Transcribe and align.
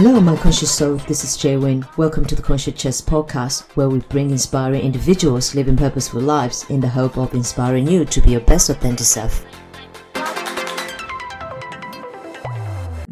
Hello, 0.00 0.20
my 0.20 0.36
conscious 0.36 0.70
soul. 0.70 0.94
This 1.08 1.24
is 1.24 1.36
Jay 1.36 1.56
Win. 1.56 1.84
Welcome 1.96 2.24
to 2.26 2.36
the 2.36 2.40
Conscious 2.40 2.80
Chess 2.80 3.00
podcast, 3.00 3.62
where 3.74 3.88
we 3.88 3.98
bring 3.98 4.30
inspiring 4.30 4.82
individuals 4.82 5.56
living 5.56 5.76
purposeful 5.76 6.20
lives 6.20 6.64
in 6.70 6.78
the 6.78 6.88
hope 6.88 7.18
of 7.18 7.34
inspiring 7.34 7.88
you 7.88 8.04
to 8.04 8.20
be 8.20 8.30
your 8.30 8.40
best 8.42 8.70
authentic 8.70 9.04
self. 9.04 9.44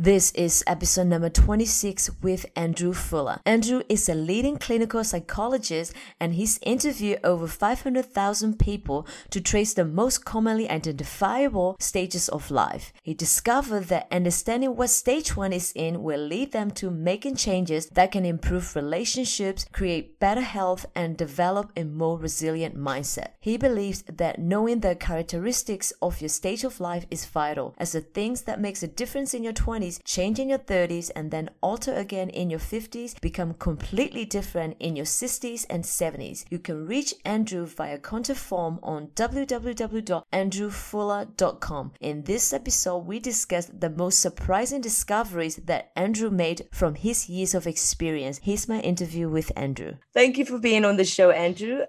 This 0.07 0.30
is 0.34 0.62
episode 0.68 1.09
number 1.09 1.29
26 1.29 2.23
with 2.23 2.46
Andrew 2.55 2.93
Fuller. 2.93 3.41
Andrew 3.45 3.82
is 3.88 4.09
a 4.09 4.14
leading 4.14 4.56
clinical 4.56 5.02
psychologist 5.02 5.93
and 6.20 6.34
he's 6.34 6.61
interviewed 6.62 7.18
over 7.25 7.48
500,000 7.48 8.56
people 8.56 9.05
to 9.30 9.41
trace 9.41 9.74
the 9.74 9.84
most 9.84 10.24
commonly 10.24 10.70
identifiable 10.70 11.74
stages 11.80 12.28
of 12.28 12.52
life. 12.52 12.92
He 13.02 13.14
discovered 13.14 13.87
that 13.88 14.06
understanding 14.12 14.77
what 14.77 14.91
stage 14.91 15.37
one 15.37 15.52
is 15.52 15.73
in 15.74 16.05
will 16.05 16.20
lead 16.20 16.52
them 16.52 16.70
to 16.78 16.88
making 16.88 17.34
changes 17.34 17.86
that 17.86 18.12
can 18.12 18.25
improve 18.25 18.77
relationships, 18.77 19.66
create 19.73 20.20
better 20.20 20.41
health, 20.41 20.86
and 20.95 21.16
develop 21.16 21.73
a 21.77 21.83
more 21.83 22.16
resilient 22.16 22.77
mindset. 22.77 23.30
He 23.41 23.56
believes 23.56 24.05
that 24.06 24.38
knowing 24.38 24.78
the 24.78 24.95
characteristics 24.95 25.92
of 26.00 26.20
your 26.20 26.28
stage 26.28 26.62
of 26.62 26.78
life 26.78 27.06
is 27.11 27.27
vital 27.27 27.75
as 27.77 27.91
the 27.91 28.02
things 28.02 28.42
that 28.42 28.61
makes 28.61 28.84
a 28.84 28.86
difference 28.86 29.34
in 29.34 29.42
your 29.42 29.52
20s 29.52 29.95
change 30.05 30.38
in 30.38 30.48
your 30.48 30.59
30s, 30.59 31.10
and 31.16 31.30
then 31.30 31.50
alter 31.60 31.95
again 31.95 32.30
in 32.30 32.50
your 32.50 32.60
50s, 32.60 33.20
become 33.20 33.55
completely 33.55 34.24
different 34.24 34.77
in 34.80 34.96
your 34.96 35.06
60s 35.06 35.66
and 35.70 35.84
70s. 35.84 36.45
You 36.50 36.59
can 36.59 36.86
reach 36.86 37.14
Andrew 37.24 37.66
via 37.66 37.98
contact 37.98 38.38
form 38.38 38.78
on 38.82 39.09
www.andrewfuller.com. 39.09 41.92
In 42.00 42.22
this 42.25 42.53
episode, 42.53 43.06
we 43.06 43.20
discuss 43.20 43.66
the 43.66 43.91
most 43.91 44.20
surprising 44.20 44.80
discoveries 44.80 45.56
that 45.56 45.91
Andrew 45.97 46.31
made 46.31 46.69
from 46.72 46.94
his 46.94 47.28
years 47.28 47.55
of 47.55 47.66
experience. 47.66 48.41
Here's 48.42 48.69
my 48.69 48.81
interview 48.81 49.28
with 49.28 49.50
Andrew. 49.56 49.94
Thank 50.14 50.38
you 50.38 50.44
for 50.44 50.58
being 50.58 50.84
on 50.84 50.97
the 50.97 51.05
show, 51.05 51.31
Andrew. 51.31 51.84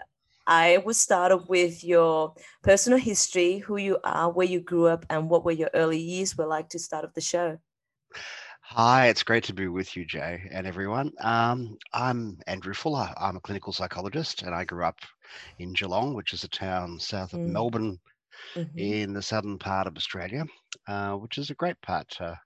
I 0.50 0.78
will 0.78 0.94
start 0.94 1.34
off 1.34 1.50
with 1.50 1.84
your 1.84 2.34
personal 2.64 3.00
history, 3.00 3.58
who 3.58 3.76
you 3.76 3.98
are, 4.06 4.32
where 4.32 4.48
you 4.48 4.62
grew 4.62 4.88
up, 4.88 5.06
and 5.10 5.30
what 5.30 5.44
were 5.44 5.52
your 5.52 5.70
early 5.74 6.00
years 6.00 6.38
were 6.38 6.48
like 6.48 6.70
to 6.70 6.80
start 6.80 7.04
off 7.04 7.14
the 7.14 7.22
show. 7.22 7.58
Hi, 8.70 9.08
it's 9.08 9.24
great 9.24 9.44
to 9.46 9.54
be 9.54 9.68
with 9.68 9.96
you, 9.96 10.06
Jay, 10.06 10.48
and 10.52 10.68
everyone. 10.68 11.12
Um, 11.22 11.78
I'm 11.94 12.38
Andrew 12.48 12.74
Fuller. 12.74 13.14
I'm 13.18 13.38
a 13.38 13.40
clinical 13.40 13.72
psychologist, 13.72 14.44
and 14.44 14.54
I 14.54 14.66
grew 14.66 14.84
up 14.84 15.00
in 15.60 15.74
Geelong, 15.74 16.14
which 16.14 16.34
is 16.34 16.44
a 16.44 16.50
town 16.50 17.00
south 17.00 17.34
of 17.34 17.40
mm. 17.40 17.48
Melbourne 17.48 17.98
mm-hmm. 18.56 18.78
in 18.78 19.14
the 19.14 19.22
southern 19.22 19.58
part 19.58 19.88
of 19.88 19.96
Australia, 19.96 20.46
uh, 20.88 21.14
which 21.14 21.38
is 21.38 21.50
a 21.50 21.56
great 21.56 21.80
part 21.82 22.10
to, 22.10 22.38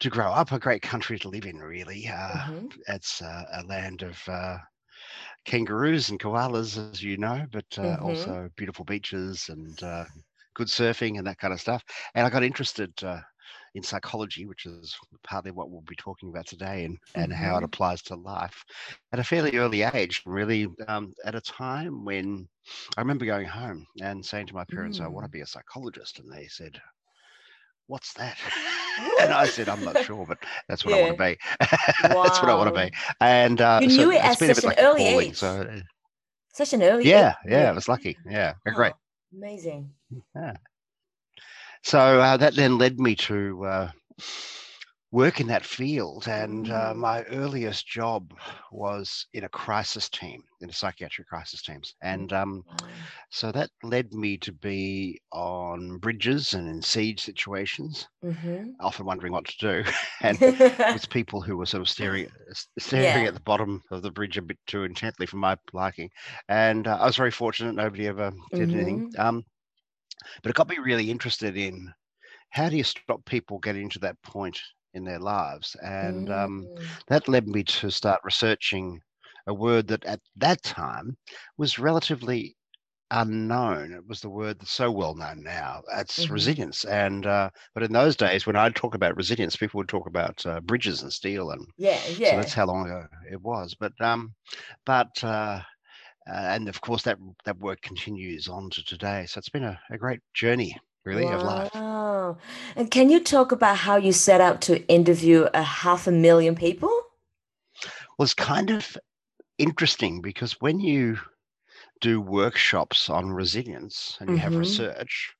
to 0.00 0.10
grow 0.10 0.32
up, 0.32 0.52
a 0.52 0.58
great 0.58 0.82
country 0.82 1.18
to 1.20 1.28
live 1.28 1.46
in, 1.46 1.58
really. 1.58 2.08
Uh, 2.08 2.12
mm-hmm. 2.12 2.66
It's 2.88 3.22
uh, 3.22 3.44
a 3.52 3.62
land 3.66 4.02
of 4.02 4.20
uh, 4.28 4.58
kangaroos 5.44 6.10
and 6.10 6.18
koalas, 6.18 6.92
as 6.92 7.02
you 7.02 7.16
know, 7.16 7.46
but 7.52 7.66
uh, 7.78 7.82
mm-hmm. 7.82 8.04
also 8.04 8.50
beautiful 8.56 8.84
beaches 8.84 9.48
and 9.48 9.80
uh, 9.82 10.04
good 10.54 10.68
surfing 10.68 11.18
and 11.18 11.26
that 11.26 11.38
kind 11.38 11.52
of 11.52 11.60
stuff. 11.60 11.84
And 12.14 12.26
I 12.26 12.30
got 12.30 12.42
interested 12.42 12.92
in 13.74 13.82
psychology, 13.82 14.46
which 14.46 14.66
is 14.66 14.96
partly 15.24 15.50
what 15.50 15.70
we'll 15.70 15.82
be 15.82 15.96
talking 15.96 16.28
about 16.28 16.46
today 16.46 16.84
and, 16.84 16.96
and 17.14 17.32
mm-hmm. 17.32 17.42
how 17.42 17.52
it 17.52 17.56
mm-hmm. 17.56 17.64
applies 17.64 18.02
to 18.02 18.14
life 18.14 18.64
at 19.12 19.18
a 19.18 19.24
fairly 19.24 19.56
early 19.56 19.82
age, 19.82 20.22
really 20.26 20.68
um, 20.86 21.12
at 21.24 21.34
a 21.34 21.40
time 21.40 22.04
when 22.04 22.48
I 22.96 23.00
remember 23.00 23.26
going 23.26 23.46
home 23.46 23.86
and 24.00 24.24
saying 24.24 24.46
to 24.48 24.54
my 24.54 24.64
parents, 24.64 24.98
mm. 24.98 25.04
I 25.04 25.08
want 25.08 25.24
to 25.24 25.30
be 25.30 25.40
a 25.40 25.46
psychologist. 25.46 26.20
And 26.20 26.32
they 26.32 26.46
said, 26.46 26.80
What's 27.86 28.14
that? 28.14 28.38
and 29.20 29.32
I 29.32 29.46
said, 29.46 29.68
I'm 29.68 29.84
not 29.84 29.98
sure, 30.04 30.24
but 30.26 30.38
that's 30.68 30.84
what 30.84 30.94
yeah. 30.94 31.00
I 31.00 31.02
want 31.02 31.18
to 31.18 31.24
be. 31.24 31.38
that's 32.02 32.40
what 32.40 32.48
I 32.48 32.54
want 32.54 32.74
to 32.74 32.82
be. 32.86 32.96
And 33.20 33.60
uh, 33.60 33.80
you 33.82 33.88
knew 33.88 33.96
so 33.96 34.10
it 34.10 34.24
at 34.24 34.38
such 34.38 34.58
an 34.58 34.68
like 34.68 34.78
early 34.80 35.06
age. 35.06 35.36
So, 35.36 35.68
uh, 35.70 35.80
such 36.54 36.72
an 36.72 36.82
early 36.82 37.04
yeah, 37.04 37.30
age. 37.44 37.50
Yeah, 37.50 37.62
yeah, 37.62 37.68
I 37.68 37.72
was 37.72 37.88
lucky. 37.88 38.16
Yeah, 38.26 38.54
oh, 38.66 38.72
great. 38.72 38.94
Amazing. 39.36 39.90
Yeah. 40.34 40.54
So 41.84 42.20
uh, 42.20 42.38
that 42.38 42.56
then 42.56 42.78
led 42.78 42.98
me 42.98 43.14
to 43.16 43.64
uh, 43.66 43.90
work 45.12 45.38
in 45.38 45.46
that 45.48 45.66
field. 45.66 46.26
And 46.26 46.70
uh, 46.70 46.94
mm. 46.94 46.96
my 46.96 47.22
earliest 47.24 47.86
job 47.86 48.32
was 48.72 49.26
in 49.34 49.44
a 49.44 49.50
crisis 49.50 50.08
team, 50.08 50.42
in 50.62 50.70
a 50.70 50.72
psychiatric 50.72 51.28
crisis 51.28 51.60
teams. 51.60 51.94
And 52.02 52.32
um, 52.32 52.64
so 53.30 53.52
that 53.52 53.68
led 53.82 54.14
me 54.14 54.38
to 54.38 54.50
be 54.50 55.20
on 55.30 55.98
bridges 55.98 56.54
and 56.54 56.68
in 56.68 56.80
siege 56.80 57.20
situations, 57.20 58.08
mm-hmm. 58.24 58.70
often 58.80 59.04
wondering 59.04 59.34
what 59.34 59.44
to 59.44 59.54
do. 59.60 59.90
and 60.22 60.40
with 60.40 61.10
people 61.10 61.42
who 61.42 61.58
were 61.58 61.66
sort 61.66 61.82
of 61.82 61.88
staring, 61.90 62.28
staring 62.78 63.22
yeah. 63.24 63.28
at 63.28 63.34
the 63.34 63.40
bottom 63.40 63.82
of 63.90 64.00
the 64.00 64.10
bridge 64.10 64.38
a 64.38 64.42
bit 64.42 64.58
too 64.66 64.84
intently 64.84 65.26
for 65.26 65.36
my 65.36 65.54
liking. 65.74 66.08
And 66.48 66.88
uh, 66.88 66.96
I 66.98 67.04
was 67.04 67.16
very 67.16 67.30
fortunate. 67.30 67.74
Nobody 67.74 68.08
ever 68.08 68.32
did 68.52 68.70
mm-hmm. 68.70 68.78
anything. 68.78 69.12
Um, 69.18 69.44
but 70.42 70.50
it 70.50 70.56
got 70.56 70.68
me 70.68 70.78
really 70.78 71.10
interested 71.10 71.56
in 71.56 71.92
how 72.50 72.68
do 72.68 72.76
you 72.76 72.84
stop 72.84 73.24
people 73.24 73.58
getting 73.58 73.88
to 73.90 73.98
that 74.00 74.20
point 74.22 74.58
in 74.94 75.04
their 75.04 75.18
lives? 75.18 75.76
And 75.82 76.30
um, 76.30 76.66
mm. 76.68 76.86
that 77.08 77.28
led 77.28 77.48
me 77.48 77.64
to 77.64 77.90
start 77.90 78.20
researching 78.24 79.00
a 79.46 79.54
word 79.54 79.88
that 79.88 80.04
at 80.04 80.20
that 80.36 80.62
time 80.62 81.16
was 81.58 81.78
relatively 81.78 82.56
unknown. 83.10 83.92
It 83.92 84.06
was 84.06 84.20
the 84.20 84.30
word 84.30 84.58
that's 84.58 84.72
so 84.72 84.90
well 84.90 85.14
known 85.14 85.42
now. 85.42 85.82
It's 85.96 86.24
mm-hmm. 86.24 86.32
resilience. 86.32 86.84
And 86.84 87.26
uh, 87.26 87.50
but 87.74 87.82
in 87.82 87.92
those 87.92 88.16
days, 88.16 88.46
when 88.46 88.56
I'd 88.56 88.74
talk 88.74 88.94
about 88.94 89.16
resilience, 89.16 89.56
people 89.56 89.78
would 89.78 89.88
talk 89.88 90.06
about 90.06 90.44
uh, 90.46 90.60
bridges 90.60 91.02
and 91.02 91.12
steel, 91.12 91.50
and 91.50 91.66
yeah, 91.76 91.98
yeah. 92.16 92.30
So 92.30 92.36
that's 92.36 92.54
how 92.54 92.66
long 92.66 92.86
ago 92.86 93.06
it 93.30 93.40
was. 93.40 93.74
But 93.78 93.92
um, 94.00 94.34
but 94.84 95.22
uh, 95.22 95.60
uh, 96.30 96.54
and 96.54 96.68
of 96.68 96.80
course 96.80 97.02
that 97.02 97.18
that 97.44 97.58
work 97.58 97.80
continues 97.82 98.48
on 98.48 98.70
to 98.70 98.84
today. 98.84 99.26
So 99.26 99.38
it's 99.38 99.48
been 99.48 99.64
a, 99.64 99.78
a 99.90 99.98
great 99.98 100.20
journey, 100.34 100.76
really, 101.04 101.24
wow. 101.24 101.34
of 101.34 101.42
life. 101.42 101.72
And 102.76 102.90
can 102.90 103.10
you 103.10 103.20
talk 103.20 103.52
about 103.52 103.76
how 103.76 103.96
you 103.96 104.12
set 104.12 104.40
out 104.40 104.60
to 104.62 104.86
interview 104.88 105.46
a 105.52 105.62
half 105.62 106.06
a 106.06 106.12
million 106.12 106.54
people? 106.54 106.90
Well, 108.18 108.24
it's 108.24 108.34
kind 108.34 108.70
of 108.70 108.96
interesting 109.58 110.20
because 110.20 110.60
when 110.60 110.80
you 110.80 111.18
do 112.00 112.20
workshops 112.20 113.10
on 113.10 113.30
resilience 113.30 114.16
and 114.20 114.30
you 114.30 114.36
mm-hmm. 114.36 114.44
have 114.44 114.56
research, 114.56 115.34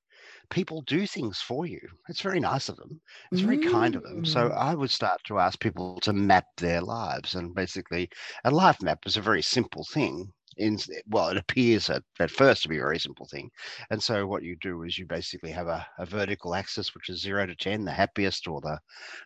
people 0.50 0.82
do 0.82 1.06
things 1.06 1.40
for 1.40 1.66
you. 1.66 1.80
It's 2.08 2.20
very 2.20 2.40
nice 2.40 2.68
of 2.68 2.76
them. 2.76 3.00
It's 3.32 3.40
very 3.40 3.58
mm. 3.58 3.70
kind 3.70 3.94
of 3.94 4.02
them. 4.02 4.24
So 4.24 4.48
mm. 4.48 4.56
I 4.56 4.74
would 4.74 4.90
start 4.90 5.20
to 5.24 5.38
ask 5.38 5.58
people 5.58 5.98
to 6.02 6.12
map 6.12 6.46
their 6.58 6.80
lives. 6.80 7.34
And 7.34 7.54
basically, 7.54 8.08
a 8.44 8.50
life 8.50 8.80
map 8.82 9.00
is 9.06 9.16
a 9.16 9.22
very 9.22 9.42
simple 9.42 9.86
thing 9.92 10.32
in 10.56 10.78
well 11.08 11.28
it 11.28 11.36
appears 11.36 11.90
at, 11.90 12.02
at 12.20 12.30
first 12.30 12.62
to 12.62 12.68
be 12.68 12.76
a 12.76 12.80
very 12.80 12.98
simple 12.98 13.26
thing 13.26 13.50
and 13.90 14.02
so 14.02 14.26
what 14.26 14.42
you 14.42 14.56
do 14.60 14.82
is 14.82 14.98
you 14.98 15.06
basically 15.06 15.50
have 15.50 15.66
a, 15.66 15.86
a 15.98 16.06
vertical 16.06 16.54
axis 16.54 16.94
which 16.94 17.08
is 17.08 17.20
0 17.20 17.46
to 17.46 17.54
10 17.54 17.84
the 17.84 17.90
happiest 17.90 18.46
or 18.46 18.60
the 18.60 18.78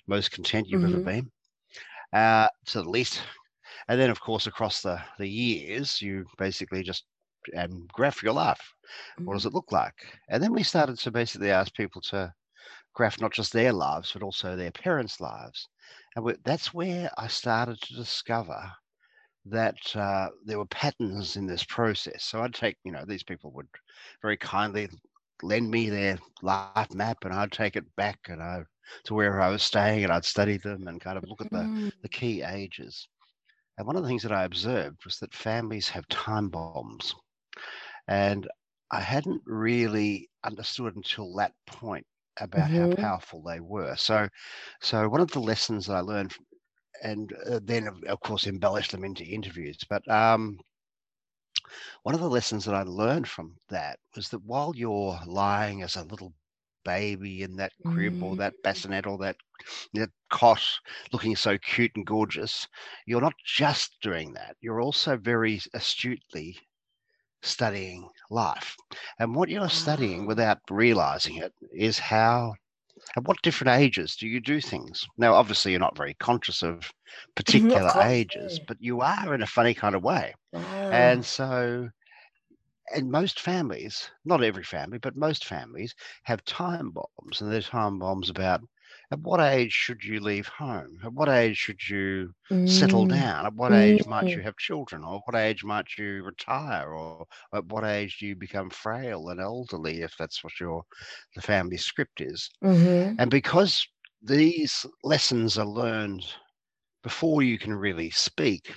most 0.07 0.31
content 0.31 0.67
you've 0.69 0.83
mm-hmm. 0.83 0.95
ever 0.95 1.05
been 1.05 1.31
uh, 2.13 2.49
to 2.65 2.83
the 2.83 2.89
least 2.89 3.23
and 3.89 4.01
then 4.01 4.11
of 4.11 4.21
course 4.21 4.47
across 4.47 4.83
the 4.83 5.01
the 5.19 5.29
years 5.29 6.01
you 6.01 6.25
basically 6.39 6.83
just 6.83 7.05
um, 7.57 7.87
graph 7.93 8.23
your 8.23 8.33
life 8.33 8.73
mm-hmm. 9.15 9.27
what 9.27 9.35
does 9.35 9.43
mm-hmm. 9.43 9.49
it 9.49 9.55
look 9.55 9.73
like 9.73 9.95
and 10.29 10.43
then 10.43 10.53
we 10.53 10.63
started 10.63 10.99
to 10.99 11.11
basically 11.11 11.51
ask 11.51 11.75
people 11.75 12.01
to 12.01 12.33
graph 12.95 13.21
not 13.21 13.33
just 13.33 13.53
their 13.53 13.73
lives 13.73 14.13
but 14.13 14.23
also 14.23 14.57
their 14.57 14.73
parents 14.73 15.21
lives 15.21 15.69
and 16.17 16.25
we, 16.25 16.35
that's 16.45 16.75
where 16.75 17.11
i 17.19 17.27
started 17.27 17.81
to 17.81 17.95
discover 17.95 18.73
that 19.51 19.77
uh, 19.95 20.29
there 20.45 20.59
were 20.59 20.67
patterns 20.67 21.37
in 21.37 21.47
this 21.47 21.65
process. 21.65 22.25
So 22.25 22.43
I'd 22.43 22.55
take, 22.55 22.77
you 22.85 22.93
know, 22.93 23.05
these 23.07 23.23
people 23.23 23.51
would 23.53 23.69
very 24.23 24.37
kindly 24.37 24.89
lend 25.43 25.71
me 25.71 25.89
their 25.89 26.19
life 26.43 26.93
map 26.93 27.19
and 27.25 27.33
I'd 27.33 27.53
take 27.53 27.77
it 27.77 27.85
back 27.97 28.19
and 28.29 28.43
I 28.43 28.65
to 29.05 29.15
where 29.15 29.41
I 29.41 29.51
was 29.51 29.63
staying 29.63 30.05
and 30.05 30.13
I'd 30.13 30.25
study 30.25 30.57
them 30.57 30.89
and 30.89 31.01
kind 31.01 31.19
of 31.19 31.25
look 31.29 31.41
at 31.41 31.51
the, 31.51 31.59
mm. 31.59 31.93
the 32.03 32.09
key 32.09 32.43
ages. 32.43 33.09
And 33.77 33.87
one 33.87 33.97
of 33.97 34.03
the 34.03 34.09
things 34.09 34.23
that 34.23 34.33
I 34.33 34.45
observed 34.45 35.05
was 35.05 35.19
that 35.19 35.35
families 35.35 35.89
have 35.89 36.09
time 36.09 36.49
bombs. 36.49 37.15
And 38.09 38.49
I 38.91 39.01
hadn't 39.01 39.43
really 39.45 40.29
understood 40.45 40.97
until 40.97 41.35
that 41.37 41.53
point 41.67 42.07
about 42.41 42.71
mm-hmm. 42.71 42.91
how 42.91 42.97
powerful 42.97 43.43
they 43.43 43.61
were. 43.61 43.95
So, 43.97 44.29
so 44.81 45.09
one 45.09 45.21
of 45.21 45.31
the 45.31 45.41
lessons 45.41 45.87
that 45.87 45.95
I 45.95 46.01
learned 46.01 46.35
and 47.03 47.33
uh, 47.51 47.61
then 47.63 47.89
of 48.07 48.21
course 48.21 48.47
embellish 48.47 48.89
them 48.89 49.05
into 49.05 49.25
interviews. 49.25 49.79
But 49.89 50.09
um, 50.11 50.59
one 52.03 52.15
of 52.15 52.21
the 52.21 52.31
lessons 52.31 52.65
that 52.65 52.75
I 52.75 52.83
learned 52.83 53.29
from 53.29 53.57
that 53.69 53.99
was 54.17 54.29
that 54.31 54.45
while 54.45 54.73
you're 54.75 55.19
lying 55.27 55.83
as 55.83 55.97
a 55.97 56.05
little 56.05 56.33
baby 56.85 57.43
in 57.43 57.57
that 57.57 57.73
crib 57.85 58.15
mm. 58.15 58.23
or 58.23 58.37
that 58.37 58.55
bassinet 58.63 59.07
or 59.07 59.19
that, 59.19 59.37
that 59.93 60.11
cot 60.31 60.63
looking 61.13 61.37
so 61.37 61.59
cute 61.59 61.93
and 61.97 62.07
gorgeous, 62.07 62.67
you're 63.07 63.21
not 63.21 63.35
just 63.45 63.97
doing 64.01 64.33
that. 64.33 64.57
You're 64.61 64.81
also 64.81 65.17
very 65.17 65.61
astutely 65.75 66.57
studying 67.43 68.09
life. 68.31 68.77
And 69.19 69.35
what 69.35 69.49
you're 69.49 69.69
studying 69.69 70.27
without 70.27 70.59
realizing 70.71 71.37
it 71.37 71.53
is 71.73 71.99
how 71.99 72.55
at 73.17 73.25
what 73.25 73.43
different 73.43 73.81
ages 73.81 74.17
do 74.17 74.27
you 74.29 74.41
do 74.41 74.61
things? 74.61 75.07
Now, 75.17 75.35
obviously, 75.35 75.73
you're 75.73 75.81
not 75.81 75.97
very 75.97 76.15
conscious 76.15 76.63
of 76.63 76.93
particular 77.37 77.93
ages, 78.01 78.61
but 78.67 78.79
you 78.81 79.01
are 79.01 79.35
in 79.35 79.43
a 79.43 79.47
funny 79.47 79.75
kind 79.75 79.95
of 79.95 80.03
way. 80.03 80.35
Wow. 80.53 80.63
And 80.91 81.25
so, 81.25 81.91
and 82.95 83.11
most 83.11 83.41
families, 83.41 84.11
not 84.25 84.43
every 84.45 84.63
family, 84.63 84.99
but 84.99 85.17
most 85.17 85.45
families 85.45 85.95
have 86.25 86.45
time 86.45 86.91
bombs, 86.91 87.41
and 87.41 87.51
they're 87.51 87.63
time 87.63 87.99
bombs 87.99 88.29
about 88.31 88.63
at 89.11 89.21
what 89.21 89.41
age 89.41 89.73
should 89.73 90.05
you 90.05 90.21
leave 90.21 90.49
home? 90.49 90.99
At 91.03 91.15
what 91.15 91.31
age 91.31 91.57
should 91.57 91.89
you 91.89 92.31
mm. 92.51 92.69
settle 92.69 93.07
down? 93.07 93.47
At 93.47 93.55
what 93.55 93.73
age 93.73 94.03
mm. 94.03 94.09
might 94.09 94.29
you 94.29 94.41
have 94.43 94.57
children? 94.59 95.03
Or 95.03 95.23
what 95.25 95.35
age 95.35 95.65
might 95.65 95.87
you 95.97 96.23
retire? 96.23 96.93
Or 96.93 97.27
at 97.55 97.65
what 97.67 97.85
age 97.85 98.19
do 98.19 98.27
you 98.27 98.37
become 98.37 98.69
frail 98.69 99.31
and 99.31 99.41
elderly, 99.41 100.03
if 100.03 100.15
that's 100.19 100.45
what 100.45 100.61
your 100.61 100.83
the 101.35 101.41
family 101.41 101.79
script 101.79 102.21
is? 102.21 102.51
Mm-hmm. 102.63 103.15
And 103.19 103.31
because 103.31 103.87
these 104.23 104.85
lessons 105.03 105.57
are 105.57 105.67
learned 105.67 106.27
before 107.03 107.43
you 107.43 107.59
can 107.59 107.75
really 107.75 108.11
speak, 108.11 108.75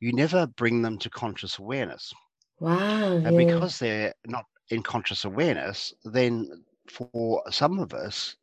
you 0.00 0.12
never 0.12 0.46
bring 0.46 0.82
them 0.82 0.98
to 0.98 1.10
conscious 1.10 1.58
awareness. 1.58 2.12
Wow. 2.58 3.12
And 3.12 3.22
yeah. 3.22 3.44
because 3.44 3.78
they're 3.78 4.14
not 4.26 4.46
in 4.70 4.82
conscious 4.82 5.24
awareness, 5.24 5.92
then 6.04 6.48
for 6.88 7.42
some 7.50 7.78
of 7.78 7.94
us, 7.94 8.34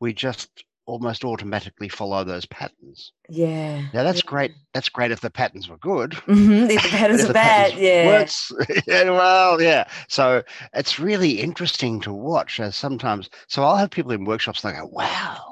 we 0.00 0.12
just 0.12 0.64
almost 0.88 1.22
automatically 1.22 1.88
follow 1.88 2.24
those 2.24 2.46
patterns. 2.46 3.12
Yeah. 3.28 3.82
Now 3.92 4.02
that's 4.02 4.24
yeah. 4.24 4.30
great. 4.30 4.52
That's 4.72 4.88
great 4.88 5.10
if 5.10 5.20
the 5.20 5.30
patterns 5.30 5.68
were 5.68 5.76
good. 5.76 6.12
Mm-hmm. 6.38 6.70
If 6.70 6.82
the 6.82 6.88
patterns 6.88 7.24
are 7.24 7.32
bad, 7.32 7.76
yeah. 7.76 8.26
yeah. 8.86 9.10
Well, 9.10 9.60
yeah. 9.60 9.88
So 10.08 10.42
it's 10.72 10.98
really 10.98 11.40
interesting 11.40 12.00
to 12.02 12.12
watch 12.12 12.60
as 12.60 12.76
sometimes. 12.76 13.28
So 13.48 13.64
I'll 13.64 13.76
have 13.76 13.90
people 13.90 14.12
in 14.12 14.24
workshops 14.24 14.62
and 14.62 14.74
they 14.74 14.78
go, 14.78 14.86
"Wow, 14.86 15.47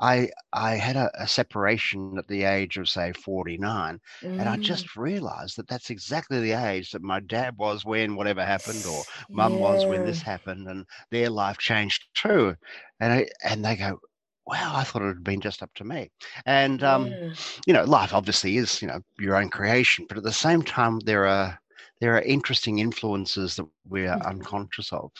I 0.00 0.30
I 0.52 0.76
had 0.76 0.96
a, 0.96 1.10
a, 1.18 1.26
separation 1.26 2.16
at 2.18 2.28
the 2.28 2.44
age 2.44 2.76
of 2.76 2.88
say 2.88 3.12
49 3.12 4.00
mm. 4.22 4.40
and 4.40 4.48
I 4.48 4.56
just 4.56 4.96
realized 4.96 5.56
that 5.56 5.68
that's 5.68 5.90
exactly 5.90 6.40
the 6.40 6.52
age 6.52 6.90
that 6.90 7.02
my 7.02 7.20
dad 7.20 7.56
was 7.56 7.84
when 7.84 8.16
whatever 8.16 8.44
happened 8.44 8.84
or 8.86 9.02
mum 9.30 9.54
yeah. 9.54 9.60
was 9.60 9.86
when 9.86 10.04
this 10.04 10.22
happened 10.22 10.68
and 10.68 10.86
their 11.10 11.30
life 11.30 11.58
changed 11.58 12.04
too 12.14 12.54
and 13.00 13.12
I, 13.12 13.26
and 13.44 13.64
they 13.64 13.76
go 13.76 14.00
wow 14.46 14.72
I 14.74 14.84
thought 14.84 15.02
it 15.02 15.08
had 15.08 15.24
been 15.24 15.40
just 15.40 15.62
up 15.62 15.72
to 15.76 15.84
me 15.84 16.10
and 16.46 16.82
um 16.82 17.06
yeah. 17.06 17.34
you 17.66 17.72
know 17.72 17.84
life 17.84 18.14
obviously 18.14 18.56
is 18.56 18.82
you 18.82 18.88
know 18.88 19.00
your 19.18 19.36
own 19.36 19.48
creation 19.48 20.06
but 20.08 20.18
at 20.18 20.24
the 20.24 20.32
same 20.32 20.62
time 20.62 21.00
there 21.00 21.26
are 21.26 21.58
there 22.00 22.16
are 22.16 22.22
interesting 22.22 22.80
influences 22.80 23.56
that 23.56 23.66
we 23.88 24.06
are 24.06 24.18
mm. 24.18 24.26
unconscious 24.26 24.92
of 24.92 25.10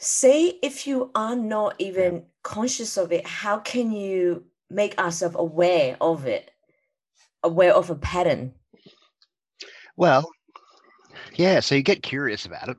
say 0.00 0.58
if 0.62 0.86
you 0.86 1.10
are 1.14 1.36
not 1.36 1.74
even 1.78 2.24
conscious 2.42 2.96
of 2.96 3.12
it 3.12 3.26
how 3.26 3.58
can 3.58 3.92
you 3.92 4.42
make 4.70 4.98
ourselves 4.98 5.36
aware 5.38 5.96
of 6.00 6.26
it? 6.26 6.50
Aware 7.42 7.74
of 7.74 7.90
a 7.90 7.94
pattern? 7.94 8.52
Well 9.96 10.28
yeah 11.34 11.60
so 11.60 11.74
you 11.74 11.82
get 11.82 12.02
curious 12.02 12.46
about 12.46 12.70
it. 12.70 12.76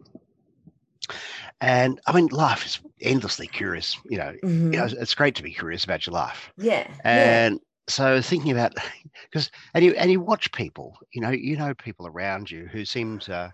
And 1.62 2.02
i 2.08 2.12
mean 2.12 2.28
life 2.28 2.66
is 2.66 2.80
endlessly 3.02 3.48
curious 3.48 3.98
you 4.10 4.18
know, 4.18 4.34
mm-hmm. 4.44 4.74
you 4.74 4.80
know 4.80 4.88
it's 4.90 5.16
great 5.16 5.36
to 5.36 5.44
be 5.44 5.54
curious 5.54 5.84
about 5.84 6.08
your 6.08 6.14
life. 6.14 6.52
Yeah 6.58 6.88
and 7.04 7.56
yeah. 7.56 7.60
so 7.88 8.22
thinking 8.22 8.52
about 8.52 8.74
because 9.30 9.52
and 9.76 9.86
you 9.86 9.94
and 9.94 10.10
you 10.10 10.20
watch 10.20 10.52
people 10.54 10.98
you 11.14 11.22
know 11.22 11.30
you 11.30 11.56
know 11.56 11.76
people 11.76 12.08
around 12.08 12.50
you 12.50 12.66
who 12.66 12.84
seem 12.84 13.20
to 13.20 13.54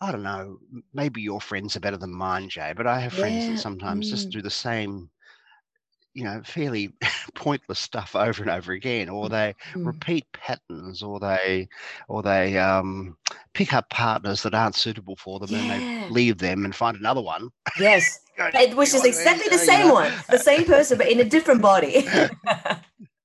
I 0.00 0.12
don't 0.12 0.22
know, 0.22 0.58
maybe 0.92 1.22
your 1.22 1.40
friends 1.40 1.76
are 1.76 1.80
better 1.80 1.96
than 1.96 2.12
mine, 2.12 2.48
Jay, 2.48 2.74
but 2.76 2.86
I 2.86 3.00
have 3.00 3.14
friends 3.14 3.44
yeah. 3.44 3.52
that 3.52 3.58
sometimes 3.58 4.06
mm. 4.06 4.10
just 4.10 4.28
do 4.28 4.42
the 4.42 4.50
same, 4.50 5.08
you 6.12 6.24
know, 6.24 6.42
fairly 6.44 6.92
pointless 7.34 7.78
stuff 7.78 8.14
over 8.14 8.42
and 8.42 8.50
over 8.50 8.72
again, 8.72 9.08
or 9.08 9.30
they 9.30 9.54
mm. 9.72 9.86
repeat 9.86 10.26
patterns, 10.32 11.02
or 11.02 11.18
they, 11.18 11.66
or 12.08 12.22
they 12.22 12.58
um, 12.58 13.16
pick 13.54 13.72
up 13.72 13.88
partners 13.88 14.42
that 14.42 14.54
aren't 14.54 14.74
suitable 14.74 15.16
for 15.16 15.40
them, 15.40 15.50
yeah. 15.50 15.58
and 15.60 15.70
they 15.70 16.10
leave 16.10 16.38
them 16.38 16.66
and 16.66 16.74
find 16.74 16.98
another 16.98 17.22
one. 17.22 17.48
Yes, 17.80 18.20
which 18.74 18.92
is 18.92 19.04
exactly 19.04 19.48
the 19.48 19.58
same 19.58 19.90
one, 19.90 20.12
the 20.28 20.38
same 20.38 20.64
person, 20.64 20.98
but 20.98 21.08
in 21.08 21.20
a 21.20 21.24
different 21.24 21.62
body. 21.62 22.06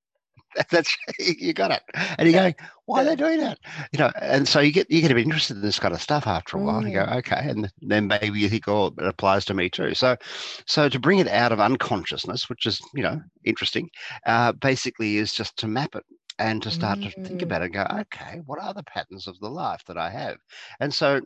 That's 0.69 0.95
you 1.19 1.53
got 1.53 1.71
it. 1.71 1.81
And 2.17 2.29
you're 2.29 2.39
going, 2.39 2.55
why 2.85 3.01
are 3.01 3.05
they 3.05 3.15
doing 3.15 3.39
that? 3.39 3.59
You 3.91 3.99
know, 3.99 4.11
and 4.21 4.47
so 4.47 4.59
you 4.59 4.71
get 4.71 4.89
you 4.91 5.01
get 5.01 5.11
a 5.11 5.15
bit 5.15 5.25
interested 5.25 5.57
in 5.57 5.63
this 5.63 5.79
kind 5.79 5.93
of 5.93 6.01
stuff 6.01 6.27
after 6.27 6.57
a 6.57 6.59
while. 6.59 6.81
Mm. 6.81 6.87
You 6.87 6.93
go, 6.93 7.05
mm. 7.05 7.17
okay, 7.17 7.49
and 7.49 7.71
then 7.81 8.07
maybe 8.07 8.39
you 8.39 8.49
think, 8.49 8.67
oh, 8.67 8.87
it 8.87 9.05
applies 9.05 9.45
to 9.45 9.53
me 9.53 9.69
too. 9.69 9.93
So, 9.93 10.17
so 10.65 10.89
to 10.89 10.99
bring 10.99 11.19
it 11.19 11.27
out 11.27 11.51
of 11.51 11.59
unconsciousness, 11.59 12.49
which 12.49 12.65
is 12.65 12.81
you 12.93 13.03
know 13.03 13.21
interesting, 13.45 13.89
uh, 14.25 14.51
basically 14.53 15.17
is 15.17 15.33
just 15.33 15.57
to 15.57 15.67
map 15.67 15.95
it 15.95 16.03
and 16.39 16.61
to 16.63 16.71
start 16.71 16.99
mm. 16.99 17.03
to 17.03 17.23
think 17.23 17.39
mm. 17.41 17.43
about 17.43 17.61
it 17.61 17.65
and 17.65 17.73
go, 17.73 17.85
okay, 17.99 18.41
what 18.45 18.59
are 18.59 18.73
the 18.73 18.83
patterns 18.83 19.27
of 19.27 19.39
the 19.39 19.49
life 19.49 19.83
that 19.87 19.97
I 19.97 20.09
have? 20.09 20.37
And 20.79 20.93
so 20.93 21.21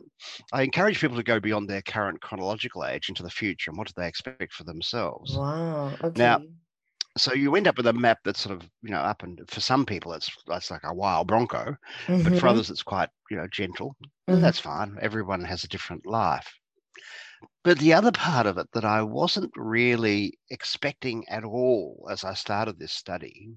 I 0.52 0.62
encourage 0.62 1.00
people 1.00 1.16
to 1.16 1.22
go 1.22 1.40
beyond 1.40 1.68
their 1.68 1.82
current 1.82 2.20
chronological 2.20 2.84
age 2.84 3.08
into 3.08 3.22
the 3.22 3.30
future 3.30 3.70
and 3.70 3.78
what 3.78 3.88
do 3.88 3.94
they 3.96 4.08
expect 4.08 4.52
for 4.52 4.64
themselves. 4.64 5.36
Wow. 5.36 5.94
Okay. 6.02 6.22
Now, 6.22 6.42
so 7.16 7.32
you 7.32 7.54
end 7.56 7.66
up 7.66 7.76
with 7.76 7.86
a 7.86 7.92
map 7.92 8.18
that's 8.24 8.40
sort 8.40 8.54
of 8.54 8.68
you 8.82 8.90
know 8.90 8.98
up 8.98 9.22
and 9.22 9.40
for 9.48 9.60
some 9.60 9.84
people 9.84 10.12
it's 10.12 10.30
that's 10.46 10.70
like 10.70 10.82
a 10.84 10.94
wild 10.94 11.26
bronco 11.26 11.76
mm-hmm. 12.06 12.22
but 12.22 12.32
for 12.32 12.38
mm-hmm. 12.38 12.48
others 12.48 12.70
it's 12.70 12.82
quite 12.82 13.08
you 13.30 13.36
know 13.36 13.46
gentle 13.48 13.96
mm-hmm. 14.28 14.40
that's 14.40 14.60
fine 14.60 14.96
everyone 15.00 15.42
has 15.42 15.64
a 15.64 15.68
different 15.68 16.06
life 16.06 16.52
but 17.64 17.78
the 17.78 17.92
other 17.92 18.12
part 18.12 18.46
of 18.46 18.58
it 18.58 18.66
that 18.72 18.84
i 18.84 19.02
wasn't 19.02 19.50
really 19.56 20.38
expecting 20.50 21.26
at 21.28 21.44
all 21.44 22.06
as 22.10 22.24
i 22.24 22.34
started 22.34 22.78
this 22.78 22.92
study 22.92 23.48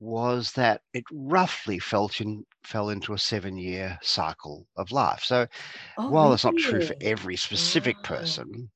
was 0.00 0.50
that 0.52 0.80
it 0.94 1.04
roughly 1.12 1.78
felt 1.78 2.20
in, 2.20 2.44
fell 2.64 2.88
into 2.88 3.12
a 3.12 3.18
seven 3.18 3.56
year 3.56 3.96
cycle 4.02 4.66
of 4.76 4.90
life 4.90 5.22
so 5.22 5.46
oh, 5.98 6.10
while 6.10 6.32
it's 6.32 6.44
not 6.44 6.56
true 6.56 6.84
for 6.84 6.96
every 7.00 7.36
specific 7.36 7.96
wow. 7.98 8.16
person 8.16 8.70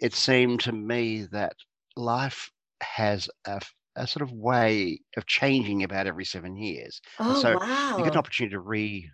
it 0.00 0.12
seemed 0.12 0.58
to 0.58 0.72
me 0.72 1.22
that 1.30 1.54
life 1.96 2.50
has 2.82 3.28
a, 3.46 3.60
a 3.96 4.06
sort 4.06 4.22
of 4.22 4.32
way 4.32 5.00
of 5.16 5.26
changing 5.26 5.82
about 5.82 6.06
every 6.06 6.24
seven 6.24 6.56
years. 6.56 7.00
Oh, 7.18 7.40
so 7.40 7.58
wow. 7.58 7.96
you 7.98 8.04
get 8.04 8.12
an 8.12 8.18
opportunity 8.18 8.54
to 8.54 8.60
re 8.60 9.10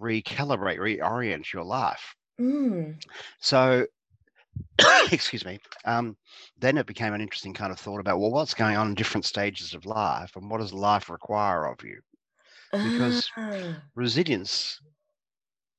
recalibrate, 0.00 0.78
reorient 0.78 1.52
your 1.52 1.64
life. 1.64 2.14
Mm. 2.40 3.02
So, 3.40 3.86
excuse 5.10 5.44
me. 5.44 5.58
Um, 5.84 6.16
then 6.58 6.76
it 6.76 6.86
became 6.86 7.14
an 7.14 7.20
interesting 7.20 7.54
kind 7.54 7.72
of 7.72 7.78
thought 7.78 8.00
about 8.00 8.20
well, 8.20 8.30
what's 8.30 8.54
going 8.54 8.76
on 8.76 8.88
in 8.88 8.94
different 8.94 9.24
stages 9.24 9.74
of 9.74 9.86
life, 9.86 10.36
and 10.36 10.50
what 10.50 10.60
does 10.60 10.72
life 10.72 11.08
require 11.08 11.66
of 11.66 11.82
you? 11.82 12.00
Because 12.72 13.30
ah. 13.36 13.76
resilience 13.94 14.80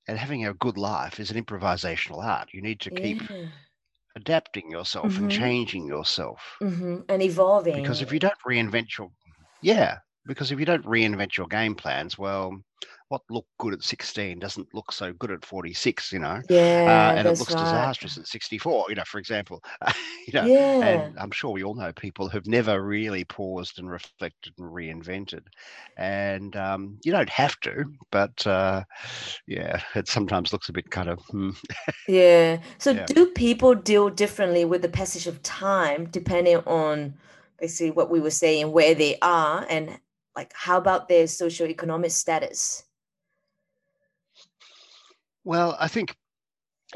and 0.08 0.18
having 0.18 0.46
a 0.46 0.54
good 0.54 0.78
life 0.78 1.20
is 1.20 1.30
an 1.30 1.44
improvisational 1.44 2.24
art. 2.24 2.50
You 2.54 2.62
need 2.62 2.80
to 2.82 2.92
keep 2.92 3.30
yeah 3.30 3.48
adapting 4.18 4.72
yourself 4.72 5.20
and 5.20 5.30
mm-hmm. 5.30 5.40
changing 5.42 5.88
yourself 5.88 6.42
hmm 6.60 7.00
And 7.10 7.22
evolving. 7.22 7.76
because 7.84 8.02
if 8.02 8.12
you 8.12 8.20
don't 8.20 8.42
reinvent 8.48 8.98
your 8.98 9.12
yeah 9.62 10.00
because 10.28 10.52
if 10.52 10.60
you 10.60 10.66
don't 10.66 10.86
reinvent 10.86 11.38
your 11.38 11.48
game 11.48 11.76
plans 11.76 12.18
well 12.18 12.54
what 13.10 13.22
looked 13.30 13.48
good 13.58 13.74
at 13.74 13.82
16 13.82 14.38
doesn't 14.38 14.68
look 14.74 14.92
so 14.92 15.14
good 15.14 15.32
at 15.32 15.46
46 15.46 16.12
you 16.12 16.20
know 16.20 16.28
uh, 16.28 16.44
Yeah, 16.50 17.14
and 17.16 17.28
it 17.28 17.40
looks 17.40 17.54
right. 17.54 17.64
disastrous 17.64 18.18
at 18.18 18.28
64 18.28 18.86
you 18.90 18.96
know 18.96 19.04
for 19.06 19.18
example 19.20 19.64
you 20.28 20.34
know 20.34 20.46
Yeah. 20.46 20.84
and 20.84 21.18
i'm 21.18 21.32
sure 21.32 21.52
we 21.52 21.64
all 21.64 21.74
know 21.76 21.94
people 21.94 22.28
who've 22.30 22.48
never 22.48 22.84
really 22.84 23.24
paused 23.24 23.80
and 23.80 23.90
reflected 23.90 24.54
and 24.58 24.68
reinvented 24.72 25.42
and 25.98 26.56
um, 26.56 26.98
you 27.04 27.12
don't 27.12 27.30
have 27.30 27.60
to 27.62 27.86
but 28.12 28.46
uh, 28.46 28.84
yeah 29.48 29.82
it 29.96 30.08
sometimes 30.08 30.52
looks 30.52 30.70
a 30.70 30.74
bit 30.74 30.90
kind 30.92 31.10
of 31.10 31.20
hmm. 31.32 31.52
Yeah. 32.08 32.60
So 32.80 32.94
yeah 32.94 33.06
do 33.06 33.28
people 33.28 33.76
deal 33.76 34.10
differently 34.10 34.66
with 34.66 34.82
the 34.82 34.90
passage 34.90 35.28
of 35.28 35.42
time 35.44 36.06
depending 36.10 36.58
on 36.58 37.14
basically 37.60 37.92
what 37.92 38.10
we 38.10 38.20
were 38.20 38.30
saying, 38.30 38.72
where 38.72 38.94
they 38.96 39.18
are 39.22 39.66
and 39.70 40.00
like 40.38 40.54
how 40.54 40.78
about 40.78 41.10
their 41.10 41.26
socioeconomic 41.26 42.12
status? 42.12 42.84
well 45.44 45.76
i 45.80 45.88
think 45.88 46.16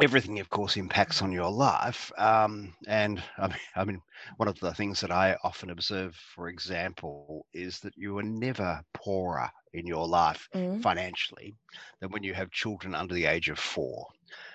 everything 0.02 0.40
of 0.40 0.50
course 0.50 0.78
impacts 0.78 1.22
on 1.22 1.32
your 1.32 1.52
life 1.52 2.12
um, 2.18 2.74
and 2.88 3.22
I 3.38 3.48
mean, 3.48 3.58
I 3.76 3.84
mean 3.84 4.02
one 4.38 4.48
of 4.48 4.58
the 4.60 4.74
things 4.74 5.02
that 5.02 5.12
i 5.12 5.36
often 5.44 5.70
observe 5.70 6.16
for 6.36 6.48
example 6.48 7.46
is 7.54 7.80
that 7.80 7.98
you 7.98 8.18
are 8.18 8.24
never 8.24 8.82
poorer 8.94 9.50
in 9.74 9.88
your 9.88 10.08
life 10.08 10.48
mm. 10.54 10.82
financially 10.82 11.56
than 12.00 12.12
when 12.12 12.24
you 12.24 12.34
have 12.34 12.52
children 12.52 12.96
under 12.96 13.14
the 13.14 13.26
age 13.26 13.50
of 13.50 13.60
four. 13.60 14.08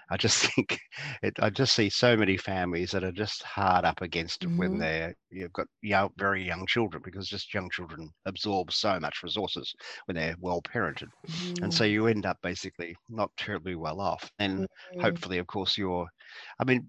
I 0.09 0.17
just 0.17 0.39
think 0.55 0.79
it, 1.23 1.35
I 1.41 1.51
just 1.51 1.75
see 1.75 1.91
so 1.91 2.17
many 2.17 2.37
families 2.37 2.91
that 2.93 3.05
are 3.05 3.13
just 3.13 3.43
hard 3.43 3.85
up 3.85 4.03
against 4.03 4.43
mm-hmm. 4.43 4.59
when 4.59 4.79
they're 4.79 5.15
you've 5.31 5.53
got 5.53 5.67
young, 5.83 6.11
very 6.17 6.43
young 6.45 6.67
children 6.67 7.03
because 7.05 7.29
just 7.29 7.53
young 7.53 7.69
children 7.71 8.11
absorb 8.25 8.73
so 8.73 9.01
much 9.01 9.23
resources 9.23 9.75
when 10.07 10.17
they're 10.17 10.37
well 10.41 10.63
parented, 10.63 11.09
mm-hmm. 11.27 11.65
and 11.65 11.73
so 11.73 11.85
mm. 11.85 11.91
you 11.91 12.07
end 12.07 12.27
up 12.27 12.39
basically 12.43 12.97
not 13.09 13.31
terribly 13.37 13.75
well 13.75 14.01
off. 14.01 14.31
And 14.39 14.61
mm-hmm. 14.61 15.01
hopefully, 15.01 15.39
of 15.39 15.47
course, 15.47 15.77
you're. 15.77 16.07
I 16.61 16.65
mean, 16.65 16.87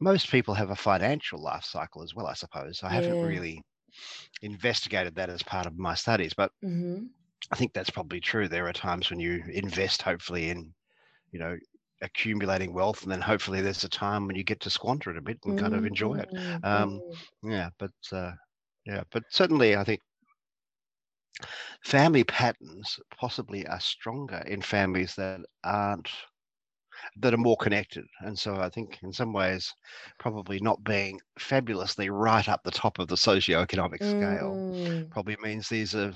most 0.00 0.30
people 0.30 0.54
have 0.54 0.70
a 0.70 0.76
financial 0.76 1.42
life 1.42 1.64
cycle 1.64 2.02
as 2.02 2.14
well. 2.14 2.26
I 2.26 2.34
suppose 2.34 2.80
I 2.82 2.90
haven't 2.90 3.22
really 3.22 3.62
investigated 4.42 5.14
that 5.16 5.30
as 5.30 5.42
part 5.42 5.66
of 5.66 5.78
my 5.78 5.94
studies, 5.94 6.34
but. 6.34 6.50
Mm-hmm. 6.64 7.06
I 7.52 7.56
think 7.56 7.74
that's 7.74 7.90
probably 7.90 8.20
true. 8.20 8.48
There 8.48 8.66
are 8.68 8.72
times 8.72 9.10
when 9.10 9.20
you 9.20 9.44
invest, 9.52 10.00
hopefully, 10.00 10.48
in 10.48 10.72
you 11.30 11.38
know 11.38 11.58
accumulating 12.04 12.72
wealth 12.72 13.02
and 13.02 13.10
then 13.10 13.20
hopefully 13.20 13.60
there's 13.60 13.84
a 13.84 13.88
time 13.88 14.26
when 14.26 14.36
you 14.36 14.44
get 14.44 14.60
to 14.60 14.70
squander 14.70 15.10
it 15.10 15.16
a 15.16 15.22
bit 15.22 15.38
and 15.44 15.58
kind 15.58 15.74
of 15.74 15.84
enjoy 15.84 16.14
it 16.14 16.28
mm-hmm. 16.32 16.64
um, 16.64 17.00
yeah 17.42 17.70
but 17.78 17.90
uh, 18.12 18.32
yeah 18.84 19.02
but 19.10 19.22
certainly 19.30 19.76
i 19.76 19.82
think 19.82 20.00
family 21.82 22.22
patterns 22.24 22.98
possibly 23.18 23.66
are 23.66 23.80
stronger 23.80 24.42
in 24.46 24.62
families 24.62 25.14
that 25.14 25.40
aren't 25.64 26.08
that 27.20 27.34
are 27.34 27.38
more 27.38 27.56
connected 27.56 28.04
and 28.20 28.38
so 28.38 28.56
i 28.56 28.68
think 28.68 28.98
in 29.02 29.12
some 29.12 29.32
ways 29.32 29.72
probably 30.18 30.60
not 30.60 30.82
being 30.84 31.18
fabulously 31.38 32.08
right 32.08 32.48
up 32.48 32.62
the 32.64 32.70
top 32.70 32.98
of 32.98 33.08
the 33.08 33.16
socioeconomic 33.16 33.98
scale 33.98 34.54
mm. 34.54 35.10
probably 35.10 35.36
means 35.42 35.68
these 35.68 35.94
are 35.94 36.12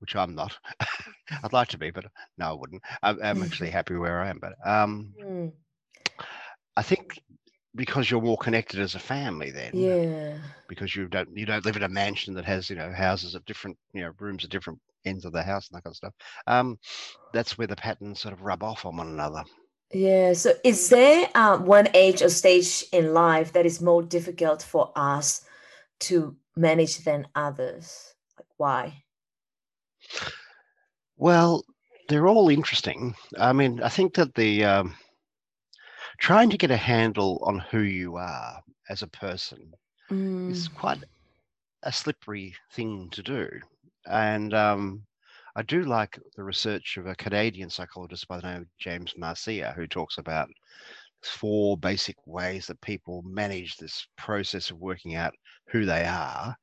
which 0.00 0.16
I'm 0.16 0.34
not. 0.34 0.56
I'd 1.44 1.52
like 1.52 1.68
to 1.68 1.78
be, 1.78 1.90
but 1.90 2.06
no, 2.38 2.46
I 2.46 2.52
wouldn't. 2.52 2.82
I'm, 3.02 3.18
I'm 3.22 3.42
actually 3.42 3.70
happy 3.78 3.94
where 3.94 4.20
I 4.20 4.30
am. 4.30 4.38
But 4.40 4.54
um, 4.64 5.14
mm. 5.22 5.52
I 6.76 6.82
think 6.82 7.20
because 7.74 8.10
you're 8.10 8.20
more 8.20 8.38
connected 8.38 8.80
as 8.80 8.94
a 8.94 8.98
family 8.98 9.50
then 9.50 9.70
yeah 9.74 10.36
because 10.68 10.94
you 10.96 11.06
don't 11.06 11.28
you 11.36 11.46
don't 11.46 11.64
live 11.64 11.76
in 11.76 11.82
a 11.82 11.88
mansion 11.88 12.34
that 12.34 12.44
has 12.44 12.68
you 12.68 12.76
know 12.76 12.92
houses 12.92 13.34
of 13.34 13.44
different 13.44 13.76
you 13.92 14.02
know 14.02 14.10
rooms 14.18 14.44
at 14.44 14.50
different 14.50 14.78
ends 15.04 15.24
of 15.24 15.32
the 15.32 15.42
house 15.42 15.68
and 15.68 15.76
that 15.76 15.84
kind 15.84 15.92
of 15.92 15.96
stuff 15.96 16.12
um 16.46 16.78
that's 17.32 17.56
where 17.56 17.66
the 17.66 17.76
patterns 17.76 18.20
sort 18.20 18.34
of 18.34 18.42
rub 18.42 18.62
off 18.62 18.84
on 18.84 18.96
one 18.96 19.08
another 19.08 19.44
yeah 19.92 20.32
so 20.32 20.52
is 20.64 20.88
there 20.88 21.28
um, 21.34 21.64
one 21.64 21.88
age 21.94 22.22
or 22.22 22.28
stage 22.28 22.84
in 22.92 23.14
life 23.14 23.52
that 23.52 23.66
is 23.66 23.80
more 23.80 24.02
difficult 24.02 24.62
for 24.62 24.92
us 24.96 25.44
to 26.00 26.36
manage 26.56 26.98
than 26.98 27.26
others 27.34 28.14
like 28.36 28.48
why 28.56 29.02
well, 31.16 31.64
they're 32.08 32.26
all 32.26 32.48
interesting. 32.48 33.14
I 33.38 33.52
mean, 33.52 33.82
I 33.82 33.88
think 33.88 34.14
that 34.14 34.34
the 34.34 34.64
um, 34.64 34.96
trying 36.18 36.50
to 36.50 36.58
get 36.58 36.70
a 36.70 36.76
handle 36.76 37.40
on 37.44 37.58
who 37.58 37.80
you 37.80 38.16
are 38.16 38.60
as 38.88 39.02
a 39.02 39.08
person 39.08 39.72
mm. 40.10 40.50
is 40.50 40.68
quite 40.68 40.98
a 41.84 41.92
slippery 41.92 42.54
thing 42.72 43.08
to 43.10 43.22
do. 43.22 43.48
And 44.06 44.54
um, 44.54 45.02
I 45.56 45.62
do 45.62 45.84
like 45.84 46.18
the 46.36 46.42
research 46.42 46.96
of 46.96 47.06
a 47.06 47.14
Canadian 47.14 47.70
psychologist 47.70 48.28
by 48.28 48.40
the 48.40 48.46
name 48.46 48.62
of 48.62 48.78
James 48.78 49.14
Marcia, 49.16 49.72
who 49.76 49.86
talks 49.86 50.18
about 50.18 50.48
four 51.22 51.76
basic 51.76 52.16
ways 52.26 52.66
that 52.66 52.80
people 52.80 53.22
manage 53.22 53.76
this 53.76 54.06
process 54.16 54.70
of 54.70 54.78
working 54.78 55.14
out 55.14 55.34
who 55.68 55.84
they 55.84 56.04
are. 56.04 56.56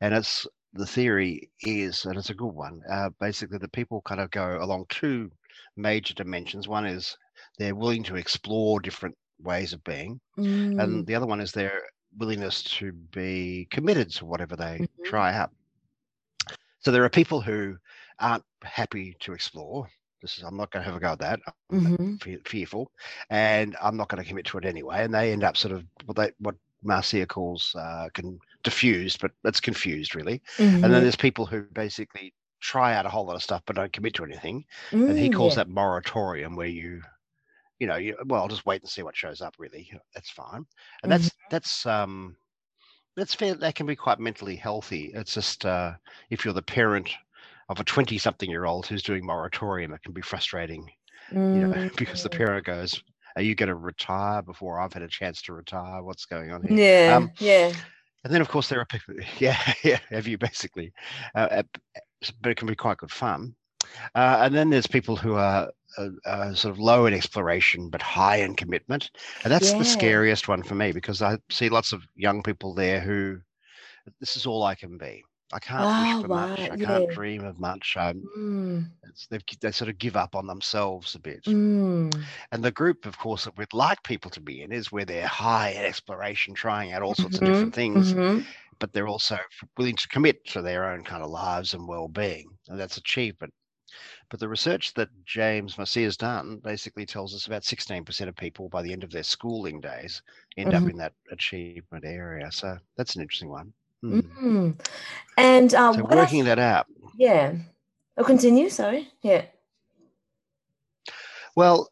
And 0.00 0.14
it's 0.14 0.46
the 0.72 0.86
theory 0.86 1.50
is, 1.62 2.04
and 2.04 2.16
it's 2.16 2.30
a 2.30 2.34
good 2.34 2.52
one, 2.52 2.80
uh, 2.90 3.10
basically 3.20 3.58
the 3.58 3.68
people 3.68 4.02
kind 4.02 4.20
of 4.20 4.30
go 4.30 4.58
along 4.60 4.86
two 4.88 5.30
major 5.76 6.14
dimensions. 6.14 6.68
One 6.68 6.86
is 6.86 7.16
they're 7.58 7.74
willing 7.74 8.02
to 8.04 8.16
explore 8.16 8.80
different 8.80 9.16
ways 9.40 9.72
of 9.72 9.82
being, 9.84 10.20
mm. 10.38 10.82
and 10.82 11.06
the 11.06 11.14
other 11.14 11.26
one 11.26 11.40
is 11.40 11.52
their 11.52 11.82
willingness 12.18 12.62
to 12.62 12.92
be 12.92 13.66
committed 13.70 14.10
to 14.10 14.24
whatever 14.24 14.56
they 14.56 14.78
mm-hmm. 14.80 15.04
try 15.04 15.34
out. 15.34 15.50
So 16.80 16.90
there 16.90 17.04
are 17.04 17.10
people 17.10 17.40
who 17.40 17.76
aren't 18.18 18.44
happy 18.62 19.16
to 19.20 19.32
explore. 19.32 19.88
This 20.22 20.36
is 20.36 20.44
I'm 20.44 20.56
not 20.56 20.70
going 20.70 20.84
to 20.84 20.90
have 20.90 20.96
a 20.96 21.00
go 21.00 21.12
at 21.12 21.18
that. 21.20 21.40
I'm 21.70 21.80
mm-hmm. 21.80 22.16
fe- 22.16 22.42
fearful, 22.44 22.90
and 23.30 23.76
I'm 23.82 23.96
not 23.96 24.08
going 24.08 24.22
to 24.22 24.28
commit 24.28 24.46
to 24.46 24.58
it 24.58 24.64
anyway. 24.64 25.04
And 25.04 25.14
they 25.14 25.32
end 25.32 25.44
up 25.44 25.56
sort 25.56 25.72
of 25.72 25.84
what 26.04 26.16
they 26.16 26.30
what 26.38 26.54
Marcia 26.82 27.26
calls 27.26 27.74
uh, 27.78 28.08
can 28.14 28.38
diffused, 28.62 29.20
but 29.20 29.32
it's 29.44 29.60
confused 29.60 30.14
really. 30.14 30.42
Mm-hmm. 30.56 30.62
And 30.62 30.84
then 30.84 30.90
mm-hmm. 30.90 31.02
there's 31.02 31.16
people 31.16 31.46
who 31.46 31.62
basically 31.72 32.34
try 32.60 32.94
out 32.94 33.06
a 33.06 33.08
whole 33.08 33.26
lot 33.26 33.36
of 33.36 33.42
stuff 33.42 33.62
but 33.66 33.76
don't 33.76 33.92
commit 33.92 34.14
to 34.14 34.24
anything. 34.24 34.64
Mm, 34.90 35.10
and 35.10 35.18
he 35.18 35.30
mm, 35.30 35.34
calls 35.34 35.54
yeah. 35.54 35.64
that 35.64 35.70
moratorium 35.70 36.56
where 36.56 36.66
you 36.66 37.02
you 37.80 37.86
know, 37.86 37.96
you, 37.96 38.14
well, 38.26 38.42
I'll 38.42 38.48
just 38.48 38.66
wait 38.66 38.82
and 38.82 38.90
see 38.90 39.02
what 39.02 39.16
shows 39.16 39.40
up. 39.40 39.54
Really, 39.58 39.90
that's 40.14 40.30
fine, 40.30 40.66
and 41.02 41.10
that's 41.10 41.28
mm-hmm. 41.28 41.46
that's 41.50 41.86
um, 41.86 42.36
that's 43.16 43.34
fair. 43.34 43.54
That 43.54 43.74
can 43.74 43.86
be 43.86 43.96
quite 43.96 44.20
mentally 44.20 44.54
healthy. 44.54 45.10
It's 45.14 45.34
just 45.34 45.64
uh, 45.64 45.94
if 46.28 46.44
you're 46.44 46.54
the 46.54 46.62
parent 46.62 47.10
of 47.70 47.80
a 47.80 47.84
twenty-something-year-old 47.84 48.86
who's 48.86 49.02
doing 49.02 49.24
moratorium, 49.24 49.94
it 49.94 50.02
can 50.02 50.12
be 50.12 50.20
frustrating, 50.20 50.90
mm-hmm. 51.32 51.54
you 51.54 51.66
know, 51.66 51.72
mm, 51.72 51.96
because 51.96 52.22
the 52.22 52.28
parent 52.28 52.66
goes, 52.66 53.02
"Are 53.36 53.42
you 53.42 53.54
going 53.54 53.68
to 53.68 53.74
retire 53.74 54.42
before 54.42 54.78
I've 54.78 54.92
had 54.92 55.02
a 55.02 55.08
chance 55.08 55.40
to 55.42 55.54
retire? 55.54 56.02
What's 56.02 56.26
going 56.26 56.52
on 56.52 56.62
here?" 56.62 57.06
Yeah, 57.06 57.16
um, 57.16 57.32
yeah. 57.38 57.72
And 58.24 58.32
then, 58.32 58.40
of 58.40 58.48
course, 58.48 58.68
there 58.68 58.80
are 58.80 58.86
people, 58.86 59.14
yeah, 59.38 59.58
yeah, 59.82 59.98
have 60.10 60.26
you 60.26 60.38
basically, 60.38 60.92
uh, 61.34 61.62
but 62.40 62.50
it 62.50 62.56
can 62.56 62.68
be 62.68 62.76
quite 62.76 62.98
good 62.98 63.10
fun. 63.10 63.54
Uh, 64.14 64.38
and 64.42 64.54
then 64.54 64.70
there's 64.70 64.86
people 64.86 65.16
who 65.16 65.34
are 65.34 65.70
uh, 65.98 66.08
uh, 66.24 66.54
sort 66.54 66.72
of 66.72 66.78
low 66.78 67.06
in 67.06 67.14
exploration 67.14 67.88
but 67.88 68.02
high 68.02 68.36
in 68.36 68.54
commitment, 68.54 69.10
and 69.42 69.52
that's 69.52 69.72
yeah. 69.72 69.78
the 69.78 69.84
scariest 69.84 70.48
one 70.48 70.62
for 70.62 70.74
me 70.74 70.92
because 70.92 71.22
I 71.22 71.38
see 71.50 71.68
lots 71.68 71.92
of 71.92 72.06
young 72.14 72.42
people 72.42 72.74
there 72.74 73.00
who, 73.00 73.40
this 74.20 74.36
is 74.36 74.46
all 74.46 74.62
I 74.62 74.74
can 74.74 74.98
be. 74.98 75.24
I 75.52 75.58
can't 75.58 75.82
oh, 75.82 76.16
wish 76.16 76.22
for 76.22 76.28
right. 76.28 76.48
much. 76.50 76.60
I 76.60 76.74
yeah. 76.76 76.86
can't 76.86 77.10
dream 77.10 77.44
of 77.44 77.58
much. 77.58 77.96
Mm. 77.96 78.86
they 79.60 79.72
sort 79.72 79.90
of 79.90 79.98
give 79.98 80.16
up 80.16 80.36
on 80.36 80.46
themselves 80.46 81.14
a 81.14 81.18
bit. 81.18 81.44
Mm. 81.44 82.14
And 82.52 82.64
the 82.64 82.70
group, 82.70 83.04
of 83.04 83.18
course, 83.18 83.44
that 83.44 83.56
we'd 83.58 83.72
like 83.72 84.02
people 84.04 84.30
to 84.32 84.40
be 84.40 84.62
in 84.62 84.72
is 84.72 84.92
where 84.92 85.04
they're 85.04 85.26
high 85.26 85.70
in 85.70 85.84
exploration, 85.84 86.54
trying 86.54 86.92
out 86.92 87.02
all 87.02 87.14
sorts 87.14 87.36
mm-hmm. 87.36 87.46
of 87.46 87.52
different 87.52 87.74
things, 87.74 88.12
mm-hmm. 88.12 88.40
but 88.78 88.92
they're 88.92 89.08
also 89.08 89.38
willing 89.76 89.96
to 89.96 90.08
commit 90.08 90.44
to 90.46 90.62
their 90.62 90.90
own 90.90 91.02
kind 91.02 91.22
of 91.22 91.30
lives 91.30 91.74
and 91.74 91.88
well-being, 91.88 92.48
and 92.68 92.78
that's 92.78 92.96
achievement. 92.96 93.52
But 94.28 94.38
the 94.38 94.48
research 94.48 94.94
that 94.94 95.08
James 95.24 95.76
Marcia 95.76 96.02
has 96.02 96.16
done 96.16 96.60
basically 96.62 97.04
tells 97.04 97.34
us 97.34 97.48
about 97.48 97.62
16% 97.62 98.28
of 98.28 98.36
people 98.36 98.68
by 98.68 98.82
the 98.82 98.92
end 98.92 99.02
of 99.02 99.10
their 99.10 99.24
schooling 99.24 99.80
days 99.80 100.22
end 100.56 100.70
mm-hmm. 100.70 100.84
up 100.84 100.90
in 100.90 100.96
that 100.98 101.14
achievement 101.32 102.04
area. 102.04 102.52
So 102.52 102.78
that's 102.96 103.16
an 103.16 103.22
interesting 103.22 103.48
one. 103.48 103.72
Mm. 104.04 104.22
Mm. 104.42 104.80
And 105.36 105.74
um, 105.74 105.94
so 105.94 106.04
working 106.04 106.44
that 106.44 106.58
out. 106.58 106.86
Yeah. 107.16 107.52
I'll 108.16 108.24
oh, 108.24 108.26
continue. 108.26 108.68
Sorry. 108.68 109.08
Yeah. 109.22 109.44
Well, 111.56 111.90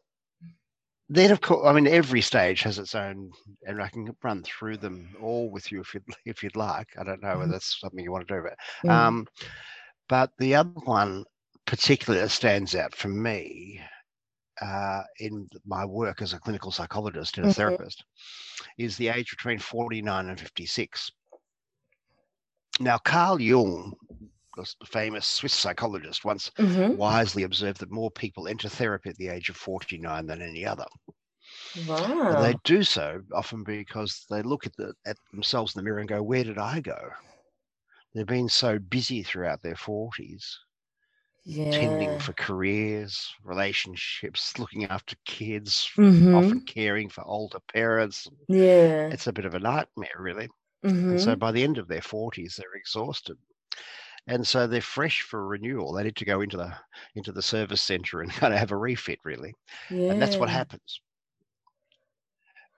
then 1.09 1.31
of 1.31 1.41
course, 1.41 1.65
I 1.65 1.73
mean, 1.73 1.87
every 1.87 2.21
stage 2.21 2.61
has 2.61 2.77
its 2.77 2.93
own, 2.93 3.31
and 3.65 3.81
I 3.81 3.87
can 3.89 4.15
run 4.23 4.43
through 4.43 4.77
them 4.77 5.15
all 5.21 5.49
with 5.49 5.71
you 5.71 5.81
if 5.81 5.93
you'd 5.93 6.03
if 6.25 6.43
you'd 6.43 6.55
like. 6.55 6.87
I 6.99 7.03
don't 7.03 7.21
know 7.21 7.29
whether 7.29 7.43
mm-hmm. 7.43 7.51
that's 7.51 7.79
something 7.79 8.03
you 8.03 8.11
want 8.11 8.27
to 8.27 8.35
do, 8.35 8.43
but 8.43 8.87
mm. 8.87 8.91
um, 8.91 9.27
but 10.07 10.31
the 10.37 10.55
other 10.55 10.69
one 10.85 11.25
particularly 11.65 12.23
that 12.23 12.29
stands 12.29 12.73
out 12.73 12.95
for 12.95 13.09
me 13.09 13.79
uh, 14.61 15.03
in 15.19 15.47
my 15.65 15.85
work 15.85 16.21
as 16.21 16.33
a 16.33 16.39
clinical 16.39 16.71
psychologist 16.71 17.37
and 17.37 17.45
a 17.45 17.49
mm-hmm. 17.49 17.55
therapist 17.55 18.03
is 18.77 18.97
the 18.97 19.07
age 19.07 19.29
between 19.29 19.59
49 19.59 20.29
and 20.29 20.39
56. 20.39 21.11
Now, 22.79 22.97
Carl 22.97 23.41
Jung, 23.41 23.93
the 24.55 24.65
famous 24.85 25.25
Swiss 25.25 25.53
psychologist, 25.53 26.25
once 26.25 26.49
mm-hmm. 26.57 26.95
wisely 26.95 27.43
observed 27.43 27.79
that 27.79 27.91
more 27.91 28.11
people 28.11 28.47
enter 28.47 28.69
therapy 28.69 29.09
at 29.09 29.17
the 29.17 29.27
age 29.27 29.49
of 29.49 29.57
49 29.57 30.25
than 30.25 30.41
any 30.41 30.65
other. 30.65 30.85
Wow. 31.87 32.35
And 32.35 32.45
they 32.45 32.55
do 32.63 32.83
so 32.83 33.21
often 33.33 33.63
because 33.63 34.25
they 34.29 34.41
look 34.41 34.65
at, 34.65 34.75
the, 34.77 34.93
at 35.05 35.17
themselves 35.31 35.75
in 35.75 35.79
the 35.79 35.83
mirror 35.83 35.99
and 35.99 36.09
go, 36.09 36.21
Where 36.21 36.43
did 36.43 36.57
I 36.57 36.79
go? 36.79 36.97
They've 38.13 38.25
been 38.25 38.49
so 38.49 38.79
busy 38.79 39.23
throughout 39.23 39.61
their 39.61 39.75
40s, 39.75 40.43
yeah. 41.45 41.71
tending 41.71 42.19
for 42.19 42.33
careers, 42.33 43.31
relationships, 43.43 44.53
looking 44.59 44.85
after 44.85 45.15
kids, 45.25 45.89
mm-hmm. 45.95 46.33
often 46.33 46.61
caring 46.61 47.09
for 47.09 47.23
older 47.25 47.59
parents. 47.71 48.27
Yeah. 48.47 49.09
It's 49.09 49.27
a 49.27 49.33
bit 49.33 49.45
of 49.45 49.53
a 49.53 49.59
nightmare, 49.59 50.09
really. 50.17 50.49
Mm-hmm. 50.85 51.11
And 51.11 51.21
so 51.21 51.35
by 51.35 51.51
the 51.51 51.63
end 51.63 51.77
of 51.77 51.87
their 51.87 52.01
40s, 52.01 52.55
they're 52.55 52.75
exhausted. 52.75 53.37
And 54.27 54.45
so 54.45 54.67
they're 54.67 54.81
fresh 54.81 55.21
for 55.21 55.47
renewal. 55.47 55.93
They 55.93 56.03
need 56.03 56.15
to 56.17 56.25
go 56.25 56.41
into 56.41 56.57
the 56.57 56.73
into 57.15 57.31
the 57.31 57.41
service 57.41 57.81
center 57.81 58.21
and 58.21 58.31
kind 58.41 58.53
of 58.53 58.59
have 58.59 58.71
a 58.71 58.77
refit, 58.77 59.19
really. 59.23 59.53
Yeah. 59.89 60.11
And 60.11 60.21
that's 60.21 60.37
what 60.37 60.49
happens. 60.49 61.01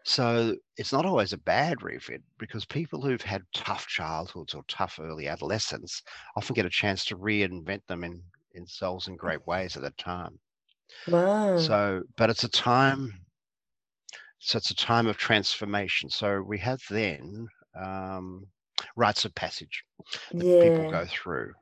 So 0.04 0.56
it's 0.78 0.92
not 0.92 1.06
always 1.06 1.34
a 1.34 1.38
bad 1.38 1.84
refit 1.84 2.24
because 2.40 2.66
people 2.66 3.02
who've 3.02 3.22
had 3.22 3.44
tough 3.54 3.86
childhoods 3.88 4.56
or 4.56 4.64
tough 4.68 4.98
early 5.00 5.28
adolescence 5.28 6.02
often 6.36 6.56
get 6.56 6.66
a 6.66 6.72
chance 6.72 7.06
to 7.06 7.18
reinvent 7.18 7.86
them 7.88 8.04
in 8.04 8.22
themselves 8.54 9.08
in 9.08 9.16
great 9.16 9.46
ways 9.46 9.76
at 9.76 9.84
that 9.84 9.98
time. 9.98 10.40
Wow. 11.08 11.58
So, 11.58 12.04
but 12.18 12.30
it's 12.30 12.44
a 12.44 12.50
time. 12.50 13.14
So 14.40 14.58
it's 14.58 14.72
a 14.72 14.76
time 14.76 15.08
of 15.08 15.18
transformation. 15.18 16.10
So 16.10 16.42
we 16.42 16.58
have 16.60 16.82
then 16.90 17.48
um, 17.76 18.48
rites 18.96 19.26
of 19.26 19.34
passage 19.36 19.84
that 20.32 20.46
yeah. 20.46 20.64
people 20.64 20.92
go 20.92 21.06
through. 21.06 21.54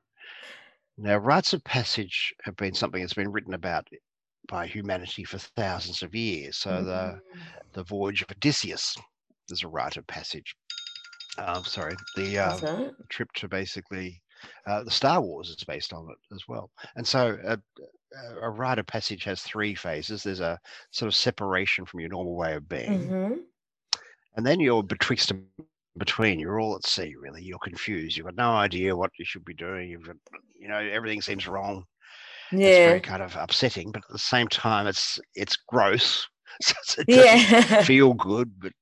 Now, 0.98 1.18
rites 1.18 1.54
of 1.54 1.64
passage 1.64 2.34
have 2.44 2.56
been 2.58 2.74
something 2.74 3.02
that's 3.02 3.14
been 3.14 3.32
written 3.32 3.54
about 3.54 3.88
by 4.50 4.68
humanity 4.68 5.24
for 5.24 5.38
thousands 5.38 6.02
of 6.02 6.14
years. 6.14 6.58
So 6.58 6.72
mm-hmm. 6.72 6.86
the 6.86 7.22
the 7.74 7.84
voyage 7.84 8.22
of 8.22 8.32
Odysseus 8.32 8.98
is 9.50 9.64
a 9.64 9.68
rite 9.68 9.98
of 9.98 10.06
passage. 10.08 10.56
Um, 11.38 11.64
sorry, 11.64 11.96
the 12.16 12.40
uh, 12.40 12.90
trip 13.10 13.32
to 13.36 13.48
basically 13.48 14.22
uh, 14.66 14.84
the 14.84 14.92
Star 14.92 15.22
Wars 15.22 15.50
is 15.50 15.64
based 15.64 15.94
on 15.94 16.10
it 16.10 16.36
as 16.36 16.42
well. 16.48 16.70
And 16.96 17.08
so 17.08 17.38
a, 17.46 17.58
a 18.42 18.50
rite 18.50 18.80
of 18.80 18.88
passage 18.88 19.24
has 19.24 19.42
three 19.42 19.76
phases. 19.76 20.24
There's 20.24 20.40
a 20.40 20.60
sort 20.92 21.08
of 21.08 21.16
separation 21.16 21.86
from 21.86 22.00
your 22.02 22.10
normal 22.10 22.36
way 22.36 22.56
of 22.56 22.68
being, 22.68 23.08
mm-hmm. 23.08 23.34
and 24.36 24.46
then 24.46 24.60
you're 24.60 24.84
betwixt 24.84 25.32
between. 26.00 26.40
You're 26.40 26.60
all 26.60 26.76
at 26.76 26.86
sea, 26.86 27.16
really. 27.20 27.44
You're 27.44 27.60
confused. 27.60 28.18
You've 28.18 28.26
got 28.26 28.36
no 28.36 28.52
idea 28.52 28.96
what 28.96 29.12
you 29.20 29.26
should 29.26 29.46
be 29.46 29.54
doing. 29.54 29.90
You've 29.90 30.08
got, 30.08 30.16
you 30.60 30.68
know, 30.68 30.78
everything 30.78 31.22
seems 31.22 31.48
wrong. 31.48 31.84
Yeah. 32.52 32.68
It's 32.68 32.90
very 32.90 33.02
kind 33.02 33.22
of 33.22 33.36
upsetting, 33.36 33.92
but 33.92 34.04
at 34.04 34.12
the 34.12 34.20
same 34.20 34.48
time, 34.48 34.88
it's 34.88 35.20
it's 35.36 35.56
gross. 35.56 36.28
So 36.62 37.04
it 37.08 37.08
yeah. 37.08 37.84
feel 37.84 38.14
good, 38.16 38.52
but 38.60 38.74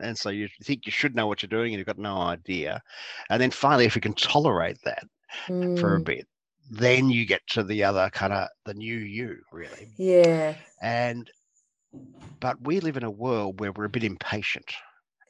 and 0.00 0.18
so 0.18 0.30
you 0.30 0.48
think 0.62 0.86
you 0.86 0.92
should 0.92 1.14
know 1.14 1.26
what 1.26 1.42
you're 1.42 1.48
doing 1.48 1.72
and 1.72 1.78
you've 1.78 1.86
got 1.86 1.98
no 1.98 2.18
idea. 2.18 2.82
And 3.28 3.40
then 3.40 3.50
finally, 3.50 3.84
if 3.84 3.94
you 3.94 4.00
can 4.00 4.14
tolerate 4.14 4.78
that 4.84 5.04
mm. 5.46 5.78
for 5.78 5.94
a 5.94 6.00
mm. 6.00 6.04
bit, 6.04 6.26
then 6.70 7.10
you 7.10 7.26
get 7.26 7.42
to 7.50 7.62
the 7.62 7.84
other 7.84 8.10
kind 8.10 8.32
of 8.32 8.48
the 8.64 8.74
new 8.74 8.96
you, 8.96 9.38
really. 9.52 9.92
Yeah. 9.96 10.54
And 10.82 11.30
but 12.38 12.60
we 12.62 12.80
live 12.80 12.96
in 12.96 13.04
a 13.04 13.10
world 13.10 13.60
where 13.60 13.72
we're 13.72 13.84
a 13.84 13.90
bit 13.90 14.04
impatient. 14.04 14.72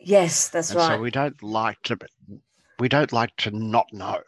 Yes, 0.00 0.48
that's 0.48 0.70
and 0.70 0.78
right. 0.78 0.96
So 0.96 1.00
we 1.00 1.10
don't 1.10 1.40
like 1.42 1.80
to 1.84 1.98
we 2.78 2.88
don't 2.88 3.12
like 3.12 3.34
to 3.36 3.50
not 3.50 3.86
know. 3.92 4.20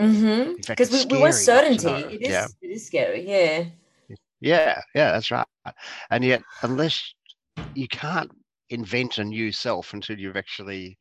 Mm-hmm. 0.00 0.54
Because 0.66 0.90
we, 0.90 1.04
we 1.06 1.20
want 1.20 1.34
certainty. 1.34 2.14
It 2.14 2.22
is 2.22 2.28
yeah. 2.28 2.46
it 2.62 2.70
is 2.70 2.86
scary, 2.86 3.28
yeah. 3.28 3.64
Yeah, 4.40 4.80
yeah, 4.94 5.12
that's 5.12 5.30
right. 5.30 5.46
And 6.10 6.24
yet 6.24 6.42
unless 6.62 7.14
you 7.74 7.88
can't 7.88 8.30
invent 8.70 9.18
a 9.18 9.24
new 9.24 9.52
self 9.52 9.92
until 9.92 10.18
you've 10.18 10.36
actually 10.36 10.96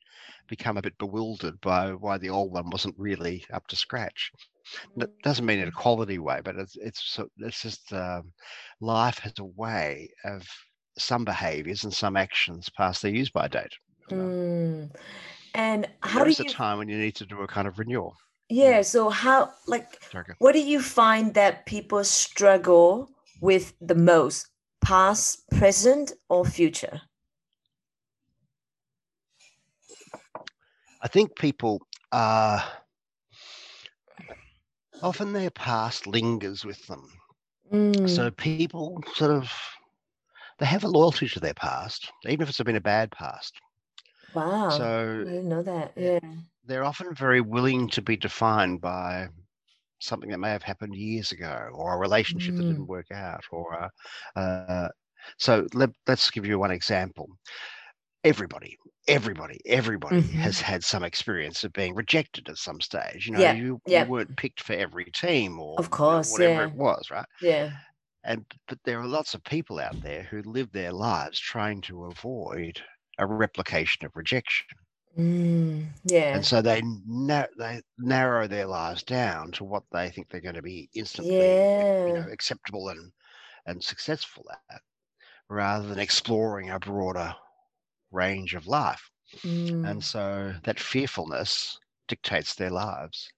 become 0.47 0.77
a 0.77 0.81
bit 0.81 0.97
bewildered 0.97 1.59
by 1.61 1.93
why 1.93 2.17
the 2.17 2.29
old 2.29 2.51
one 2.51 2.69
wasn't 2.69 2.95
really 2.97 3.45
up 3.53 3.65
to 3.67 3.75
scratch. 3.75 4.31
That 4.97 5.09
doesn't 5.23 5.45
mean 5.45 5.59
in 5.59 5.67
a 5.67 5.71
quality 5.71 6.19
way, 6.19 6.41
but 6.43 6.55
it's 6.55 6.75
it's 6.75 7.19
it's 7.37 7.61
just 7.61 7.93
um, 7.93 8.33
life 8.81 9.19
has 9.19 9.33
a 9.39 9.45
way 9.45 10.09
of 10.25 10.45
some 10.97 11.23
behaviours 11.23 11.85
and 11.85 11.93
some 11.93 12.17
actions 12.17 12.69
past 12.75 13.01
their 13.01 13.11
use 13.11 13.29
by 13.29 13.47
date. 13.47 13.73
Mm. 14.15 14.91
And 15.55 15.87
how 16.01 16.23
There's 16.23 16.37
do 16.37 16.43
you? 16.43 16.49
a 16.49 16.53
time 16.53 16.77
when 16.77 16.89
you 16.89 16.97
need 16.97 17.15
to 17.15 17.25
do 17.25 17.41
a 17.41 17.47
kind 17.47 17.67
of 17.67 17.79
renewal. 17.79 18.15
Yeah. 18.49 18.81
So 18.81 19.09
how 19.09 19.51
like 19.67 20.01
what 20.39 20.53
do 20.53 20.61
you 20.61 20.81
find 20.81 21.33
that 21.35 21.65
people 21.65 22.03
struggle 22.03 23.09
with 23.41 23.73
the 23.79 23.95
most, 23.95 24.47
past, 24.81 25.47
present, 25.51 26.13
or 26.29 26.45
future? 26.45 27.01
I 31.01 31.07
think 31.07 31.35
people 31.37 31.81
are 32.11 32.63
often 35.01 35.31
their 35.31 35.51
past 35.51 36.07
lingers 36.07 36.65
with 36.65 36.85
them. 36.87 37.07
Mm. 37.71 38.09
So 38.09 38.31
people 38.31 39.01
sort 39.13 39.31
of 39.31 39.51
they 40.59 40.65
have 40.65 40.83
a 40.83 40.89
loyalty 40.89 41.29
to 41.29 41.39
their 41.39 41.53
past, 41.53 42.11
even 42.25 42.43
if 42.43 42.49
it's 42.49 42.61
been 42.61 42.75
a 42.75 42.81
bad 42.81 43.11
past. 43.11 43.53
Wow. 44.33 44.69
So 44.69 45.23
I 45.25 45.29
didn't 45.29 45.49
know 45.49 45.63
that. 45.63 45.93
Yeah. 45.95 46.19
They're 46.65 46.85
often 46.85 47.13
very 47.15 47.41
willing 47.41 47.89
to 47.89 48.01
be 48.01 48.15
defined 48.15 48.81
by 48.81 49.29
something 49.99 50.29
that 50.29 50.39
may 50.39 50.51
have 50.51 50.63
happened 50.63 50.95
years 50.95 51.31
ago 51.31 51.69
or 51.73 51.95
a 51.95 51.97
relationship 51.97 52.53
mm. 52.53 52.57
that 52.57 52.63
didn't 52.63 52.87
work 52.87 53.11
out 53.11 53.43
or 53.51 53.89
uh, 54.35 54.39
uh, 54.39 54.89
so 55.37 55.67
let, 55.73 55.89
let's 56.07 56.29
give 56.31 56.45
you 56.45 56.57
one 56.57 56.71
example 56.71 57.27
everybody 58.23 58.77
everybody 59.07 59.59
everybody 59.65 60.21
mm-hmm. 60.21 60.37
has 60.37 60.59
had 60.59 60.83
some 60.83 61.03
experience 61.03 61.63
of 61.63 61.73
being 61.73 61.95
rejected 61.95 62.47
at 62.49 62.57
some 62.57 62.79
stage 62.81 63.27
you 63.27 63.33
know 63.33 63.39
yeah, 63.39 63.53
you, 63.53 63.81
yeah. 63.85 64.03
you 64.03 64.09
weren't 64.09 64.37
picked 64.37 64.61
for 64.61 64.73
every 64.73 65.05
team 65.11 65.59
or 65.59 65.77
of 65.79 65.89
course 65.89 66.31
whatever 66.31 66.61
yeah. 66.61 66.67
it 66.67 66.75
was 66.75 67.09
right 67.11 67.25
yeah 67.41 67.71
and 68.25 68.45
but 68.67 68.77
there 68.83 68.99
are 68.99 69.07
lots 69.07 69.33
of 69.33 69.43
people 69.45 69.79
out 69.79 69.99
there 70.01 70.23
who 70.23 70.41
live 70.43 70.71
their 70.71 70.91
lives 70.91 71.39
trying 71.39 71.79
to 71.81 72.05
avoid 72.05 72.81
a 73.19 73.25
replication 73.25 74.05
of 74.05 74.15
rejection 74.15 74.67
mm, 75.17 75.85
yeah 76.05 76.35
and 76.35 76.45
so 76.45 76.61
they 76.61 76.81
na- 77.05 77.45
they 77.57 77.81
narrow 77.97 78.47
their 78.47 78.65
lives 78.65 79.03
down 79.03 79.51
to 79.51 79.63
what 79.63 79.83
they 79.91 80.09
think 80.09 80.27
they're 80.29 80.41
going 80.41 80.55
to 80.55 80.61
be 80.61 80.89
instantly 80.95 81.37
yeah. 81.37 82.07
you 82.07 82.13
know 82.13 82.25
acceptable 82.31 82.89
and 82.89 83.11
and 83.65 83.83
successful 83.83 84.45
at 84.71 84.81
rather 85.49 85.87
than 85.87 85.99
exploring 85.99 86.69
a 86.69 86.79
broader 86.79 87.35
range 88.11 88.55
of 88.55 88.67
life. 88.67 89.09
Mm. 89.37 89.89
And 89.89 90.03
so 90.03 90.53
that 90.63 90.79
fearfulness 90.79 91.79
dictates 92.07 92.55
their 92.55 92.69
lives. 92.69 93.31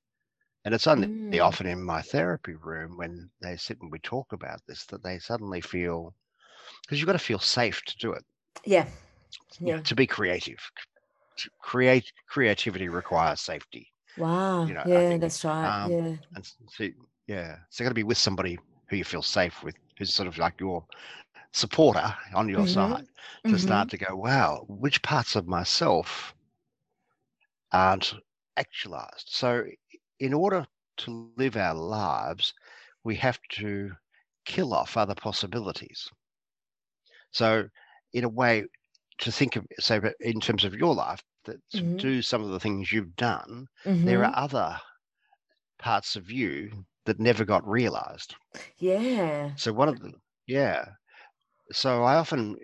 And 0.63 0.75
it's 0.75 0.87
only 0.87 1.07
mm. 1.07 1.43
often 1.43 1.65
in 1.65 1.81
my 1.81 2.01
therapy 2.01 2.53
room 2.53 2.97
when 2.97 3.29
they 3.41 3.57
sit 3.57 3.81
and 3.81 3.91
we 3.91 3.99
talk 3.99 4.31
about 4.31 4.61
this 4.67 4.85
that 4.87 5.03
they 5.03 5.17
suddenly 5.19 5.61
feel 5.61 6.13
because 6.83 6.99
you've 6.99 7.07
got 7.07 7.13
to 7.13 7.19
feel 7.19 7.39
safe 7.39 7.81
to 7.85 7.97
do 7.97 8.13
it. 8.13 8.23
Yeah. 8.65 8.85
Yeah. 9.59 9.81
to 9.81 9.95
be 9.95 10.07
creative. 10.07 10.59
To 11.37 11.49
create 11.59 12.11
creativity 12.27 12.89
requires 12.89 13.41
safety. 13.41 13.87
Wow. 14.17 14.65
You 14.65 14.73
know, 14.73 14.83
yeah, 14.85 15.09
think, 15.09 15.21
that's 15.21 15.43
right. 15.45 15.83
Um, 15.83 15.91
yeah. 15.91 16.15
And 16.35 16.51
so, 16.69 16.87
yeah. 17.27 17.57
So 17.69 17.83
you 17.83 17.85
got 17.85 17.91
to 17.91 17.95
be 17.95 18.03
with 18.03 18.17
somebody 18.17 18.59
who 18.87 18.97
you 18.97 19.03
feel 19.03 19.21
safe 19.21 19.63
with, 19.63 19.75
who's 19.97 20.13
sort 20.13 20.27
of 20.27 20.37
like 20.37 20.59
your 20.59 20.85
supporter 21.53 22.13
on 22.33 22.49
your 22.49 22.61
mm-hmm. 22.61 22.93
side 22.93 23.05
to 23.43 23.49
mm-hmm. 23.49 23.57
start 23.57 23.89
to 23.89 23.97
go, 23.97 24.15
wow, 24.15 24.65
which 24.67 25.01
parts 25.01 25.35
of 25.35 25.47
myself 25.47 26.33
aren't 27.71 28.13
actualized? 28.57 29.27
So, 29.29 29.63
in 30.19 30.33
order 30.33 30.67
to 30.97 31.31
live 31.37 31.57
our 31.57 31.73
lives, 31.73 32.53
we 33.03 33.15
have 33.15 33.39
to 33.49 33.91
kill 34.45 34.73
off 34.73 34.97
other 34.97 35.15
possibilities. 35.15 36.09
So, 37.31 37.67
in 38.13 38.23
a 38.23 38.29
way, 38.29 38.65
to 39.21 39.31
think 39.31 39.55
of, 39.55 39.65
so 39.79 40.01
in 40.19 40.39
terms 40.39 40.63
of 40.63 40.75
your 40.75 40.93
life, 40.93 41.21
that 41.45 41.57
to 41.71 41.77
mm-hmm. 41.77 41.97
do 41.97 42.21
some 42.21 42.43
of 42.43 42.49
the 42.49 42.59
things 42.59 42.91
you've 42.91 43.15
done, 43.15 43.67
there 44.03 44.19
Mm-hmm. 44.19 44.23
are 44.23 44.33
other 44.35 44.77
parts 45.79 46.15
of 46.15 46.29
you 46.29 46.85
that 47.05 47.19
never 47.19 47.45
got 47.45 47.67
realized. 47.67 48.35
Yeah. 48.77 49.51
So, 49.55 49.73
one 49.73 49.89
of 49.89 49.99
the, 49.99 50.11
yeah. 50.47 50.85
So, 51.71 52.03
I 52.03 52.15
often, 52.15 52.57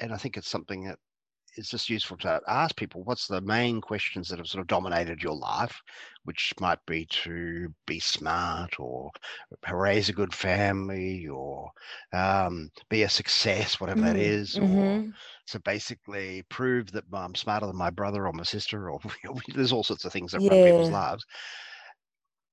and 0.00 0.12
I 0.12 0.16
think 0.16 0.36
it's 0.36 0.50
something 0.50 0.84
that 0.84 0.98
is 1.56 1.68
just 1.70 1.88
useful 1.90 2.16
to 2.18 2.40
ask 2.48 2.76
people 2.76 3.02
what's 3.04 3.26
the 3.28 3.40
main 3.40 3.80
questions 3.80 4.28
that 4.28 4.38
have 4.38 4.46
sort 4.48 4.60
of 4.60 4.66
dominated 4.68 5.22
your 5.22 5.34
life, 5.36 5.80
which 6.24 6.52
might 6.60 6.84
be 6.86 7.06
to 7.06 7.74
be 7.86 7.98
smart 8.00 8.78
or 8.80 9.10
raise 9.70 10.08
a 10.08 10.12
good 10.12 10.34
family 10.34 11.26
or 11.28 11.70
um, 12.12 12.70
be 12.88 13.02
a 13.02 13.08
success, 13.08 13.80
whatever 13.80 14.02
that 14.02 14.16
Mm. 14.16 14.16
is, 14.16 14.58
or 14.58 14.90
Mm-hmm. 14.94 15.12
so 15.46 15.58
basically 15.60 16.42
prove 16.44 16.92
that 16.92 17.04
I'm 17.12 17.34
smarter 17.34 17.66
than 17.66 17.76
my 17.76 17.90
brother 17.90 18.26
or 18.26 18.32
my 18.32 18.44
sister, 18.44 18.90
or 18.90 19.00
there's 19.54 19.72
all 19.72 19.84
sorts 19.84 20.04
of 20.04 20.12
things 20.12 20.32
that 20.32 20.42
run 20.44 20.60
people's 20.62 20.90
lives. 20.90 21.24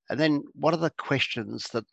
And 0.10 0.20
then 0.20 0.44
what 0.54 0.74
are 0.74 0.78
the 0.78 0.92
questions 0.92 1.70
that 1.70 1.86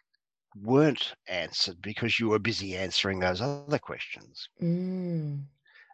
weren't 0.57 1.15
answered 1.29 1.83
because 1.83 2.21
you 2.21 2.29
were 2.29 2.39
busy 2.41 2.77
answering 2.77 3.21
those 3.21 3.41
other 3.41 3.79
questions? 3.79 4.49
Mm. 4.61 5.47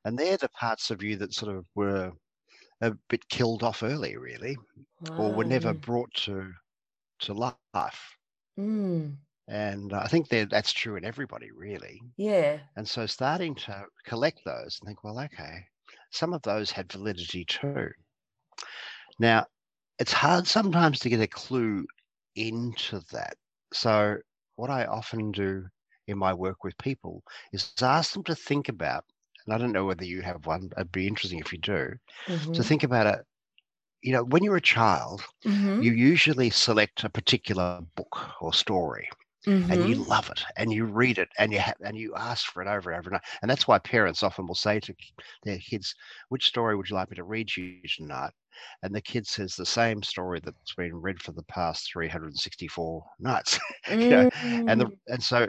And 0.05 0.19
they're 0.19 0.37
the 0.37 0.49
parts 0.49 0.91
of 0.91 1.03
you 1.03 1.17
that 1.17 1.33
sort 1.33 1.57
of 1.57 1.65
were 1.75 2.13
a 2.81 2.93
bit 3.09 3.29
killed 3.29 3.63
off 3.63 3.83
early, 3.83 4.17
really, 4.17 4.57
or 5.17 5.33
were 5.33 5.45
never 5.45 5.73
brought 5.73 6.13
to 6.15 6.53
to 7.21 7.33
life. 7.33 8.17
Mm. 8.59 9.17
And 9.49 9.93
I 9.93 10.07
think 10.07 10.29
that 10.29 10.51
that's 10.51 10.73
true 10.73 10.97
in 10.97 11.05
everybody, 11.05 11.51
really. 11.51 12.01
Yeah. 12.17 12.59
And 12.77 12.89
so 12.89 13.07
starting 13.07 13.55
to 13.57 13.85
collect 14.05 14.41
those 14.45 14.79
and 14.81 14.87
think, 14.87 15.05
well, 15.05 15.19
okay, 15.21 15.65
some 16.11 16.33
of 16.33 16.43
those 16.43 16.71
had 16.71 16.93
validity 16.93 17.45
too. 17.45 17.91
Now, 19.19 19.47
it's 19.99 20.13
hard 20.13 20.47
sometimes 20.47 21.01
to 21.01 21.09
get 21.09 21.21
a 21.21 21.27
clue 21.27 21.87
into 22.37 23.01
that. 23.13 23.35
So, 23.73 24.19
what 24.57 24.71
I 24.71 24.85
often 24.85 25.33
do 25.33 25.67
in 26.09 26.19
my 26.19 26.35
work 26.35 26.65
with 26.65 26.77
people 26.79 27.23
is 27.53 27.73
ask 27.81 28.13
them 28.13 28.25
to 28.25 28.35
think 28.35 28.69
about, 28.69 29.05
and 29.47 29.55
I 29.55 29.59
don't 29.59 29.73
know 29.73 29.85
whether 29.87 30.05
you 30.05 30.23
have 30.23 30.47
one, 30.47 30.71
it'd 30.77 30.93
be 30.93 31.07
interesting 31.07 31.41
if 31.41 31.53
you 31.53 31.59
do, 31.59 31.95
Mm-hmm. 32.29 32.65
think 32.65 32.83
about 32.85 33.07
it 33.07 33.27
you 34.03 34.13
know, 34.13 34.25
when 34.25 34.43
you're 34.45 34.57
a 34.57 34.61
child, 34.61 35.23
Mm-hmm. 35.45 35.83
you 35.83 35.93
usually 35.93 36.51
select 36.51 37.05
a 37.05 37.11
particular 37.11 37.81
book 37.97 38.31
or 38.41 38.53
story 38.53 39.09
and 39.71 39.85
you 39.85 39.85
Mm-hmm. 39.87 40.03
love 40.05 40.29
it 40.31 40.45
and 40.57 40.73
you 40.73 40.85
read 40.85 41.19
it 41.19 41.29
and 41.39 41.53
you 41.53 41.59
have 41.59 41.75
and 41.85 41.97
you 41.97 42.15
ask 42.17 42.47
for 42.47 42.63
it 42.63 42.69
over 42.69 42.91
and 42.91 42.99
over 42.99 43.11
and 43.11 43.17
over. 43.17 43.23
And 43.43 43.51
that's 43.51 43.67
why 43.69 43.79
parents 43.79 44.23
often 44.23 44.47
will 44.47 44.55
say 44.55 44.81
to 44.81 44.95
their 45.45 45.59
kids, 45.59 45.95
which 46.29 46.47
story 46.47 46.77
would 46.77 46.91
you 46.91 46.97
like 46.97 47.11
me 47.11 47.17
to 47.17 47.25
read 47.25 47.57
you 47.57 47.83
tonight? 47.89 48.33
And 48.83 48.95
the 48.95 49.01
kid 49.03 49.27
says 49.27 49.55
the 49.57 49.67
same 49.67 50.03
story 50.03 50.41
that's 50.41 50.75
been 50.75 50.97
read 50.97 51.23
for 51.23 51.33
the 51.33 51.43
past 51.45 51.91
364 51.93 53.05
nights. 53.19 53.59
you 54.01 54.17
know, 54.17 54.27
and 54.67 54.81
the 54.81 54.87
Mm. 54.87 54.99
and 55.09 55.23
so 55.23 55.49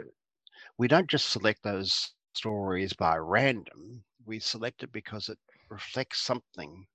we 0.78 0.88
don't 0.88 1.10
just 1.10 1.28
select 1.30 1.62
those 1.64 2.13
stories 2.34 2.92
by 2.92 3.16
random. 3.16 4.02
We 4.26 4.38
select 4.38 4.82
it 4.82 4.92
because 4.92 5.28
it 5.28 5.38
reflects 5.70 6.20
something 6.22 6.86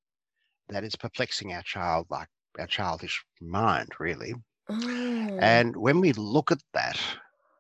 that 0.69 0.84
is 0.84 0.95
perplexing 0.95 1.54
our 1.54 1.63
child 1.63 2.08
like 2.10 2.28
our 2.60 2.67
childish 2.67 3.23
mind, 3.41 3.89
really. 3.99 4.34
Oh. 4.69 5.38
And 5.41 5.75
when 5.75 5.99
we 5.99 6.13
look 6.13 6.52
at 6.52 6.62
that, 6.73 6.99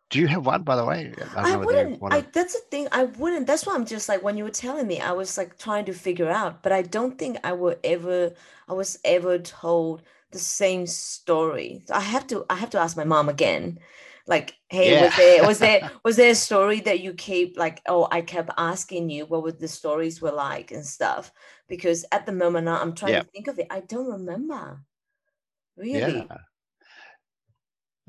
do 0.09 0.19
you 0.19 0.27
have 0.27 0.45
one, 0.45 0.63
by 0.63 0.75
the 0.75 0.85
way? 0.85 1.13
I 1.17 1.23
don't 1.23 1.37
I 1.37 1.51
know 1.51 1.59
wouldn't. 1.59 2.03
I 2.11 2.21
that's 2.33 2.53
the 2.53 2.61
thing. 2.71 2.87
I 2.91 3.03
wouldn't. 3.03 3.45
That's 3.47 3.65
why 3.65 3.75
I'm 3.75 3.85
just 3.85 4.09
like 4.09 4.23
when 4.23 4.37
you 4.37 4.43
were 4.43 4.49
telling 4.49 4.87
me, 4.87 4.99
I 4.99 5.11
was 5.11 5.37
like 5.37 5.57
trying 5.57 5.85
to 5.85 5.93
figure 5.93 6.29
out, 6.29 6.63
but 6.63 6.71
I 6.71 6.81
don't 6.81 7.17
think 7.17 7.37
I 7.43 7.53
would 7.53 7.79
ever. 7.83 8.33
I 8.67 8.73
was 8.73 8.99
ever 9.03 9.37
told 9.37 10.01
the 10.31 10.39
same 10.39 10.87
story. 10.87 11.83
I 11.93 12.01
have 12.01 12.25
to. 12.27 12.45
I 12.49 12.55
have 12.55 12.71
to 12.71 12.79
ask 12.79 12.97
my 12.97 13.03
mom 13.03 13.29
again. 13.29 13.79
Like, 14.29 14.55
hey, 14.69 14.91
Yeah. 14.93 15.05
was 15.05 15.15
there 15.17 15.43
was 15.43 15.59
there 15.59 15.91
was 16.05 16.15
there 16.15 16.31
a 16.31 16.35
story 16.35 16.79
that 16.81 16.99
you 17.01 17.13
keep 17.13 17.57
like? 17.57 17.81
Oh, 17.87 18.07
I 18.11 18.21
kept 18.21 18.51
asking 18.57 19.09
you 19.09 19.25
what 19.25 19.43
would 19.43 19.59
the 19.59 19.67
stories 19.67 20.21
were 20.21 20.31
like 20.31 20.71
and 20.71 20.85
stuff. 20.85 21.31
Because 21.67 22.05
at 22.11 22.25
the 22.25 22.31
moment 22.31 22.65
now, 22.65 22.79
I'm 22.79 22.93
trying 22.95 23.13
Yeah. 23.13 23.23
to 23.23 23.29
think 23.29 23.47
of 23.47 23.57
it. 23.59 23.67
I 23.71 23.81
don't 23.81 24.07
remember. 24.11 24.85
Yeah. 25.77 26.05
Really. 26.05 26.27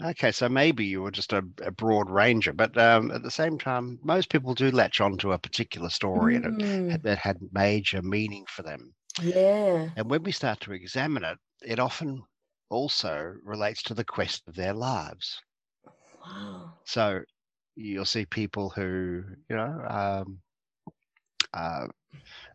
Okay, 0.02 0.32
so 0.32 0.48
maybe 0.48 0.86
you 0.86 1.02
were 1.02 1.10
just 1.10 1.32
a, 1.34 1.44
a 1.62 1.70
broad 1.70 2.08
ranger, 2.08 2.54
but 2.54 2.76
um, 2.78 3.10
at 3.10 3.22
the 3.22 3.30
same 3.30 3.58
time, 3.58 3.98
most 4.02 4.30
people 4.30 4.54
do 4.54 4.70
latch 4.70 4.98
onto 5.00 5.32
a 5.32 5.38
particular 5.38 5.90
story 5.90 6.36
and 6.36 6.46
it, 6.46 6.54
Mm, 6.54 6.90
had- 6.90 7.02
that 7.02 7.18
had 7.18 7.36
major 7.52 8.00
meaning 8.00 8.44
for 8.48 8.62
them. 8.62 8.94
yeah. 9.22 9.90
And 9.96 10.10
when 10.10 10.22
we 10.22 10.32
start 10.32 10.60
to 10.60 10.72
examine 10.72 11.24
it, 11.24 11.38
it 11.60 11.78
often 11.78 12.22
also 12.70 13.34
relates 13.44 13.82
to 13.84 13.94
the 13.94 14.04
quest 14.04 14.42
of 14.48 14.54
their 14.54 14.72
lives. 14.72 15.38
Wow. 16.20 16.78
So 16.84 17.22
you'll 17.76 18.04
see 18.04 18.26
people 18.26 18.70
who, 18.70 19.24
you 19.48 19.56
know, 19.56 19.84
um, 19.88 20.42
uh, 21.54 21.86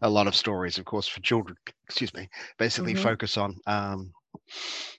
a 0.02 0.10
lot 0.10 0.28
of 0.28 0.36
stories, 0.36 0.78
of 0.80 0.86
course, 0.86 1.08
for 1.08 1.22
children, 1.22 1.58
excuse 1.86 2.14
me, 2.14 2.30
basically 2.58 2.96
Mhm. 2.96 2.96
focus 2.96 3.38
on, 3.38 3.56
um, 3.68 4.14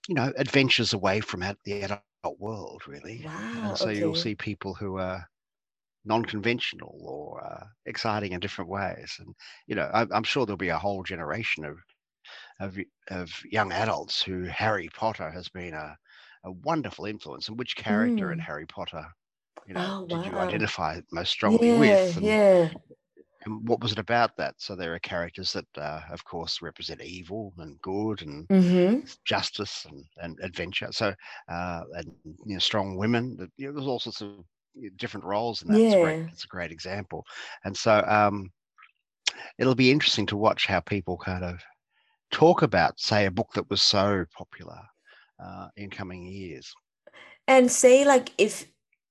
you 0.09 0.15
know, 0.15 0.33
adventures 0.37 0.93
away 0.95 1.21
from 1.21 1.43
ad- 1.43 1.59
the 1.65 1.83
adult 1.83 2.41
world, 2.41 2.89
really. 2.89 3.25
Wow. 3.25 3.31
And 3.65 3.79
so 3.79 3.91
you'll 3.91 4.15
see 4.15 4.35
people 4.37 4.75
who 4.75 4.99
are 4.99 5.27
non-conventional 6.05 6.99
or 7.05 7.45
uh, 7.45 7.67
exciting 7.87 8.33
in 8.33 8.41
different 8.41 8.71
ways. 8.71 9.17
And 9.21 9.35
you 9.67 9.75
know, 9.77 9.91
I, 9.95 10.07
I'm 10.13 10.25
sure 10.25 10.47
there'll 10.47 10.57
be 10.59 10.69
a 10.71 10.79
whole 10.79 11.03
generation 11.05 11.65
of 11.65 11.79
of 12.61 12.79
of 13.09 13.43
young 13.51 13.73
adults 13.73 14.23
who 14.23 14.45
Harry 14.45 14.89
Potter 14.91 15.31
has 15.31 15.49
been 15.49 15.75
a 15.75 15.97
a 16.47 16.53
wonderful 16.53 17.07
influence. 17.07 17.49
And 17.49 17.59
which 17.59 17.77
character 17.77 18.33
in 18.33 18.39
Mm. 18.39 18.41
Harry 18.41 18.67
Potter, 18.67 19.07
you 19.67 19.75
know, 19.75 19.91
Oh, 19.91 20.07
did 20.09 20.25
you 20.27 20.39
identify 20.41 21.01
most 21.13 21.31
strongly 21.33 21.73
Yeah, 21.73 21.73
with? 21.73 22.17
And, 22.17 22.37
yeah. 22.47 22.71
and 23.45 23.69
what 23.69 23.81
was 23.81 23.93
it 23.93 23.99
about 23.99 24.37
that? 24.37 24.55
So 24.59 24.77
there 24.77 24.95
are 24.95 25.01
characters 25.01 25.53
that, 25.53 25.67
uh, 25.79 26.03
of 26.11 26.25
course, 26.25 26.63
represent 26.63 27.03
evil 27.03 27.53
and 27.59 27.81
good 27.83 28.23
and 28.23 28.49
Mm-hmm. 28.51 29.01
justice 29.25 29.87
and, 29.87 30.05
and 30.19 30.39
adventure. 30.43 30.89
So, 30.93 31.15
uh, 31.49 31.83
and 31.95 32.15
you 32.47 32.55
know, 32.55 32.59
strong 32.59 32.97
women. 32.97 33.37
that- 33.39 33.53
You 33.57 33.69
know, 33.69 33.75
there's 33.75 33.89
all 33.89 34.01
sorts 34.01 34.23
of 34.23 34.31
different 34.97 35.11
roles 35.27 35.63
in 35.63 35.69
that. 35.69 35.69
It's 35.69 35.81
great. 35.81 36.07
Yeah. 36.07 36.27
It's 36.33 36.45
a 36.45 36.49
great 36.49 36.73
example. 36.73 37.25
And 37.65 37.77
so, 37.77 38.05
um, 38.07 38.51
it'll 39.59 39.75
be 39.75 39.91
interesting 39.91 40.27
to 40.27 40.37
watch 40.37 40.67
how 40.67 40.81
people 40.81 41.17
kind 41.19 41.45
of 41.45 41.63
talk 42.31 42.63
about, 42.63 42.99
say, 43.01 43.27
a 43.27 43.31
book 43.31 43.51
that 43.55 43.71
was 43.71 43.83
so 43.83 44.25
popular 44.37 44.81
uh, 45.43 45.69
in 45.77 45.91
coming 45.91 46.25
years. 46.27 46.73
And 47.49 47.71
say 47.71 48.05
like 48.05 48.33
if 48.39 48.67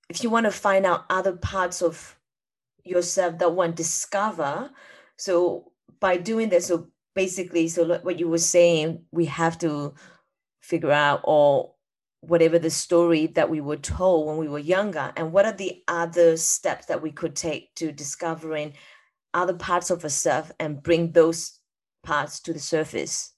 if 0.09 0.23
you 0.23 0.29
want 0.29 0.45
to 0.45 0.51
find 0.51 0.85
out 0.85 1.05
other 1.09 1.33
parts 1.33 1.81
of 1.81 2.17
yourself 2.83 3.39
that 3.39 3.53
one 3.53 3.73
discover, 3.73 4.69
so 5.17 5.71
by 5.99 6.17
doing 6.17 6.49
this, 6.49 6.67
so 6.67 6.89
basically, 7.15 7.67
so 7.67 7.97
what 7.99 8.19
you 8.19 8.27
were 8.27 8.37
saying, 8.37 9.03
we 9.11 9.25
have 9.25 9.57
to 9.59 9.95
figure 10.61 10.91
out 10.91 11.21
or 11.23 11.73
whatever 12.21 12.59
the 12.59 12.69
story 12.69 13.27
that 13.27 13.49
we 13.49 13.61
were 13.61 13.77
told 13.77 14.27
when 14.27 14.37
we 14.37 14.47
were 14.47 14.59
younger, 14.59 15.13
and 15.15 15.31
what 15.31 15.45
are 15.45 15.53
the 15.53 15.83
other 15.87 16.37
steps 16.37 16.87
that 16.87 17.01
we 17.01 17.11
could 17.11 17.35
take 17.35 17.73
to 17.75 17.91
discovering 17.91 18.73
other 19.33 19.53
parts 19.53 19.91
of 19.91 20.03
ourselves 20.03 20.51
and 20.59 20.81
bring 20.81 21.11
those 21.11 21.59
parts 22.03 22.39
to 22.39 22.53
the 22.53 22.59
surface. 22.59 23.34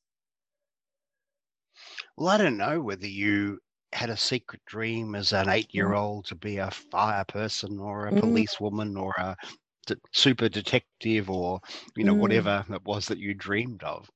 Well, 2.18 2.28
I 2.30 2.38
don't 2.38 2.58
know 2.58 2.82
whether 2.82 3.08
you 3.08 3.60
had 3.94 4.10
a 4.10 4.18
secret 4.18 4.62
dream 4.66 5.16
as 5.16 5.32
an 5.32 5.48
eight-year-old 5.48 6.26
to 6.26 6.36
be 6.36 6.58
a 6.58 6.70
fire 6.70 7.24
person 7.24 7.80
or 7.80 8.08
a 8.08 8.12
Mm. 8.12 8.12
policewoman 8.14 8.98
or 8.98 9.14
a 9.18 9.38
d- 9.86 9.96
super 10.14 10.50
detective 10.50 11.30
or 11.30 11.62
you 11.96 12.04
know 12.04 12.14
Mm. 12.14 12.16
whatever 12.16 12.66
it 12.70 12.84
was 12.84 13.08
that 13.08 13.20
you 13.20 13.34
dreamed 13.34 13.84
of 13.84 14.10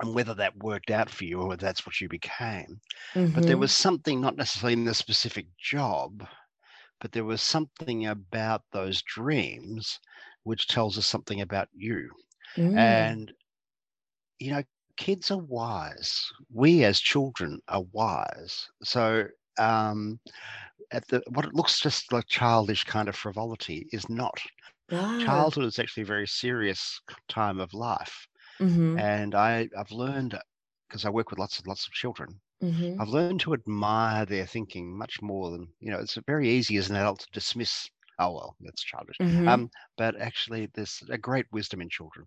and 0.00 0.14
whether 0.14 0.34
that 0.34 0.56
worked 0.58 0.90
out 0.90 1.10
for 1.10 1.24
you 1.24 1.40
or 1.40 1.48
whether 1.48 1.66
that's 1.66 1.86
what 1.86 2.00
you 2.00 2.08
became 2.08 2.80
but 3.34 3.46
there 3.46 3.58
was 3.58 3.72
something 3.72 4.20
not 4.20 4.36
necessarily 4.36 4.74
in 4.74 4.84
the 4.84 4.94
specific 4.94 5.46
job 5.58 6.26
but 7.00 7.12
there 7.12 7.24
was 7.26 7.42
something 7.42 8.06
about 8.06 8.62
those 8.72 9.02
dreams 9.02 10.00
which 10.44 10.68
tells 10.68 10.98
us 10.98 11.06
something 11.06 11.40
about 11.40 11.68
you 11.72 12.10
Mm. 12.56 13.18
and 13.18 13.32
you 14.38 14.50
know 14.50 14.62
kids 14.98 15.30
are 15.30 15.38
wise. 15.38 16.30
We 16.52 16.84
as 16.84 17.00
children 17.00 17.60
are 17.68 17.84
wise. 17.92 18.68
So 18.84 19.28
um 19.58 20.20
at 20.92 21.08
the 21.08 21.22
what 21.30 21.46
it 21.46 21.54
looks 21.54 21.80
just 21.80 22.12
like 22.12 22.26
childish 22.28 22.84
kind 22.84 23.08
of 23.08 23.16
frivolity 23.16 23.88
is 23.92 24.08
not. 24.10 24.40
Childhood 25.18 25.64
is 25.66 25.78
actually 25.78 26.04
a 26.04 26.06
very 26.06 26.28
serious 26.28 27.00
time 27.28 27.60
of 27.60 27.74
life. 27.74 28.28
Mhm. 28.60 29.08
and 29.14 29.34
i 29.34 29.68
i've 29.78 29.90
learned 29.92 30.38
because 30.88 31.04
i 31.04 31.10
work 31.10 31.30
with 31.30 31.38
lots 31.38 31.58
and 31.58 31.66
lots 31.68 31.86
of 31.86 31.92
children 31.92 32.40
Mhm. 32.60 32.98
i've 32.98 33.08
learned 33.08 33.40
to 33.40 33.54
admire 33.54 34.26
their 34.26 34.46
thinking 34.46 34.96
much 34.96 35.22
more 35.22 35.50
than 35.50 35.66
you 35.80 35.90
know 35.90 35.98
it's 36.00 36.18
very 36.26 36.48
easy 36.48 36.76
as 36.76 36.90
an 36.90 36.96
adult 36.96 37.20
to 37.20 37.28
dismiss 37.32 37.88
oh 38.18 38.32
well 38.34 38.56
that's 38.60 38.82
childish. 38.84 39.18
Mhm. 39.20 39.44
um 39.46 39.70
but 39.96 40.16
actually 40.20 40.68
there's 40.74 41.02
a 41.10 41.18
great 41.18 41.46
wisdom 41.52 41.80
in 41.80 41.88
children. 41.88 42.26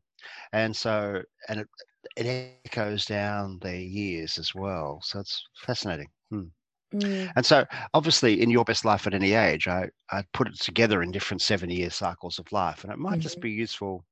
And 0.54 0.76
so 0.76 1.24
and 1.50 1.62
it 1.62 1.70
it 2.18 2.28
echoes 2.66 3.06
down 3.06 3.60
their 3.60 3.80
years 3.80 4.38
as 4.38 4.54
well 4.56 5.00
so 5.04 5.20
it's 5.20 5.44
fascinating 5.58 6.10
Hmm. 6.30 6.48
Mm. 6.94 7.32
and 7.36 7.46
so 7.46 7.66
obviously 7.94 8.42
in 8.42 8.50
your 8.50 8.66
best 8.66 8.86
life 8.86 9.08
at 9.08 9.14
any 9.14 9.34
age 9.34 9.68
i 9.68 9.90
i 10.12 10.24
put 10.34 10.48
it 10.48 10.60
together 10.60 11.02
in 11.04 11.12
different 11.12 11.42
seven 11.42 11.70
year 11.70 11.90
cycles 11.90 12.40
of 12.40 12.52
life 12.52 12.84
and 12.84 12.94
it 12.94 13.00
might 13.00 13.20
just 13.20 13.40
Mhm. 13.40 13.42
be 13.42 13.52
useful 13.52 14.06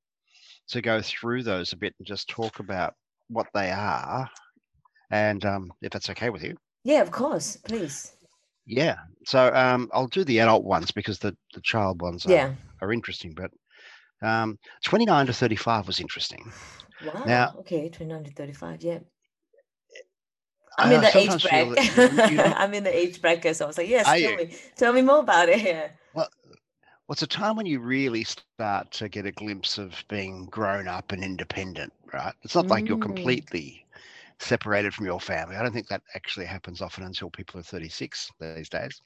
to 0.69 0.81
go 0.81 1.01
through 1.01 1.43
those 1.43 1.73
a 1.73 1.77
bit 1.77 1.95
and 1.99 2.07
just 2.07 2.29
talk 2.29 2.59
about 2.59 2.95
what 3.29 3.47
they 3.53 3.71
are 3.71 4.29
and 5.11 5.45
um 5.45 5.71
if 5.81 5.91
that's 5.91 6.09
okay 6.11 6.29
with 6.31 6.43
you 6.43 6.57
Yeah, 6.83 7.01
of 7.01 7.11
course, 7.11 7.55
please. 7.55 8.17
yeah 8.65 8.95
so 9.25 9.53
um 9.53 9.89
i'll 9.93 10.07
do 10.07 10.23
the 10.23 10.39
adult 10.39 10.63
ones 10.63 10.91
because 10.91 11.19
the 11.19 11.35
the 11.53 11.61
child 11.61 12.01
ones 12.01 12.25
are, 12.25 12.41
Yeah. 12.41 12.55
are 12.81 12.91
interesting 12.93 13.33
but 13.33 13.51
um 14.27 14.57
29 14.85 15.27
to 15.27 15.33
35 15.33 15.87
was 15.87 15.99
interesting 15.99 16.53
Wow. 16.99 17.23
Now- 17.25 17.55
okay, 17.59 17.89
29 17.89 18.23
to 18.25 18.31
35. 18.31 18.81
Yeah. 18.81 18.99
I'm 20.77 20.91
in 20.91 21.01
the 21.01 21.17
age 21.17 21.41
bracket. 21.41 21.75
that 21.75 22.29
you- 22.31 22.37
you 22.37 22.41
I'm 22.57 22.73
in 22.73 22.83
the 22.83 22.95
age 22.95 23.21
bracket, 23.21 23.55
so 23.55 23.65
I 23.65 23.67
was 23.67 23.77
like, 23.77 23.89
yes, 23.89 24.05
tell 24.21 24.35
me, 24.35 24.49
tell 24.75 24.93
me 24.93 25.01
more 25.01 25.19
about 25.19 25.49
it. 25.49 25.61
Yeah. 25.65 25.89
Well, 26.13 26.29
it's 27.09 27.23
a 27.23 27.27
time 27.27 27.55
when 27.55 27.65
you 27.65 27.79
really 27.79 28.23
start 28.23 28.75
to 28.75 29.09
get 29.09 29.25
a 29.25 29.31
glimpse 29.31 29.77
of 29.77 30.03
being 30.09 30.45
grown 30.45 30.87
up 30.87 31.11
and 31.11 31.23
independent, 31.23 31.91
right? 32.13 32.33
It's 32.43 32.55
not 32.55 32.67
like 32.67 32.87
you're 32.87 32.97
Mm. 32.97 33.01
completely 33.01 33.85
separated 34.39 34.93
from 34.93 35.05
your 35.05 35.19
family. 35.19 35.55
I 35.55 35.63
don't 35.63 35.73
think 35.73 35.87
that 35.87 36.03
actually 36.15 36.45
happens 36.45 36.81
often 36.81 37.03
until 37.03 37.29
people 37.31 37.59
are 37.59 37.63
36 37.63 38.31
these 38.39 38.69
days. 38.69 39.01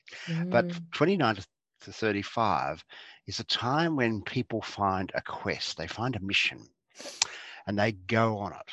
But 0.50 0.68
Mm. 0.68 0.82
29 0.92 1.36
29 1.36 1.36
to 1.36 1.48
to 1.82 1.92
35 1.94 2.84
is 3.28 3.40
a 3.40 3.44
time 3.46 3.96
when 3.96 4.22
people 4.22 4.62
find 4.62 5.12
a 5.16 5.22
quest, 5.22 5.78
they 5.78 5.88
find 5.88 6.16
a 6.16 6.20
mission, 6.22 6.60
and 7.68 7.78
they 7.80 7.92
go 7.94 8.38
on 8.38 8.54
it. 8.54 8.70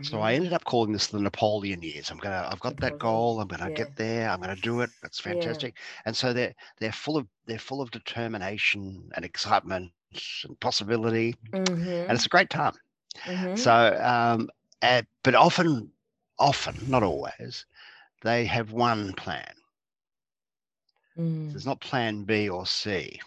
So 0.00 0.20
I 0.20 0.32
Mhm. 0.32 0.34
ended 0.34 0.52
up 0.52 0.64
calling 0.64 0.92
this 0.92 1.08
the 1.08 1.18
Napoleon 1.20 1.82
years. 1.82 2.10
I'm 2.10 2.18
gonna, 2.18 2.48
I've 2.50 2.60
got 2.60 2.78
that 2.80 2.98
goal. 2.98 3.40
I'm 3.40 3.48
gonna 3.48 3.70
yeah. 3.70 3.86
get 3.86 3.96
there. 3.96 4.30
I'm 4.30 4.40
gonna 4.40 4.56
do 4.56 4.80
it. 4.80 4.90
That's 5.02 5.20
Yeah. 5.24 5.60
fantastic. 5.60 5.76
And 6.04 6.16
so 6.16 6.32
they're 6.32 6.54
they're 6.78 6.92
full 6.92 7.16
of 7.16 7.26
they're 7.46 7.58
full 7.58 7.80
of 7.80 7.90
determination 7.90 9.10
and 9.14 9.24
excitement 9.24 9.92
and 10.44 10.60
possibility, 10.60 11.34
and 11.44 11.52
Mhm. 11.52 12.16
it's 12.16 12.26
a 12.26 12.30
great 12.30 12.50
time. 12.50 12.74
Mhm. 13.26 13.54
So 13.54 13.98
um, 14.02 14.48
uh, 14.82 15.02
but 15.22 15.34
often, 15.34 15.92
often, 16.38 16.76
not 16.88 17.02
always, 17.02 17.66
they 18.22 18.46
have 18.46 18.72
one 18.72 19.12
plan. 19.14 19.52
Mm. 21.16 21.52
There's 21.52 21.66
not 21.66 21.80
plan 21.80 22.24
B 22.24 22.48
or 22.48 22.66
C. 22.66 23.20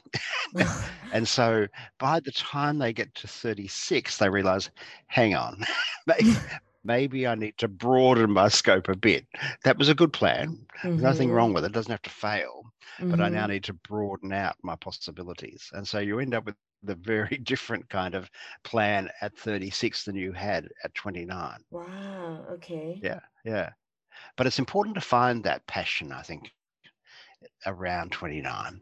and 1.11 1.27
so 1.27 1.67
by 1.99 2.19
the 2.19 2.31
time 2.31 2.77
they 2.77 2.93
get 2.93 3.13
to 3.15 3.27
36, 3.27 4.17
they 4.17 4.29
realize, 4.29 4.71
hang 5.07 5.35
on, 5.35 5.63
maybe, 6.07 6.37
maybe 6.83 7.27
I 7.27 7.35
need 7.35 7.57
to 7.59 7.67
broaden 7.67 8.31
my 8.31 8.47
scope 8.49 8.87
a 8.89 8.95
bit. 8.95 9.27
That 9.63 9.77
was 9.77 9.89
a 9.89 9.95
good 9.95 10.13
plan. 10.13 10.65
There's 10.95 11.03
nothing 11.03 11.31
Mhm. 11.31 11.33
wrong 11.33 11.53
with 11.53 11.63
it. 11.65 11.67
It 11.67 11.73
doesn't 11.73 11.91
have 11.91 12.01
to 12.03 12.09
fail, 12.09 12.73
but 13.09 13.19
I 13.21 13.29
now 13.29 13.45
Mhm. 13.45 13.47
need 13.47 13.63
to 13.65 13.73
broaden 13.73 14.31
out 14.33 14.55
my 14.63 14.75
possibilities. 14.75 15.69
And 15.73 15.87
so 15.87 15.99
you 15.99 16.19
end 16.19 16.33
up 16.33 16.45
with 16.45 16.55
the 16.83 16.95
very 16.95 17.37
different 17.43 17.89
kind 17.89 18.15
of 18.15 18.29
plan 18.63 19.09
at 19.21 19.37
36 19.37 20.05
than 20.05 20.15
you 20.15 20.31
had 20.33 20.67
at 20.83 20.93
29. 20.95 21.59
Wow. 21.71 22.45
Okay. 22.51 23.01
Yeah, 23.01 23.19
yeah. 23.43 23.71
But 24.37 24.47
it's 24.47 24.59
important 24.59 24.95
to 24.95 25.01
find 25.01 25.43
that 25.43 25.67
passion, 25.67 26.11
I 26.11 26.21
think, 26.23 26.51
around 27.65 28.11
29 28.11 28.81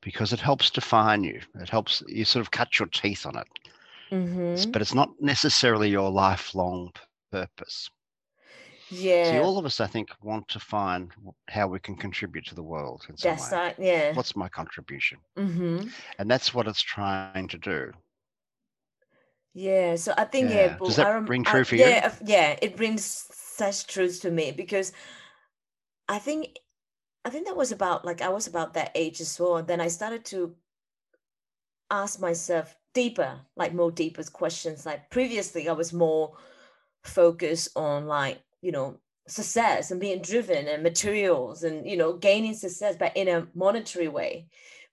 because 0.00 0.32
it 0.32 0.40
helps 0.40 0.70
define 0.70 1.22
you. 1.24 1.40
It 1.60 1.68
helps 1.68 2.02
you 2.08 2.24
sort 2.24 2.40
of 2.40 2.50
cut 2.50 2.78
your 2.78 2.88
teeth 2.88 3.24
on 3.26 3.36
it. 3.36 3.46
Mm-hmm. 4.10 4.70
But 4.70 4.82
it's 4.82 4.94
not 4.94 5.10
necessarily 5.20 5.88
your 5.88 6.10
lifelong 6.10 6.92
purpose. 7.30 7.88
See, 8.90 9.08
Yeah. 9.08 9.40
all 9.42 9.56
of 9.58 9.64
us, 9.64 9.80
I 9.80 9.86
think, 9.86 10.10
want 10.22 10.48
to 10.48 10.60
find 10.60 11.10
how 11.48 11.66
we 11.68 11.78
can 11.80 11.96
contribute 11.96 12.44
to 12.46 12.54
the 12.54 12.62
world 12.62 13.06
in 13.08 13.16
some 13.16 13.30
That's 13.30 13.50
way. 13.50 13.58
right. 13.58 13.74
Yeah. 13.78 14.12
What's 14.14 14.36
my 14.36 14.48
contribution? 14.50 15.18
Mm-hmm. 15.38 15.88
And 16.18 16.30
that's 16.30 16.52
what 16.52 16.66
it's 16.68 16.82
trying 16.82 17.48
to 17.48 17.56
do. 17.58 17.92
Yeah. 19.54 19.96
So 19.96 20.14
I 20.16 20.24
think 20.24 20.50
yeah, 20.50 20.56
Yeah. 20.56 20.78
Does 20.78 20.98
I 20.98 21.04
that 21.04 21.10
rem- 21.14 21.26
ring 21.26 21.44
I, 21.46 21.50
true 21.50 21.64
for 21.64 21.76
you? 21.76 21.84
yeah, 21.84 22.14
yeah, 22.24 22.58
it 22.60 22.76
brings 22.76 23.04
such 23.04 23.86
truth 23.86 24.20
to 24.22 24.30
me 24.30 24.50
because 24.52 24.92
I 26.08 26.18
think 26.18 26.58
I 27.24 27.30
think 27.30 27.46
that 27.46 27.56
was 27.56 27.72
about 27.72 28.04
like 28.04 28.20
I 28.20 28.28
was 28.28 28.46
about 28.46 28.74
that 28.74 28.90
age 28.94 29.20
as 29.20 29.38
well. 29.38 29.56
And 29.56 29.68
then 29.68 29.80
I 29.80 29.88
started 29.88 30.24
to 30.26 30.56
ask 31.90 32.20
myself 32.20 32.76
deeper, 32.94 33.40
like 33.56 33.74
more 33.74 33.90
deeper 33.90 34.22
questions. 34.24 34.86
Like 34.86 35.10
previously, 35.10 35.68
I 35.68 35.72
was 35.72 35.92
more 35.92 36.36
focused 37.04 37.70
on 37.76 38.06
like, 38.06 38.40
you 38.60 38.72
know, 38.72 39.00
success 39.28 39.90
and 39.90 40.00
being 40.00 40.22
driven 40.22 40.66
and 40.68 40.82
materials 40.82 41.62
and, 41.62 41.86
you 41.88 41.96
know, 41.96 42.14
gaining 42.14 42.54
success, 42.54 42.96
but 42.98 43.16
in 43.16 43.28
a 43.28 43.48
monetary 43.54 44.08
way. 44.08 44.48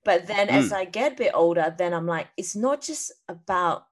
But 0.06 0.28
then 0.28 0.50
as 0.50 0.72
Mm. 0.72 0.74
I 0.74 0.86
get 0.86 1.14
a 1.14 1.16
bit 1.16 1.32
older, 1.34 1.74
then 1.78 1.94
I'm 1.94 2.08
like, 2.08 2.28
it's 2.38 2.56
not 2.56 2.82
just 2.82 3.12
about 3.28 3.88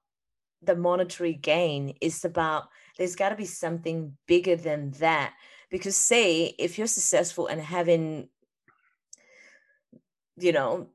the 0.62 0.76
monetary 0.76 1.34
gain, 1.34 1.94
it's 2.00 2.24
about 2.24 2.68
there's 2.98 3.16
got 3.16 3.28
to 3.30 3.36
be 3.36 3.46
something 3.46 4.16
bigger 4.26 4.56
than 4.56 4.90
that. 4.92 5.34
Because, 5.70 5.96
say, 5.96 6.54
if 6.58 6.78
you're 6.78 6.86
successful 6.86 7.46
and 7.46 7.60
having 7.60 8.28
you 10.38 10.52
know 10.52 10.88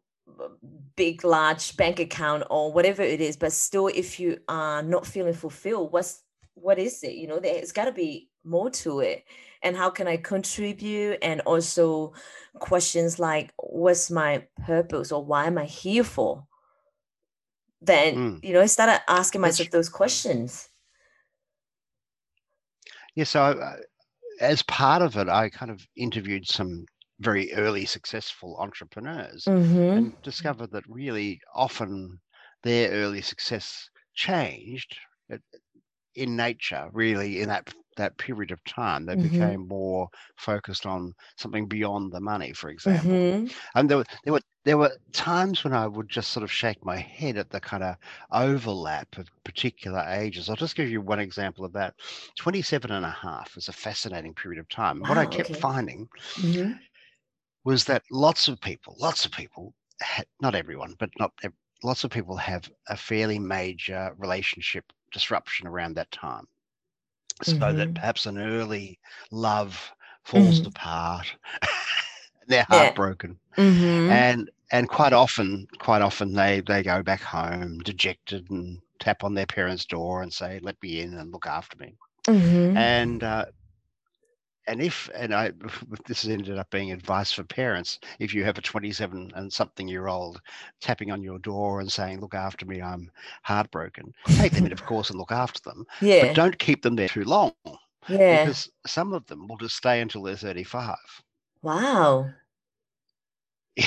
big 0.96 1.24
large 1.24 1.76
bank 1.76 2.00
account 2.00 2.44
or 2.50 2.72
whatever 2.72 3.02
it 3.02 3.20
is 3.22 3.36
but 3.36 3.52
still 3.52 3.88
if 3.88 4.20
you 4.20 4.38
are 4.48 4.82
not 4.82 5.06
feeling 5.06 5.34
fulfilled 5.34 5.92
what's 5.92 6.24
what 6.54 6.80
is 6.80 7.04
it 7.04 7.14
you 7.14 7.28
know 7.28 7.40
there's 7.40 7.72
got 7.72 7.86
to 7.86 7.92
be 7.92 8.30
more 8.44 8.70
to 8.70 9.00
it 9.00 9.26
and 9.62 9.76
how 9.76 9.90
can 9.90 10.08
i 10.08 10.18
contribute 10.18 11.18
and 11.22 11.42
also 11.42 12.14
questions 12.60 13.20
like 13.20 13.54
what's 13.58 14.10
my 14.10 14.46
purpose 14.66 15.12
or 15.12 15.24
why 15.24 15.46
am 15.46 15.58
i 15.58 15.66
here 15.66 16.04
for 16.04 16.46
then 17.82 18.16
Mm. 18.16 18.44
you 18.44 18.54
know 18.54 18.62
i 18.62 18.66
started 18.66 19.02
asking 19.10 19.42
myself 19.42 19.70
those 19.72 19.90
questions 19.90 20.70
Yeah. 23.16 23.26
So, 23.26 23.42
uh, 23.44 23.78
as 24.44 24.64
part 24.64 25.02
of 25.02 25.18
it, 25.18 25.30
I 25.30 25.50
kind 25.50 25.72
of 25.72 25.88
interviewed 25.96 26.48
some 26.48 26.86
very 27.20 27.54
early 27.54 27.86
successful 27.86 28.58
entrepreneurs 28.60 29.50
mm-hmm. 29.50 29.96
and 29.96 30.22
discovered 30.24 30.72
that 30.72 30.84
really 30.90 31.42
often 31.56 32.22
their 32.64 32.92
early 32.92 33.22
success 33.22 33.90
changed 34.16 34.98
uh, 35.32 35.38
in 36.16 36.36
nature 36.36 36.90
really 36.94 37.42
in 37.42 37.50
that 37.50 37.74
that 37.98 38.18
period 38.18 38.52
of 38.52 38.64
time 38.66 39.06
they 39.06 39.16
Mhm. 39.16 39.16
became 39.16 39.68
more 39.68 40.10
focused 40.38 40.86
on 40.86 41.14
something 41.38 41.68
beyond 41.68 42.12
the 42.12 42.22
money 42.22 42.54
for 42.54 42.70
example 42.70 43.36
Mm-hmm. 43.36 43.54
and 43.76 43.90
there 43.90 43.98
were 43.98 44.06
there 44.24 44.34
were 44.34 44.42
there 44.66 44.78
were 44.78 44.92
times 45.12 45.64
when 45.64 45.74
i 45.74 45.88
would 45.88 46.10
just 46.10 46.32
sort 46.32 46.44
of 46.44 46.52
shake 46.52 46.84
my 46.86 46.98
head 46.98 47.38
at 47.38 47.50
the 47.50 47.60
kind 47.60 47.84
of 47.84 47.96
overlap 48.32 49.18
of 49.18 49.30
particular 49.44 50.00
ages 50.10 50.50
i'll 50.50 50.56
just 50.56 50.76
give 50.76 50.90
you 50.90 51.02
one 51.02 51.20
example 51.20 51.66
of 51.66 51.74
that 51.74 51.96
27 52.38 52.92
and 52.92 53.06
a 53.06 53.10
half 53.10 53.56
is 53.58 53.68
a 53.68 53.74
fascinating 53.74 54.34
period 54.34 54.60
of 54.60 54.68
time 54.70 55.06
what 55.08 55.18
i 55.18 55.26
kept 55.26 55.56
okay. 55.56 55.56
finding 55.56 56.08
Mm-hmm. 56.40 56.74
was 57.66 57.86
that 57.86 58.04
lots 58.12 58.48
of 58.48 58.60
people, 58.62 58.96
lots 59.00 59.26
of 59.26 59.32
people, 59.32 59.74
not 60.42 60.56
everyone, 60.56 60.96
but 61.00 61.10
not 61.20 61.34
lots 61.84 62.04
of 62.04 62.12
people 62.12 62.38
have 62.38 62.72
a 62.88 62.96
fairly 62.98 63.40
major 63.40 64.14
relationship 64.18 64.92
disruption 65.12 65.68
around 65.68 65.94
that 65.96 66.12
time. 66.12 66.48
So 67.44 67.74
Mhm. 67.74 67.74
that 67.74 67.96
perhaps 67.96 68.26
an 68.26 68.38
early 68.40 69.00
love 69.32 69.94
falls 70.26 70.62
Mhm. 70.62 70.66
apart, 70.66 71.36
they're 72.48 72.66
Yeah. 72.70 72.78
heartbroken, 72.78 73.40
Mm-hmm. 73.58 74.12
and 74.12 74.50
and 74.72 74.90
quite 74.90 75.14
often, 75.14 75.68
quite 75.80 76.02
often 76.02 76.34
they 76.34 76.62
they 76.62 76.84
go 76.84 77.04
back 77.04 77.22
home 77.22 77.80
dejected 77.80 78.50
and 78.50 78.80
tap 79.00 79.24
on 79.24 79.34
their 79.36 79.46
parents' 79.48 79.86
door 79.86 80.22
and 80.22 80.32
say, 80.34 80.60
"Let 80.62 80.82
me 80.82 81.02
in 81.02 81.14
and 81.14 81.32
look 81.32 81.46
after 81.48 81.78
me." 81.78 81.96
Mm-hmm. 82.28 82.78
and 82.78 83.24
uh, 83.24 83.46
and 84.68 84.82
if 84.82 85.10
and 85.16 85.34
I 85.34 85.52
this 86.08 86.24
has 86.24 86.30
ended 86.32 86.58
up 86.58 86.70
being 86.72 86.92
advice 86.92 87.32
for 87.32 87.44
parents 87.44 88.00
if 88.20 88.34
you 88.34 88.44
have 88.44 88.58
a 88.58 88.62
27 88.62 89.32
and 89.36 89.52
something 89.52 89.88
year 89.88 90.08
old 90.08 90.42
tapping 90.82 91.12
on 91.12 91.22
your 91.24 91.40
door 91.40 91.80
and 91.80 91.92
saying 91.92 92.22
look 92.22 92.34
after 92.36 92.66
me 92.66 92.82
I'm 92.82 93.12
heartbroken 93.44 94.14
take 94.36 94.54
them 94.54 94.66
in 94.66 94.72
of 94.74 94.84
course 94.86 95.10
and 95.10 95.20
look 95.20 95.32
after 95.32 95.62
them 95.70 95.86
yeah. 96.02 96.28
but 96.28 96.36
don't 96.36 96.60
keep 96.60 96.82
them 96.84 96.96
there 96.96 97.10
too 97.10 97.26
long 97.26 97.54
yeah. 98.08 98.46
because 98.46 98.70
some 98.86 99.14
of 99.14 99.26
them 99.28 99.48
will 99.48 99.58
just 99.58 99.76
stay 99.78 100.02
until 100.02 100.24
they're 100.24 100.36
35 100.36 100.96
Wow. 101.64 102.30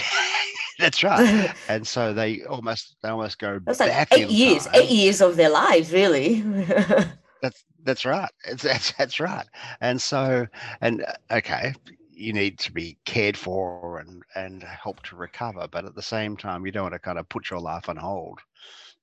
that's 0.80 1.02
right 1.04 1.54
and 1.68 1.86
so 1.86 2.12
they 2.12 2.42
almost 2.42 2.96
they 3.02 3.08
almost 3.08 3.38
go 3.38 3.60
That's 3.64 3.78
like 3.78 4.08
eight 4.12 4.28
years, 4.28 4.64
time. 4.64 4.74
eight 4.74 4.90
years 4.90 5.20
of 5.20 5.36
their 5.36 5.50
lives, 5.50 5.92
really. 5.92 6.40
That's 7.42 7.64
that's 7.84 8.04
right. 8.04 8.30
It's, 8.46 8.62
that's 8.62 8.92
that's 8.92 9.20
right. 9.20 9.46
And 9.80 10.00
so, 10.00 10.46
and 10.80 11.04
uh, 11.04 11.36
okay, 11.36 11.74
you 12.10 12.32
need 12.32 12.58
to 12.60 12.72
be 12.72 12.96
cared 13.04 13.36
for 13.36 13.98
and 13.98 14.22
and 14.34 14.62
help 14.64 15.02
to 15.04 15.16
recover, 15.16 15.68
but 15.70 15.84
at 15.84 15.94
the 15.94 16.02
same 16.02 16.36
time, 16.36 16.66
you 16.66 16.72
don't 16.72 16.84
want 16.84 16.94
to 16.94 16.98
kind 16.98 17.18
of 17.18 17.28
put 17.28 17.50
your 17.50 17.60
life 17.60 17.88
on 17.88 17.96
hold. 17.96 18.40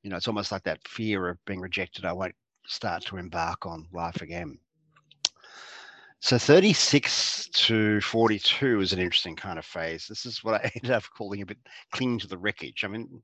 You 0.02 0.10
know, 0.10 0.18
it's 0.18 0.28
almost 0.28 0.52
like 0.52 0.64
that 0.64 0.86
fear 0.86 1.30
of 1.30 1.46
being 1.46 1.62
rejected. 1.62 2.06
I 2.06 2.12
won't 2.12 2.36
start 2.66 3.06
to 3.06 3.18
embark 3.18 3.66
on 3.66 3.88
life 3.94 4.22
again. 4.22 4.58
So 6.24 6.38
36 6.38 7.50
to 7.50 8.00
42 8.00 8.80
is 8.80 8.94
an 8.94 9.00
interesting 9.00 9.36
kind 9.36 9.60
of 9.60 9.66
phase. 9.66 10.08
This 10.08 10.26
is 10.26 10.42
what 10.42 10.54
I 10.56 10.72
ended 10.78 10.92
up 10.92 11.04
calling 11.18 11.42
a 11.42 11.46
bit 11.46 11.58
clinging 11.92 12.20
to 12.20 12.28
the 12.28 12.38
wreckage. 12.38 12.86
I 12.86 12.88
mean, 12.88 13.22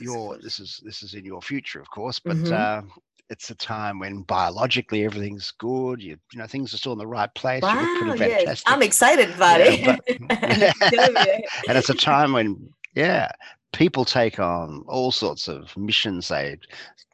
your 0.00 0.38
this 0.38 0.58
is 0.60 0.80
this 0.82 1.02
is 1.02 1.12
in 1.12 1.26
your 1.26 1.42
future, 1.42 1.82
of 1.82 1.90
course, 1.90 2.18
but 2.18 2.38
Mhm. 2.38 2.52
uh, 2.52 2.82
it's 3.28 3.50
a 3.50 3.54
time 3.54 3.98
when 3.98 4.22
biologically 4.22 5.04
everything's 5.04 5.50
good. 5.50 6.02
You 6.02 6.16
you 6.32 6.38
know 6.38 6.46
things 6.46 6.72
are 6.72 6.78
still 6.78 6.92
in 6.92 6.98
the 6.98 7.06
right 7.06 7.32
place. 7.34 7.62
wow, 7.62 7.86
pretty 7.96 8.18
yes. 8.24 8.62
I'm 8.66 8.82
excited 8.82 9.32
about 9.32 9.60
Yeah, 9.60 9.96
it. 10.08 10.10
Tell 10.90 11.16
and 11.68 11.76
it's 11.76 11.90
a 11.90 11.94
time 11.94 12.32
when 12.32 12.72
yeah, 12.94 13.30
people 13.74 14.06
take 14.06 14.40
on 14.40 14.84
all 14.88 15.12
sorts 15.12 15.48
of 15.48 15.76
missions. 15.76 16.28
They 16.28 16.56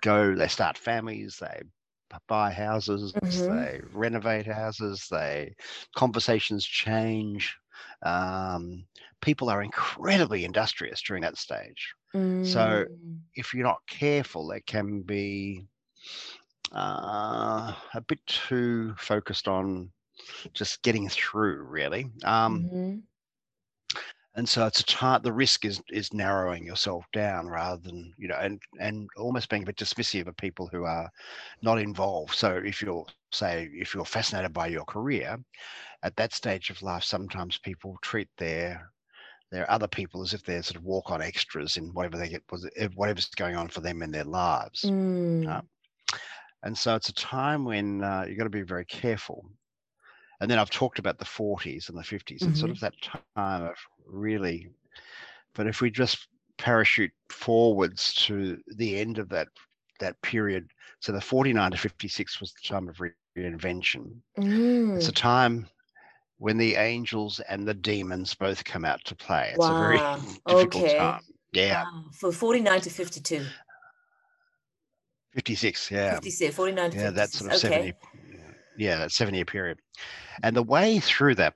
go, 0.03 0.37
they 0.37 0.47
start 0.47 0.79
families, 0.79 1.39
they 1.41 1.63
buy 2.27 2.53
houses, 2.53 3.13
Mhm. 3.23 3.47
they 3.49 3.81
renovate 3.93 4.47
houses, 4.47 5.07
they 5.11 5.55
conversations 5.97 6.65
change. 6.65 7.57
Um, 8.03 8.87
people 9.21 9.49
are 9.51 9.63
incredibly 9.63 10.45
industrious 10.45 11.03
during 11.03 11.23
that 11.23 11.39
stage 11.39 11.95
So- 12.43 12.87
Mm. 12.87 13.21
if 13.35 13.55
you're 13.55 13.63
not 13.67 13.87
careful, 13.87 14.51
it 14.53 14.67
can 14.67 15.03
be 15.03 15.67
uh, 16.73 17.75
a 17.95 18.01
bit 18.07 18.25
too 18.27 18.95
focused 18.97 19.49
on 19.49 19.91
just 20.55 20.83
getting 20.83 21.09
through, 21.09 21.63
really. 21.63 22.11
Um, 22.25 22.63
Mhm. 22.65 23.03
And 24.37 24.49
so 24.49 24.67
it's 24.67 24.81
a 24.81 24.85
time. 24.85 25.23
The 25.23 25.33
risk 25.33 25.65
is 25.65 25.83
is 25.91 26.15
narrowing 26.15 26.65
yourself 26.65 27.05
down 27.13 27.47
rather 27.49 27.81
than 27.83 28.13
you 28.19 28.29
know, 28.29 28.37
and 28.37 28.61
and 28.81 29.09
almost 29.17 29.49
being 29.49 29.63
a 29.63 29.67
bit 29.67 29.77
dismissive 29.77 30.27
of 30.29 30.37
people 30.37 30.69
who 30.69 30.85
are 30.85 31.11
not 31.63 31.79
involved. 31.79 32.35
So 32.35 32.57
if 32.65 32.83
you're 32.83 33.07
say 33.33 33.69
if 33.75 33.95
you're 33.95 34.05
fascinated 34.05 34.53
by 34.53 34.67
your 34.69 34.85
career, 34.85 35.39
at 36.03 36.17
that 36.17 36.33
stage 36.33 36.71
of 36.71 36.83
life, 36.83 37.03
sometimes 37.05 37.59
people 37.59 37.99
treat 38.03 38.29
their 38.39 38.91
their 39.51 39.71
other 39.71 39.89
people 39.89 40.23
as 40.23 40.33
if 40.33 40.43
they're 40.45 40.63
sort 40.63 40.77
of 40.77 40.85
walk 40.85 41.11
on 41.11 41.23
extras 41.23 41.77
in 41.77 41.93
whatever 41.95 42.17
they 42.19 42.29
get, 42.29 42.43
whatever's 42.95 43.29
going 43.31 43.57
on 43.57 43.69
for 43.69 43.81
them 43.81 44.03
in 44.03 44.11
their 44.13 44.25
lives. 44.25 44.83
Mm. 44.85 45.49
Uh, 45.49 45.63
And 46.63 46.77
so 46.77 46.95
it's 46.97 47.09
a 47.09 47.15
time 47.15 47.65
when 47.65 48.03
uh, 48.03 48.25
you've 48.29 48.39
got 48.39 48.45
to 48.45 48.51
be 48.51 48.63
very 48.63 48.85
careful. 48.85 49.45
And 50.41 50.51
then 50.51 50.59
I've 50.59 50.71
talked 50.71 50.99
about 50.99 51.19
the 51.19 51.25
40s 51.25 51.89
and 51.89 51.99
the 51.99 52.03
50s 52.03 52.43
and 52.47 52.57
sort 52.57 52.71
of 52.71 52.81
that 52.81 52.95
time 53.03 53.63
of 53.65 53.77
really. 54.11 54.69
But 55.55 55.67
if 55.67 55.81
we 55.81 55.91
just 55.91 56.29
parachute 56.59 57.13
forwards 57.31 58.13
to 58.27 58.61
the 58.77 58.99
end 59.01 59.19
of 59.19 59.29
that 59.31 59.49
that 59.99 60.21
period, 60.23 60.71
so 61.01 61.13
the 61.13 61.21
49 61.21 61.71
to 61.73 61.77
56 61.77 62.41
was 62.41 62.53
the 62.53 62.67
time 62.67 62.89
of 62.89 63.01
re- 63.01 63.11
reinvention. 63.37 64.13
It's 64.37 65.09
a 65.09 65.13
Mm. 65.13 65.15
time 65.15 65.69
when 66.39 66.57
the 66.57 66.75
angels 66.77 67.39
and 67.49 67.69
the 67.69 67.75
demons 67.75 68.35
both 68.35 68.65
come 68.65 68.87
out 68.87 69.05
to 69.05 69.15
play. 69.15 69.53
It's 69.55 69.69
a 69.69 69.75
very 69.75 69.99
Wow. 69.99 70.17
difficult 70.47 70.85
Okay. 70.85 70.97
time. 70.97 71.23
Yeah, 71.53 71.85
Wow. 71.85 72.05
For 72.15 72.33
49 72.33 72.81
to 72.81 72.91
52. 72.91 73.45
56. 75.35 75.91
Yeah. 75.91 76.15
56, 76.15 76.57
49 76.57 76.91
to 76.91 76.97
Yeah, 76.97 77.11
that 77.11 77.31
sort 77.31 77.53
of 77.53 77.57
Okay. 77.59 77.93
70, 77.93 77.95
yeah, 78.79 78.97
that 78.99 79.13
70 79.13 79.39
year 79.39 79.45
period. 79.45 79.79
And 80.43 80.57
the 80.57 80.63
way 80.63 80.99
through 80.99 81.35
that, 81.37 81.55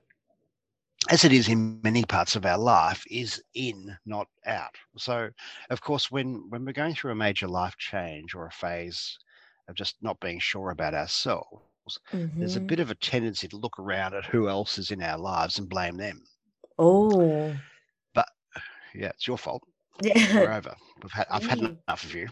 as 1.09 1.23
it 1.23 1.31
is 1.31 1.47
in 1.47 1.79
many 1.83 2.03
parts 2.03 2.35
of 2.35 2.45
our 2.45 2.57
life, 2.57 3.03
is 3.09 3.41
in, 3.53 3.95
not 4.05 4.27
out. 4.45 4.75
So, 4.97 5.29
of 5.69 5.81
course, 5.81 6.09
when, 6.11 6.49
when 6.49 6.65
we're 6.65 6.73
going 6.73 6.95
through 6.95 7.11
a 7.11 7.15
major 7.15 7.47
life 7.47 7.75
change 7.77 8.33
or 8.35 8.47
a 8.47 8.51
phase 8.51 9.17
of 9.67 9.75
just 9.75 9.95
not 10.01 10.19
being 10.19 10.39
sure 10.39 10.71
about 10.71 10.93
ourselves, 10.93 11.99
there's 12.35 12.55
a 12.55 12.59
Mhm. 12.59 12.67
bit 12.67 12.79
of 12.79 12.89
a 12.91 12.95
tendency 12.95 13.47
to 13.47 13.57
look 13.57 13.77
around 13.79 14.15
at 14.15 14.25
who 14.25 14.49
else 14.49 14.77
is 14.79 14.91
in 14.91 15.03
our 15.03 15.17
lives 15.19 15.59
and 15.59 15.69
blame 15.69 15.97
them. 15.97 16.23
Oh. 16.79 17.55
But 18.13 18.27
yeah, 18.93 19.09
it's 19.09 19.27
your 19.27 19.37
fault. 19.37 19.61
Yeah. 20.01 20.35
We're 20.35 20.51
over. 20.51 20.75
We've 21.03 21.11
had, 21.11 21.27
I've 21.29 21.45
had 21.45 21.59
enough 21.87 22.03
of 22.03 22.13
you. 22.13 22.27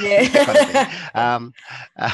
Yeah. 0.00 0.28
that 0.28 0.46
kind 0.46 0.58
of 0.58 0.68
thing. 0.70 1.00
Um, 1.14 1.52
uh, 1.96 2.10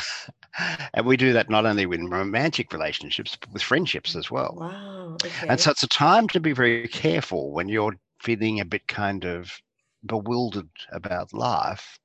and 0.94 1.06
we 1.06 1.16
do 1.16 1.32
that 1.32 1.50
not 1.50 1.66
only 1.66 1.86
with 1.86 2.00
romantic 2.02 2.72
relationships, 2.72 3.36
but 3.40 3.52
with 3.52 3.62
friendships 3.62 4.14
as 4.16 4.30
well. 4.30 4.62
Wow. 4.62 5.16
Okay. 5.24 5.48
And 5.48 5.60
so 5.60 5.70
it's 5.70 5.82
a 5.82 5.88
time 5.88 6.28
to 6.28 6.40
be 6.40 6.52
very 6.52 6.88
careful 6.88 7.52
when 7.52 7.68
you're 7.68 7.98
feeling 8.20 8.60
a 8.60 8.64
bit 8.64 8.86
kind 8.88 9.24
of 9.24 9.60
bewildered 10.04 10.70
about 10.90 11.32
life. 11.32 11.98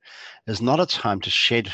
There's 0.46 0.62
not 0.62 0.80
a 0.80 0.86
time 0.86 1.22
to 1.22 1.30
shed 1.30 1.74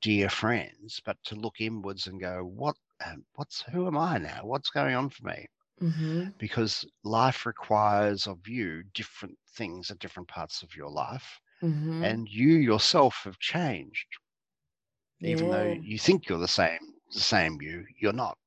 dear 0.00 0.28
friends, 0.30 1.00
but 1.04 1.16
to 1.24 1.34
look 1.36 1.60
inwards 1.60 2.06
and 2.06 2.20
go, 2.20 2.44
what, 2.44 2.76
um, 3.04 3.24
what's, 3.34 3.62
who 3.62 3.86
am 3.86 3.98
I 3.98 4.18
now? 4.18 4.40
What's 4.44 4.70
going 4.70 4.94
on 4.94 5.10
for 5.10 5.24
me? 5.26 5.48
hmm 5.80 6.34
Because 6.38 6.84
life 7.04 7.46
requires 7.46 8.26
of 8.26 8.46
you 8.48 8.82
different 8.84 9.38
things 9.48 9.90
at 9.90 9.98
different 9.98 10.28
parts 10.28 10.62
of 10.62 10.76
your 10.76 10.90
life, 10.90 11.40
hmm 11.60 12.02
and 12.02 12.28
you 12.28 12.56
yourself 12.56 13.22
have 13.24 13.38
changed. 13.38 14.06
Even 15.24 15.50
though 15.50 15.62
you 15.82 15.98
think 15.98 16.28
you're 16.28 16.38
the 16.38 16.48
same, 16.48 16.94
the 17.12 17.20
same 17.20 17.60
you, 17.62 17.86
you're 17.98 18.12
not. 18.12 18.38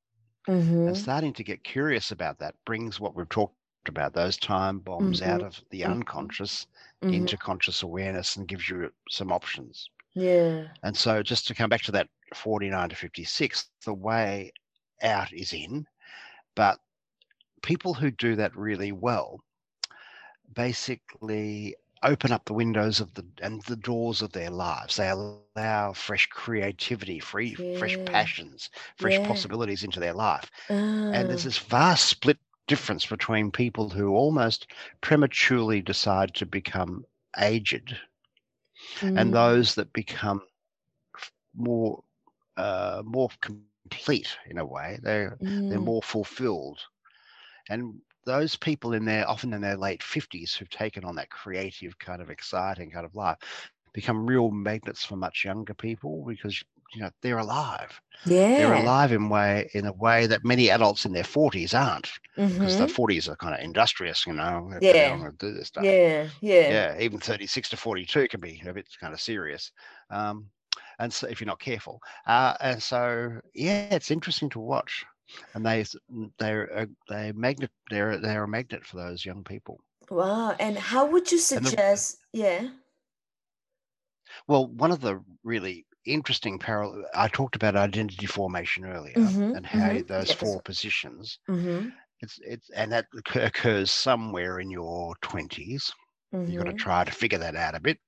hmm 0.46 0.86
And 0.86 0.96
starting 0.96 1.32
to 1.34 1.44
get 1.44 1.64
curious 1.64 2.10
about 2.10 2.38
that 2.38 2.56
brings 2.64 3.00
what 3.00 3.14
we've 3.16 3.28
talked 3.28 3.60
about 3.88 4.14
those 4.14 4.36
time 4.36 4.80
bombs 4.80 5.22
out 5.22 5.42
Mhm. 5.42 5.42
of 5.42 5.64
the 5.70 5.84
unconscious 5.84 6.66
hmm 7.02 7.10
into 7.10 7.36
conscious 7.38 7.82
awareness 7.82 8.36
and 8.36 8.48
gives 8.48 8.68
you 8.68 8.92
some 9.10 9.32
options. 9.32 9.90
Yeah. 10.14 10.68
And 10.82 10.96
so, 10.96 11.22
just 11.22 11.46
to 11.48 11.54
come 11.54 11.68
back 11.70 11.82
to 11.82 11.92
that 11.92 12.08
49 12.34 12.88
to 12.90 12.96
56, 12.96 13.70
the 13.84 13.94
way 13.94 14.52
out 15.02 15.32
is 15.32 15.52
in, 15.52 15.86
but 16.54 16.80
people 17.62 17.94
who 17.94 18.10
do 18.10 18.36
that 18.36 18.56
really 18.56 18.92
well 18.92 19.40
basically 20.52 21.74
open 22.02 22.32
up 22.32 22.44
the 22.46 22.54
windows 22.54 23.00
of 23.00 23.14
the 23.14 23.26
and 23.42 23.62
the 23.62 23.76
doors 23.76 24.22
of 24.22 24.32
their 24.32 24.50
lives. 24.50 24.96
They 24.96 25.08
allow 25.08 25.56
fresh 25.56 25.92
creativity, 25.94 26.86
free, 26.86 27.20
fresh 27.26 27.70
passions, 27.72 28.42
fresh 28.76 29.00
Yeah. 29.00 29.22
possibilities 29.22 29.66
into 29.70 29.84
their 29.86 30.02
life. 30.02 30.40
And 31.10 31.28
Ah. 31.28 31.30
there's 31.30 31.44
this 31.44 31.58
vast 31.58 32.06
split 32.06 32.38
difference 32.66 33.06
between 33.06 33.50
people 33.50 33.90
who 33.90 34.14
almost 34.14 34.66
prematurely 35.00 35.80
decide 35.82 36.34
to 36.34 36.46
become 36.46 37.04
aged 37.38 37.96
Mm. 39.02 39.34
and 39.34 39.34
those 39.34 39.74
that 39.74 39.92
become 39.92 40.42
more 41.54 42.02
uh, 42.56 43.02
more 43.04 43.28
complete 43.40 44.36
in 44.46 44.58
a 44.58 44.64
way. 44.64 44.98
They're 45.02 45.38
they're 45.68 45.78
Mm. 45.78 45.80
more 45.80 46.02
fulfilled, 46.02 46.80
and 47.68 48.00
those 48.26 48.56
people 48.56 48.92
in 48.94 49.04
their 49.06 49.28
often 49.28 49.54
in 49.54 49.62
their 49.62 49.76
late 49.78 50.02
fifties 50.02 50.54
who've 50.54 50.70
taken 50.70 51.04
on 51.04 51.16
that 51.16 51.30
creative 51.30 51.98
kind 51.98 52.22
of 52.22 52.30
exciting 52.30 52.90
kind 52.90 53.06
of 53.06 53.14
life 53.14 53.38
become 53.94 54.26
real 54.26 54.50
magnets 54.50 55.04
for 55.04 55.16
much 55.16 55.44
younger 55.44 55.74
people 55.74 56.24
because 56.26 56.62
you 56.94 57.00
know 57.00 57.10
they're 57.22 57.38
alive. 57.38 58.00
Yeah. 58.24 58.56
They're 58.56 58.72
alive 58.74 59.12
in 59.12 59.28
way 59.28 59.70
in 59.74 59.86
a 59.86 59.92
way 59.92 60.26
that 60.26 60.44
many 60.44 60.70
adults 60.70 61.06
in 61.06 61.12
their 61.12 61.24
forties 61.24 61.74
aren't 61.74 62.10
because 62.58 62.76
the 62.76 62.88
hmm 62.88 62.88
40s 62.88 63.28
are 63.28 63.36
kind 63.36 63.54
of 63.54 63.60
industrious, 63.60 64.26
you 64.26 64.34
know, 64.34 64.80
Yeah. 64.80 64.92
don't 64.96 65.20
want 65.20 65.38
to 65.40 65.46
do 65.48 65.54
this 65.54 65.68
stuff. 65.68 65.88
Yeah. 65.88 66.30
Yeah. 66.40 66.78
Yeah, 66.78 66.98
even 67.00 67.20
36 67.20 67.68
to 67.70 67.76
42 67.76 68.28
can 68.28 68.40
be 68.40 68.62
a 68.66 68.72
bit 68.74 68.88
kind 69.00 69.14
of 69.14 69.20
serious. 69.20 69.72
Um, 70.10 70.50
and 70.98 71.12
so 71.12 71.28
if 71.28 71.40
you're 71.40 71.46
not 71.46 71.60
careful. 71.60 72.00
Uh, 72.26 72.56
and 72.60 72.82
so, 72.82 73.40
yeah, 73.54 73.94
it's 73.94 74.10
interesting 74.10 74.50
to 74.50 74.60
watch. 74.60 75.04
And 75.54 75.64
they, 75.66 75.84
they're, 76.38 76.64
a, 76.66 76.88
they 77.08 77.32
magnet, 77.32 77.70
they're, 77.90 78.18
they're 78.18 78.44
a 78.44 78.48
magnet 78.48 78.84
for 78.86 78.96
those 78.96 79.24
young 79.24 79.44
people. 79.44 79.80
Wow. 80.10 80.56
And 80.58 80.78
how 80.78 81.06
would 81.06 81.30
you 81.30 81.38
And 81.54 81.66
the, 81.66 81.76
suggest? 81.76 82.18
Yeah. 82.32 82.70
well, 84.48 84.66
one 84.66 84.90
of 84.92 85.00
the 85.00 85.22
really 85.44 85.86
interesting 86.04 86.58
parallel, 86.58 87.04
I 87.14 87.28
talked 87.28 87.56
about 87.56 87.76
identity 87.76 88.26
formation 88.26 88.84
earlier 88.84 89.14
Mm-hmm. 89.16 89.52
and 89.52 89.64
how 89.66 89.92
Mm-hmm. 89.92 90.02
those. 90.02 90.28
That's. 90.28 90.32
four 90.32 90.60
positions, 90.62 91.38
Mm-hmm. 91.48 91.88
it's, 92.20 92.38
it's, 92.42 92.70
and 92.70 92.92
that 92.92 93.06
occurs 93.36 93.90
somewhere 93.90 94.60
in 94.60 94.70
your 94.70 95.14
20s. 95.22 95.92
You've 96.44 96.58
got 96.58 96.66
to 96.66 96.72
Mm-hmm. 96.72 96.74
try 96.74 97.04
to 97.04 97.12
figure 97.12 97.38
that 97.38 97.56
out 97.56 97.74
a 97.76 97.80
bit. 97.80 97.98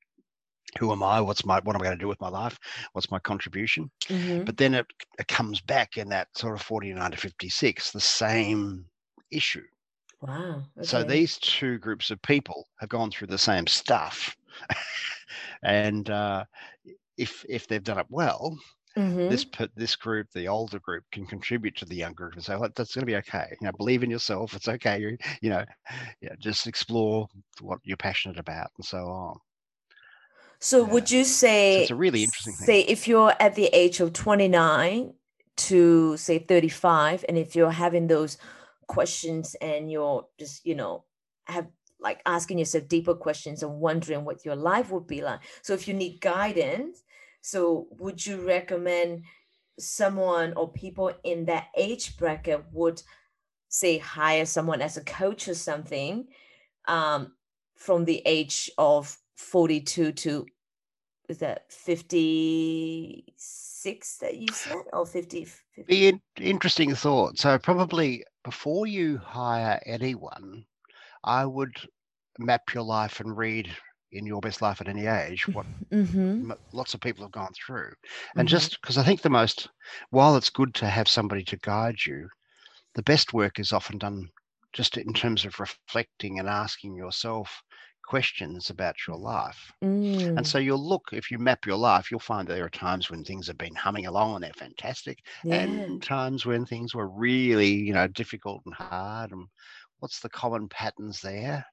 Who 0.78 0.92
am 0.92 1.02
I? 1.02 1.20
What's 1.20 1.44
my 1.44 1.61
what 1.61 1.74
am 1.74 1.83
I 1.83 1.87
going 1.87 1.98
to 1.98 2.02
do 2.02 2.09
with 2.09 2.20
my 2.20 2.28
life? 2.28 2.59
What's 2.92 3.11
my 3.11 3.18
contribution? 3.18 3.90
Mm-hmm. 4.09 4.44
But 4.44 4.57
then 4.57 4.74
it, 4.74 4.87
it 5.18 5.28
comes 5.28 5.61
back 5.61 5.96
in 5.96 6.09
that 6.11 6.28
sort 6.37 6.54
of 6.54 6.62
49 6.62 7.11
to 7.11 7.16
56, 7.16 7.92
the 7.92 8.00
same 8.00 8.87
issue. 9.31 9.64
Wow. 10.20 10.62
So 10.83 11.02
these 11.04 11.38
two 11.38 11.78
groups 11.78 12.11
of 12.11 12.20
people 12.22 12.68
have 12.81 12.88
gone 12.88 13.11
through 13.11 13.28
the 13.28 13.38
same 13.38 13.66
stuff. 13.66 14.37
and 15.62 16.11
uh, 16.11 16.44
if 17.16 17.44
if 17.48 17.66
they've 17.66 17.83
done 17.83 17.98
it 17.98 18.07
well, 18.09 18.59
Mm-hmm. 18.96 19.28
this 19.28 19.46
this 19.76 19.94
group, 19.94 20.26
the 20.33 20.48
older 20.48 20.81
group, 20.81 21.04
can 21.12 21.24
contribute 21.24 21.76
to 21.76 21.85
the 21.85 21.94
younger 21.94 22.24
group 22.24 22.35
and 22.35 22.44
say, 22.44 22.57
"Well, 22.57 22.68
that's 22.74 22.94
going 22.94 23.02
to 23.02 23.07
be 23.07 23.16
okay. 23.16 23.54
You 23.61 23.66
know, 23.66 23.72
believe 23.76 24.02
in 24.02 24.11
yourself. 24.11 24.54
It's 24.54 24.66
okay. 24.66 25.00
You 25.00 25.16
you 25.40 25.50
know, 25.50 25.64
yeah, 26.20 26.35
just 26.40 26.66
explore 26.66 27.28
what 27.61 27.78
you're 27.85 27.96
passionate 27.96 28.40
about 28.40 28.70
and 28.76 28.85
so 28.85 29.07
on." 29.07 29.38
So 30.61 30.85
Yeah. 30.85 30.92
would 30.92 31.11
you 31.11 31.25
So 31.25 31.29
it's 31.29 31.35
say, 31.37 31.87
a 31.90 31.97
really 31.97 32.25
interesting 32.25 32.55
thing. 32.57 32.66
say 32.66 32.81
if 32.81 33.07
you're 33.09 33.35
at 33.40 33.55
the 33.55 33.66
age 33.66 34.01
of 34.01 34.12
29 34.12 35.14
to 35.57 36.16
say 36.16 36.38
35, 36.38 37.25
and 37.29 37.38
if 37.38 37.55
you're 37.57 37.71
having 37.71 38.07
those 38.07 38.38
questions 38.87 39.55
and 39.61 39.90
you're 39.90 40.27
just, 40.38 40.64
you 40.66 40.75
know, 40.75 41.05
have 41.47 41.68
like 42.01 42.23
asking 42.27 42.59
yourself 42.59 42.87
deeper 42.88 43.14
questions 43.14 43.62
and 43.62 43.81
wondering 43.81 44.25
what 44.25 44.44
your 44.44 44.57
life 44.57 44.90
would 44.90 45.07
be 45.07 45.23
like. 45.23 45.40
So 45.62 45.75
if 45.75 45.88
you 45.88 45.94
need 45.94 46.21
guidance, 46.21 47.03
so 47.40 47.88
would 47.99 48.25
you 48.25 48.47
recommend 48.47 49.25
someone 49.79 50.55
or 50.55 50.73
people 50.73 51.12
in 51.25 51.47
that 51.47 51.68
age 51.77 52.16
bracket 52.16 52.64
would 52.73 53.03
say 53.68 53.99
hire 53.99 54.47
someone 54.47 54.81
as 54.83 54.97
a 54.97 55.05
coach 55.05 55.49
or 55.49 55.55
something 55.55 56.29
um, 56.87 57.35
from 57.77 58.05
the 58.05 58.23
age 58.27 58.71
of 58.79 59.18
42 59.38 60.12
to 60.12 60.46
is 61.29 61.38
that 61.38 61.72
56 61.72 64.16
that 64.18 64.37
you 64.37 64.53
said 64.53 64.83
or 64.92 65.07
50, 65.07 65.44
50? 65.44 65.83
Be 65.87 66.09
an 66.09 66.20
interesting 66.40 66.94
thought. 66.94 67.38
So 67.38 67.59
probably 67.59 68.24
before 68.44 68.87
you 68.87 69.18
hire 69.18 69.81
anyone, 69.87 70.64
I 71.22 71.44
would 71.44 71.77
map 72.38 72.62
your 72.74 72.85
life 72.85 73.20
and 73.20 73.37
read 73.37 73.68
in 74.12 74.27
your 74.27 74.40
best 74.40 74.62
life 74.62 74.81
at 74.81 74.88
any 74.88 75.07
age 75.07 75.46
what 75.53 75.66
mm-hmm. 75.92 76.51
m- 76.51 76.59
lots 76.72 76.94
of 76.94 77.01
people 77.01 77.24
have 77.24 77.33
gone 77.33 77.53
through. 77.55 77.92
And 78.38 78.48
Mm-hmm. 78.48 78.51
just 78.57 78.81
because 78.81 78.96
I 78.96 79.05
think 79.05 79.20
the 79.20 79.31
most, 79.31 79.68
while 80.11 80.37
it's 80.37 80.51
good 80.51 80.74
to 80.77 80.88
have 80.88 81.09
somebody 81.09 81.44
to 81.44 81.59
guide 81.59 81.98
you, 82.07 82.29
the 82.95 83.03
best 83.03 83.34
work 83.34 83.59
is 83.59 83.72
often 83.72 83.99
done 83.99 84.28
just 84.72 84.97
in 84.97 85.12
terms 85.12 85.45
of 85.45 85.61
reflecting 85.61 86.39
and 86.39 86.49
asking 86.49 86.97
yourself 86.97 87.62
questions 88.09 88.70
about 88.70 88.96
your 89.09 89.18
life. 89.18 89.72
And 90.36 90.46
Mm, 90.46 90.48
so 90.48 90.59
you'll 90.59 90.88
look, 90.88 91.09
if 91.12 91.30
you 91.30 91.38
map 91.38 91.66
your 91.66 91.76
life, 91.78 92.11
you'll 92.11 92.20
find 92.20 92.48
that 92.48 92.54
there 92.54 92.64
are 92.66 92.70
times 92.70 93.11
when 93.11 93.24
things 93.24 93.46
have 93.48 93.59
been 93.59 93.74
humming 93.76 94.06
along 94.06 94.36
and 94.36 94.44
they're 94.44 94.52
fantastic, 94.54 95.18
yeah. 95.42 95.88
and 95.88 96.02
times 96.02 96.46
when 96.46 96.66
things 96.66 96.94
were 96.94 97.09
really, 97.09 97.68
you 97.72 97.94
know, 97.94 98.09
difficult 98.09 98.62
and 98.66 98.74
hard. 98.74 99.32
And 99.32 99.48
what's 100.00 100.20
the 100.20 100.30
common 100.30 100.68
patterns 100.68 101.20
there? 101.22 101.66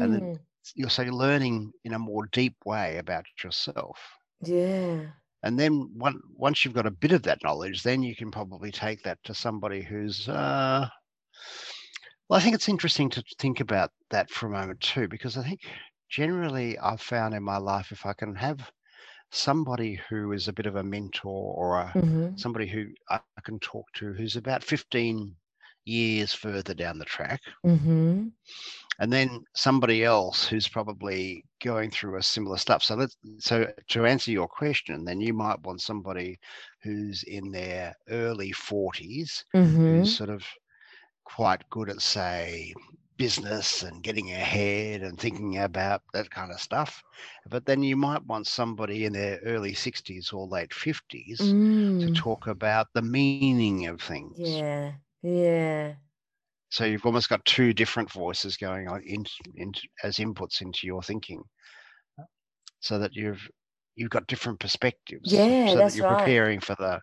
And 0.00 0.14
then 0.14 0.22
Mm, 0.24 0.46
you're 0.74 0.90
so 0.90 1.04
learning 1.04 1.72
in 1.84 1.94
a 1.94 1.98
more 2.00 2.26
deep 2.32 2.56
way 2.66 2.98
about 2.98 3.26
yourself. 3.44 3.98
yeah. 4.40 5.12
and 5.42 5.58
then 5.58 5.90
one, 5.98 6.20
once 6.34 6.64
you've 6.64 6.74
got 6.74 6.86
a 6.86 6.90
bit 6.90 7.12
of 7.12 7.22
that 7.22 7.42
knowledge, 7.44 7.82
then 7.82 8.02
you 8.02 8.14
can 8.16 8.30
probably 8.30 8.70
take 8.72 9.02
that 9.02 9.22
to 9.24 9.34
somebody 9.34 9.82
who's. 9.82 10.28
Uh, 10.28 10.88
well, 12.28 12.38
I 12.38 12.42
think 12.42 12.54
it's 12.54 12.68
interesting 12.68 13.08
to 13.10 13.22
think 13.38 13.60
about 13.60 13.90
that 14.10 14.30
for 14.30 14.46
a 14.46 14.50
moment 14.50 14.80
too, 14.80 15.08
because 15.08 15.36
I 15.36 15.42
think 15.42 15.60
generally 16.10 16.78
I've 16.78 17.00
found 17.00 17.34
in 17.34 17.42
my 17.42 17.58
life 17.58 17.92
if 17.92 18.06
I 18.06 18.12
can 18.12 18.34
have 18.34 18.70
somebody 19.30 20.00
who 20.08 20.32
is 20.32 20.48
a 20.48 20.52
bit 20.52 20.66
of 20.66 20.76
a 20.76 20.82
mentor 20.82 21.54
or 21.54 21.80
a, 21.80 21.92
mm-hmm. 21.94 22.36
somebody 22.36 22.66
who 22.66 22.86
I 23.10 23.20
can 23.44 23.58
talk 23.60 23.86
to 23.94 24.12
who's 24.12 24.36
about 24.36 24.64
15 24.64 25.34
years 25.84 26.32
further 26.32 26.74
down 26.74 26.98
the 26.98 27.04
track. 27.04 27.40
Mm-hmm. 27.64 28.28
And 29.00 29.12
then 29.12 29.44
somebody 29.54 30.04
else 30.04 30.46
who's 30.46 30.68
probably 30.68 31.44
going 31.62 31.90
through 31.90 32.18
a 32.18 32.22
similar 32.22 32.56
stuff. 32.56 32.82
So 32.82 32.96
let's 32.96 33.16
so 33.38 33.66
to 33.90 34.06
answer 34.06 34.32
your 34.32 34.48
question, 34.48 35.04
then 35.04 35.20
you 35.20 35.32
might 35.32 35.62
want 35.62 35.80
somebody 35.80 36.38
who's 36.82 37.22
in 37.22 37.50
their 37.52 37.94
early 38.10 38.52
40s, 38.52 39.44
mm-hmm. 39.54 39.76
who's 39.76 40.16
sort 40.16 40.30
of 40.30 40.42
quite 41.34 41.68
good 41.70 41.90
at 41.90 42.00
say 42.00 42.74
business 43.18 43.82
and 43.82 44.02
getting 44.02 44.30
ahead 44.30 45.02
and 45.02 45.18
thinking 45.18 45.58
about 45.58 46.02
that 46.14 46.30
kind 46.30 46.52
of 46.52 46.60
stuff. 46.60 47.02
But 47.50 47.66
then 47.66 47.82
you 47.82 47.96
might 47.96 48.24
want 48.26 48.46
somebody 48.46 49.04
in 49.04 49.12
their 49.12 49.40
early 49.44 49.72
60s 49.72 50.32
or 50.32 50.46
late 50.46 50.70
50s 50.70 51.40
mm. 51.40 52.00
to 52.00 52.12
talk 52.12 52.46
about 52.46 52.86
the 52.94 53.02
meaning 53.02 53.86
of 53.86 54.00
things. 54.00 54.38
Yeah. 54.38 54.92
Yeah. 55.22 55.94
So 56.70 56.84
you've 56.84 57.06
almost 57.06 57.28
got 57.28 57.44
two 57.44 57.72
different 57.72 58.10
voices 58.10 58.56
going 58.56 58.88
on 58.88 59.02
in, 59.02 59.24
in, 59.56 59.72
as 60.04 60.18
inputs 60.18 60.60
into 60.60 60.86
your 60.86 61.02
thinking, 61.02 61.42
so 62.80 62.98
that 62.98 63.14
you've 63.14 63.48
you've 63.96 64.10
got 64.10 64.26
different 64.26 64.60
perspectives. 64.60 65.32
Yeah, 65.32 65.68
so 65.68 65.76
that's 65.76 65.94
that 65.94 65.98
you're 65.98 66.10
right. 66.10 66.18
preparing 66.18 66.60
for 66.60 66.76
the 66.78 67.00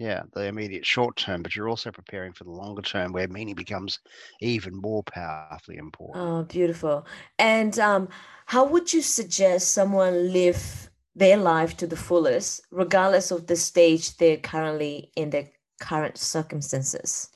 yeah 0.00 0.22
the 0.32 0.46
immediate 0.46 0.86
short 0.86 1.16
term, 1.16 1.42
but 1.42 1.54
you're 1.54 1.68
also 1.68 1.90
preparing 1.90 2.32
for 2.32 2.44
the 2.44 2.50
longer 2.50 2.82
term, 2.82 3.12
where 3.12 3.28
meaning 3.28 3.54
becomes 3.54 3.98
even 4.40 4.74
more 4.74 5.02
powerfully 5.02 5.76
important. 5.76 6.18
Oh, 6.18 6.42
beautiful! 6.44 7.06
And 7.38 7.78
um, 7.78 8.08
how 8.46 8.64
would 8.64 8.92
you 8.92 9.02
suggest 9.02 9.72
someone 9.72 10.32
live 10.32 10.90
their 11.14 11.36
life 11.36 11.76
to 11.76 11.86
the 11.86 11.96
fullest, 11.96 12.62
regardless 12.70 13.30
of 13.30 13.46
the 13.46 13.56
stage 13.56 14.16
they're 14.16 14.38
currently 14.38 15.12
in 15.16 15.30
their 15.30 15.48
current 15.80 16.16
circumstances? 16.16 17.28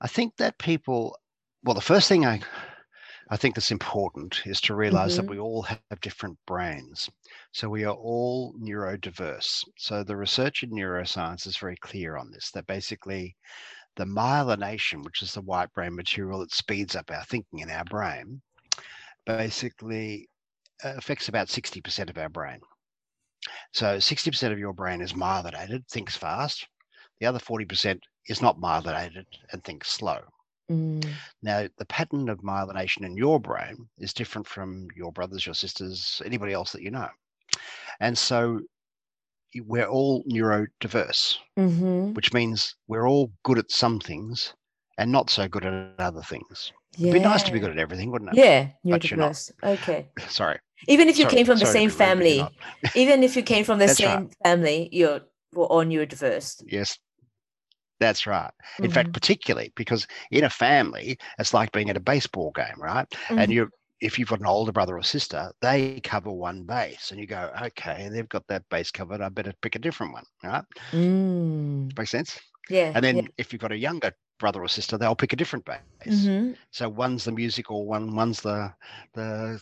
I 0.00 0.08
think 0.08 0.36
that 0.38 0.58
people, 0.58 1.16
well, 1.62 1.74
the 1.74 1.80
first 1.80 2.08
thing 2.08 2.24
I, 2.24 2.40
I 3.30 3.36
think 3.36 3.54
that's 3.54 3.70
important 3.70 4.42
is 4.46 4.60
to 4.62 4.74
realize 4.74 5.12
mm-hmm. 5.12 5.26
that 5.26 5.30
we 5.30 5.38
all 5.38 5.62
have 5.62 6.00
different 6.00 6.38
brains. 6.46 7.08
So 7.52 7.68
we 7.68 7.84
are 7.84 7.94
all 7.94 8.54
neurodiverse. 8.54 9.64
So 9.76 10.02
the 10.02 10.16
research 10.16 10.62
in 10.62 10.70
neuroscience 10.70 11.46
is 11.46 11.56
very 11.58 11.76
clear 11.76 12.16
on 12.16 12.30
this 12.30 12.50
that 12.52 12.66
basically 12.66 13.36
the 13.96 14.04
myelination, 14.04 15.04
which 15.04 15.20
is 15.20 15.34
the 15.34 15.42
white 15.42 15.70
brain 15.74 15.94
material 15.94 16.40
that 16.40 16.52
speeds 16.52 16.96
up 16.96 17.10
our 17.10 17.24
thinking 17.24 17.58
in 17.58 17.70
our 17.70 17.84
brain, 17.84 18.40
basically 19.26 20.28
affects 20.82 21.28
about 21.28 21.48
60% 21.48 22.08
of 22.08 22.16
our 22.16 22.30
brain. 22.30 22.60
So 23.74 23.98
60% 23.98 24.52
of 24.52 24.58
your 24.58 24.72
brain 24.72 25.02
is 25.02 25.12
myelinated, 25.12 25.86
thinks 25.88 26.16
fast, 26.16 26.66
the 27.20 27.26
other 27.26 27.38
40% 27.38 28.00
is 28.28 28.40
not 28.40 28.58
myelinated 28.58 29.26
and 29.52 29.62
thinks 29.62 29.90
slow. 29.90 30.20
Mm. 30.70 31.06
Now, 31.42 31.68
the 31.76 31.86
pattern 31.86 32.30
of 32.30 32.40
myelination 32.40 33.04
in 33.04 33.16
your 33.16 33.38
brain 33.38 33.88
is 33.98 34.14
different 34.14 34.46
from 34.46 34.88
your 34.96 35.12
brothers, 35.12 35.44
your 35.44 35.54
sisters, 35.54 36.22
anybody 36.24 36.54
else 36.54 36.72
that 36.72 36.82
you 36.82 36.90
know. 36.90 37.08
And 38.00 38.16
so 38.16 38.60
we're 39.54 39.86
all 39.86 40.24
neurodiverse, 40.24 41.36
mm-hmm. 41.58 42.14
which 42.14 42.32
means 42.32 42.74
we're 42.88 43.08
all 43.08 43.30
good 43.44 43.58
at 43.58 43.70
some 43.70 44.00
things 44.00 44.54
and 44.98 45.12
not 45.12 45.30
so 45.30 45.48
good 45.48 45.64
at 45.64 45.94
other 45.98 46.22
things. 46.22 46.72
Yeah. 46.96 47.10
It'd 47.10 47.22
be 47.22 47.28
nice 47.28 47.42
to 47.44 47.52
be 47.52 47.60
good 47.60 47.70
at 47.70 47.78
everything, 47.78 48.10
wouldn't 48.10 48.32
it? 48.32 48.38
Yeah, 48.38 48.68
neurodiverse. 48.84 49.52
Okay. 49.62 50.08
Sorry. 50.28 50.58
Even 50.88 51.08
if 51.08 51.18
you 51.18 51.24
Sorry. 51.24 51.36
came 51.36 51.46
from 51.46 51.58
the 51.58 51.66
same 51.66 51.90
family, 51.90 52.46
even 52.94 53.22
if 53.22 53.36
you 53.36 53.42
came 53.42 53.64
from 53.64 53.78
the 53.78 53.88
same 53.88 54.24
right. 54.24 54.34
family, 54.44 54.88
you're 54.92 55.20
we're 55.54 55.66
all 55.66 55.84
neurodiverse. 55.84 56.62
Yes, 56.66 56.98
that's 58.00 58.26
right. 58.26 58.50
In 58.78 58.86
mm-hmm. 58.86 58.94
fact, 58.94 59.12
particularly 59.12 59.72
because 59.76 60.06
in 60.30 60.44
a 60.44 60.50
family, 60.50 61.18
it's 61.38 61.54
like 61.54 61.72
being 61.72 61.88
at 61.90 61.96
a 61.96 62.00
baseball 62.00 62.50
game, 62.54 62.78
right? 62.78 63.08
Mm-hmm. 63.10 63.38
And 63.38 63.52
you 63.52 63.70
if 64.02 64.18
you've 64.18 64.28
got 64.28 64.40
an 64.40 64.46
older 64.46 64.72
brother 64.72 64.96
or 64.96 65.02
sister, 65.02 65.52
they 65.62 66.00
cover 66.00 66.30
one 66.30 66.64
base, 66.64 67.12
and 67.12 67.20
you 67.20 67.26
go, 67.26 67.50
okay, 67.62 68.08
they've 68.10 68.28
got 68.28 68.46
that 68.48 68.68
base 68.68 68.90
covered. 68.90 69.20
I 69.20 69.28
better 69.28 69.52
pick 69.62 69.76
a 69.76 69.78
different 69.78 70.12
one, 70.12 70.24
right? 70.42 70.64
Mm. 70.90 71.96
Makes 71.96 72.10
sense. 72.10 72.40
Yeah. 72.68 72.92
And 72.94 73.04
then 73.04 73.16
yeah. 73.16 73.28
if 73.38 73.52
you've 73.52 73.62
got 73.62 73.70
a 73.70 73.76
younger 73.76 74.12
brother 74.40 74.60
or 74.60 74.68
sister, 74.68 74.98
they'll 74.98 75.14
pick 75.14 75.32
a 75.32 75.36
different 75.36 75.64
base. 75.64 75.78
Mm-hmm. 76.04 76.54
So 76.72 76.88
one's 76.88 77.24
the 77.24 77.32
musical 77.32 77.86
one, 77.86 78.16
one's 78.16 78.40
the 78.40 78.74
the 79.14 79.60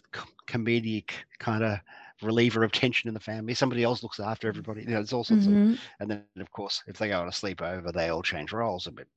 comedic 0.49 1.11
kind 1.39 1.63
of 1.63 1.79
reliever 2.23 2.65
of 2.65 2.73
tension 2.73 3.09
in 3.09 3.15
the 3.15 3.21
family. 3.21 3.53
Somebody 3.53 3.83
else 3.83 4.03
looks 4.03 4.21
after 4.21 4.49
everybody. 4.49 4.81
You 4.83 4.89
know, 4.89 4.95
there's 4.95 5.13
all 5.13 5.25
sorts 5.25 5.47
mm-hmm. 5.47 5.73
of, 5.73 5.81
and 6.01 6.11
then 6.11 6.25
of 6.39 6.51
course, 6.51 6.83
if 6.87 6.97
they 6.97 7.09
go 7.09 7.21
on 7.21 7.29
a 7.29 7.31
sleepover, 7.31 7.93
they 7.93 8.09
all 8.09 8.23
change 8.23 8.53
roles 8.53 8.87
a 8.87 8.91
bit. 8.91 9.09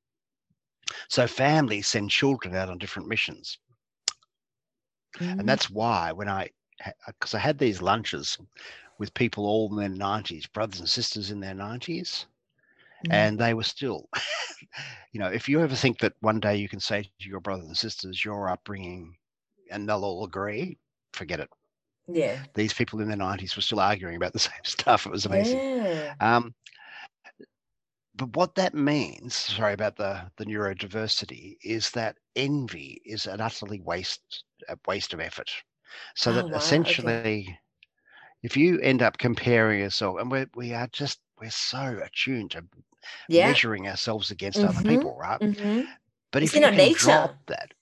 So 1.07 1.27
families 1.27 1.87
send 1.87 2.09
children 2.09 2.55
out 2.55 2.69
on 2.69 2.77
different 2.77 3.07
missions, 3.07 3.57
mm-hmm. 5.17 5.39
and 5.39 5.49
that's 5.49 5.69
why 5.69 6.11
when 6.11 6.29
I, 6.29 6.49
because 7.07 7.33
I 7.33 7.39
had 7.39 7.57
these 7.57 7.81
lunches 7.81 8.37
with 8.99 9.13
people 9.13 9.45
all 9.45 9.69
in 9.71 9.77
their 9.77 9.89
nineties, 9.89 10.45
brothers 10.47 10.79
and 10.79 10.89
sisters 10.89 11.31
in 11.31 11.39
their 11.39 11.55
90s 11.55 11.87
mm-hmm. 11.89 13.11
and 13.11 13.39
they 13.39 13.53
were 13.53 13.63
still, 13.63 14.09
you 15.11 15.19
know, 15.19 15.27
if 15.27 15.47
you 15.49 15.61
ever 15.61 15.75
think 15.75 15.99
that 15.99 16.13
one 16.21 16.39
day 16.39 16.55
you 16.55 16.69
can 16.69 16.79
say 16.79 17.03
to 17.03 17.29
your 17.29 17.39
brothers 17.39 17.67
and 17.67 17.77
sisters 17.77 18.23
your 18.23 18.49
upbringing, 18.49 19.15
and 19.71 19.87
they'll 19.87 20.03
all 20.03 20.25
agree, 20.25 20.77
forget 21.13 21.39
it 21.39 21.49
yeah 22.07 22.39
these 22.53 22.73
people 22.73 22.99
in 22.99 23.07
their 23.07 23.17
90s 23.17 23.55
were 23.55 23.61
still 23.61 23.79
arguing 23.79 24.15
about 24.15 24.33
the 24.33 24.39
same 24.51 24.53
stuff 24.63 25.05
it 25.05 25.11
was 25.11 25.25
amazing 25.25 25.59
yeah. 25.59 26.13
um, 26.19 26.53
but 28.15 28.35
what 28.35 28.55
that 28.55 28.73
means 28.73 29.33
sorry 29.33 29.73
about 29.73 29.95
the 29.95 30.21
the 30.37 30.45
neurodiversity 30.45 31.57
is 31.63 31.89
that 31.91 32.17
envy 32.35 33.01
is 33.05 33.25
an 33.25 33.41
utterly 33.41 33.79
waste 33.81 34.43
a 34.69 34.77
waste 34.87 35.13
of 35.13 35.19
effort 35.19 35.49
so 36.15 36.31
oh, 36.31 36.33
that 36.35 36.49
wow. 36.49 36.57
essentially 36.57 37.11
okay. 37.11 37.59
if 38.41 38.57
you 38.57 38.79
end 38.79 39.01
up 39.01 39.17
comparing 39.17 39.79
yourself 39.79 40.19
and 40.19 40.31
we 40.31 40.45
we 40.55 40.73
are 40.73 40.87
just 40.91 41.19
we're 41.39 41.49
so 41.49 41.99
attuned 42.03 42.51
to 42.51 42.63
yeah. 43.27 43.47
measuring 43.47 43.87
ourselves 43.87 44.31
against 44.31 44.59
mm-hmm. 44.59 44.77
other 44.77 44.87
people 44.87 45.17
right 45.19 45.39
mm-hmm. 45.39 45.81
but 46.31 46.43
it's 46.43 46.53
if 46.53 46.59
you 46.59 46.67
can 46.67 46.77
nature. 46.77 47.05
drop 47.05 47.35
that 47.47 47.73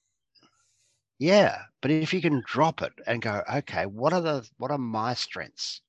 yeah, 1.22 1.66
but 1.84 1.92
if 1.92 2.16
you 2.16 2.20
can 2.20 2.42
drop 2.48 2.82
it 2.82 2.94
and 3.06 3.22
go, 3.22 3.44
okay, 3.54 3.86
what 3.86 4.12
are 4.12 4.22
the 4.22 4.50
what 4.58 4.72
are 4.72 4.80
my 4.80 5.14
strengths? 5.14 5.82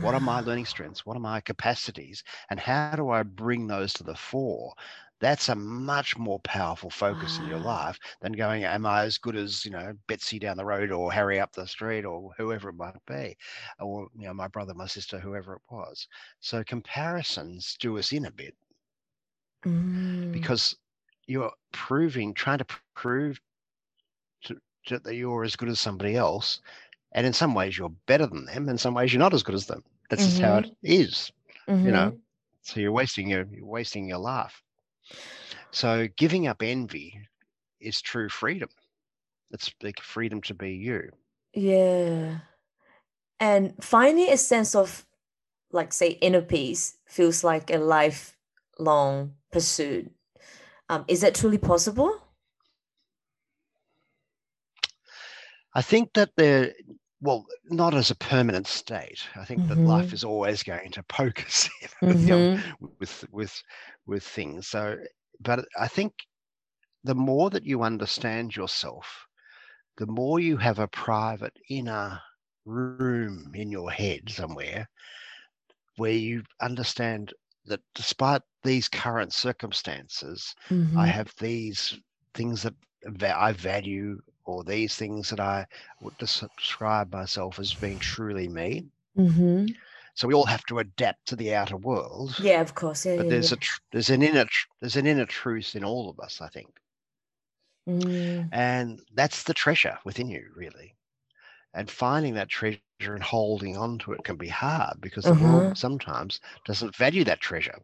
What 0.00 0.14
are 0.14 0.20
my 0.20 0.38
learning 0.38 0.66
strengths? 0.66 1.04
What 1.04 1.16
are 1.16 1.20
my 1.20 1.40
capacities? 1.40 2.22
And 2.50 2.60
how 2.60 2.94
do 2.94 3.10
I 3.10 3.24
bring 3.24 3.66
those 3.66 3.92
to 3.94 4.04
the 4.04 4.14
fore? 4.14 4.72
That's 5.20 5.48
a 5.50 5.54
much 5.54 6.16
more 6.16 6.40
powerful 6.40 6.90
focus 6.90 7.38
in 7.38 7.46
your 7.46 7.58
life 7.58 7.98
than 8.22 8.32
going, 8.32 8.64
Am 8.64 8.86
I 8.86 9.02
as 9.02 9.18
good 9.18 9.36
as, 9.36 9.64
you 9.64 9.70
know, 9.70 9.92
Betsy 10.08 10.38
down 10.38 10.56
the 10.56 10.64
road 10.64 10.90
or 10.90 11.12
Harry 11.12 11.38
up 11.38 11.52
the 11.52 11.66
street 11.66 12.04
or 12.04 12.30
whoever 12.38 12.70
it 12.70 12.76
might 12.76 12.94
be? 13.06 13.36
Or, 13.78 14.08
you 14.16 14.26
know, 14.26 14.34
my 14.34 14.48
brother, 14.48 14.72
my 14.74 14.86
sister, 14.86 15.18
whoever 15.18 15.54
it 15.54 15.62
was. 15.70 16.08
So 16.40 16.64
comparisons 16.64 17.76
do 17.78 17.98
us 17.98 18.12
in 18.12 18.24
a 18.24 18.30
bit 18.30 18.54
mm. 19.64 20.32
because 20.32 20.74
you're 21.26 21.52
proving, 21.72 22.34
trying 22.34 22.58
to 22.58 22.66
prove 22.94 23.40
that 24.88 25.14
you're 25.14 25.44
as 25.44 25.56
good 25.56 25.68
as 25.68 25.80
somebody 25.80 26.16
else. 26.16 26.60
And 27.12 27.26
in 27.26 27.32
some 27.32 27.54
ways, 27.54 27.76
you're 27.76 27.92
better 28.06 28.26
than 28.26 28.46
them. 28.46 28.68
In 28.68 28.78
some 28.78 28.94
ways, 28.94 29.12
you're 29.12 29.20
not 29.20 29.34
as 29.34 29.42
good 29.42 29.54
as 29.54 29.66
them. 29.66 29.82
That's 30.08 30.22
mm-hmm. 30.22 30.30
just 30.30 30.42
how 30.42 30.58
it 30.58 30.70
is, 30.82 31.32
mm-hmm. 31.68 31.72
mm-hmm. 31.72 31.86
you 31.86 31.92
know. 31.92 32.10
Mm-hmm. 32.10 32.16
So 32.62 32.80
you're 32.80 32.92
wasting 32.92 33.28
your 33.28 33.46
you're 33.50 33.66
wasting 33.66 34.06
your 34.06 34.18
life. 34.18 34.62
So 35.70 36.08
giving 36.16 36.46
up 36.46 36.62
envy 36.62 37.20
is 37.80 38.00
true 38.02 38.28
freedom. 38.28 38.68
It's 39.50 39.72
like 39.82 40.00
freedom 40.00 40.40
to 40.42 40.54
be 40.54 40.72
you. 40.72 41.10
Yeah. 41.52 42.38
And 43.38 43.74
finding 43.82 44.28
a 44.28 44.36
sense 44.36 44.74
of, 44.74 45.06
like, 45.72 45.92
say, 45.92 46.10
inner 46.20 46.42
peace 46.42 46.98
feels 47.06 47.42
like 47.42 47.70
a 47.70 47.78
lifelong 47.78 49.34
pursuit. 49.50 50.10
Um, 50.88 51.04
is 51.08 51.20
that 51.22 51.34
truly 51.34 51.58
possible? 51.58 52.20
I 55.74 55.82
think 55.82 56.12
that 56.14 56.30
they're 56.36 56.74
well, 57.20 57.44
not 57.68 57.94
as 57.94 58.10
a 58.10 58.16
permanent 58.16 58.66
state. 58.66 59.20
I 59.36 59.44
think 59.44 59.60
mm-hmm. 59.60 59.84
that 59.84 59.88
life 59.88 60.12
is 60.12 60.24
always 60.24 60.62
going 60.62 60.90
to 60.92 61.02
poke 61.04 61.44
us 61.46 61.68
mm-hmm. 62.02 62.84
with 62.98 63.24
with 63.30 63.62
with 64.06 64.22
things. 64.22 64.68
So, 64.68 64.96
but 65.40 65.64
I 65.78 65.86
think 65.88 66.12
the 67.04 67.14
more 67.14 67.50
that 67.50 67.64
you 67.64 67.82
understand 67.82 68.56
yourself, 68.56 69.26
the 69.96 70.06
more 70.06 70.40
you 70.40 70.56
have 70.56 70.78
a 70.78 70.88
private 70.88 71.56
inner 71.68 72.20
room 72.64 73.52
in 73.54 73.70
your 73.70 73.90
head 73.90 74.30
somewhere 74.30 74.88
where 75.96 76.12
you 76.12 76.42
understand 76.60 77.32
that 77.66 77.80
despite 77.94 78.42
these 78.62 78.88
current 78.88 79.32
circumstances, 79.32 80.54
Mm-hmm. 80.70 80.98
I 80.98 81.06
have 81.06 81.32
these 81.38 81.98
things 82.34 82.62
that 82.62 82.74
I 83.22 83.52
value, 83.52 84.20
or 84.50 84.64
these 84.64 84.96
things 84.96 85.30
that 85.30 85.40
I 85.40 85.66
would 86.00 86.16
describe 86.18 87.12
myself 87.12 87.58
as 87.58 87.74
being 87.74 87.98
truly 88.00 88.48
me. 88.48 88.90
Mm-hmm. 89.16 89.72
So 90.14 90.28
we 90.28 90.34
all 90.34 90.46
have 90.46 90.64
to 90.66 90.78
adapt 90.78 91.26
to 91.26 91.34
the 91.36 91.52
outer 91.52 91.76
world. 91.76 92.36
Yeah, 92.36 92.60
of 92.60 92.74
course. 92.74 93.06
Yeah, 93.06 93.14
But 93.16 93.28
yeah, 93.28 93.30
there's 93.30 93.50
yeah. 93.50 93.52
a 93.52 93.56
tr- 93.58 93.80
there's 93.92 94.10
an 94.10 94.22
inner 94.22 94.46
tr- 94.46 94.68
there's 94.80 94.96
an 94.96 95.06
inner 95.06 95.26
truth 95.26 95.76
in 95.76 95.84
all 95.84 96.10
of 96.10 96.20
us, 96.20 96.40
I 96.40 96.48
think, 96.48 96.80
Mm, 97.86 98.52
and 98.52 99.02
that's 99.12 99.42
the 99.42 99.54
treasure 99.54 99.98
within 100.04 100.28
you, 100.28 100.52
really. 100.54 100.94
And 101.74 101.90
finding 101.90 102.34
that 102.34 102.50
treasure 102.50 102.82
and 103.00 103.22
holding 103.22 103.76
on 103.76 103.98
to 104.00 104.12
it 104.14 104.24
can 104.24 104.36
be 104.36 104.48
hard 104.48 105.00
because 105.00 105.28
the 105.28 105.34
Uh-huh. 105.34 105.36
world 105.36 105.76
sometimes 105.78 106.40
doesn't 106.64 106.96
value 106.96 107.24
that 107.24 107.40
treasure. 107.40 107.80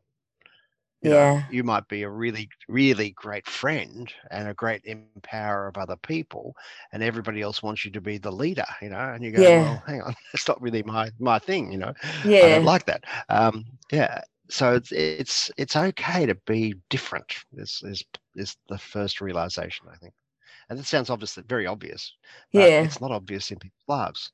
You 1.06 1.22
know, 1.22 1.32
yeah. 1.32 1.44
you 1.48 1.64
might 1.64 1.88
be 1.88 2.02
a 2.04 2.10
really, 2.10 2.48
really 2.68 3.10
great 3.12 3.46
friend 3.48 4.12
and 4.30 4.48
a 4.48 4.54
great 4.54 4.82
empower 4.84 5.68
of 5.68 5.76
other 5.78 5.96
people, 5.96 6.54
and 6.92 7.02
everybody 7.02 7.42
else 7.42 7.62
wants 7.62 7.84
you 7.84 7.92
to 7.92 8.00
be 8.00 8.18
the 8.18 8.32
leader, 8.32 8.66
you 8.82 8.90
know. 8.90 8.98
And 9.14 9.24
you 9.24 9.32
go, 9.32 9.52
Yeah. 9.52 9.60
well, 9.60 9.82
hang 9.86 10.02
on, 10.02 10.14
that's 10.32 10.48
not 10.48 10.60
really 10.62 10.82
my 10.84 11.10
my 11.20 11.38
thing, 11.38 11.72
you 11.72 11.78
know. 11.78 11.94
Yeah. 12.22 12.40
I 12.40 12.48
don't 12.48 12.64
like 12.64 12.86
that. 12.86 13.04
Um, 13.28 13.64
yeah. 13.92 14.22
So 14.50 14.74
it's 14.74 14.92
it's 14.92 15.50
it's 15.56 15.76
okay 15.76 16.26
to 16.26 16.34
be 16.46 16.74
different. 16.90 17.26
Is 17.54 17.82
is 17.84 18.04
is 18.36 18.56
the 18.68 18.78
first 18.78 19.20
realization 19.20 19.86
I 19.92 19.96
think, 19.96 20.14
and 20.68 20.78
it 20.78 20.86
sounds 20.86 21.10
obvious, 21.10 21.36
very 21.36 21.66
obvious. 21.66 22.14
But 22.54 22.74
Yeah. 22.74 22.80
it's 22.82 23.00
not 23.00 23.12
obvious 23.12 23.50
in 23.52 23.58
people's 23.58 23.88
lives. 23.88 24.32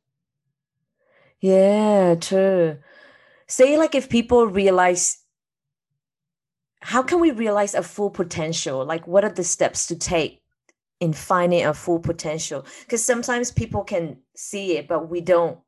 Yeah, 1.40 2.14
true. 2.20 2.78
Say 3.48 3.78
like 3.78 3.94
if 3.94 4.08
people 4.10 4.46
realize 4.46 5.18
how 6.82 7.02
can 7.02 7.20
we 7.20 7.30
realize 7.30 7.74
a 7.74 7.82
full 7.82 8.10
potential? 8.10 8.84
Like 8.84 9.06
what 9.06 9.24
are 9.24 9.30
the 9.32 9.44
steps 9.44 9.86
to 9.88 9.96
take 9.96 10.42
in 11.00 11.12
finding 11.12 11.64
a 11.66 11.74
full 11.74 12.00
potential? 12.00 12.66
Because 12.82 13.04
sometimes 13.04 13.50
people 13.52 13.84
can 13.84 14.18
see 14.36 14.76
it, 14.78 14.88
but 14.88 15.08
we 15.10 15.20
don't 15.20 15.58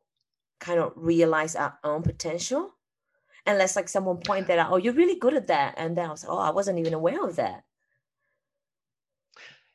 kind 0.60 0.80
of 0.80 0.92
realize 0.96 1.56
our 1.56 1.78
own 1.84 2.02
potential. 2.02 2.72
Unless 3.46 3.76
like 3.76 3.88
someone 3.88 4.18
point 4.18 4.48
that 4.48 4.58
out, 4.58 4.72
oh, 4.72 4.76
you're 4.78 4.94
really 4.94 5.18
good 5.18 5.34
at 5.34 5.48
that. 5.48 5.74
And 5.78 5.96
then 5.98 6.06
I 6.06 6.10
was 6.10 6.24
like, 6.24 6.32
oh, 6.32 6.38
I 6.40 6.50
wasn't 6.50 6.78
even 6.80 6.94
aware 6.94 7.24
of 7.24 7.36
that. 7.36 7.64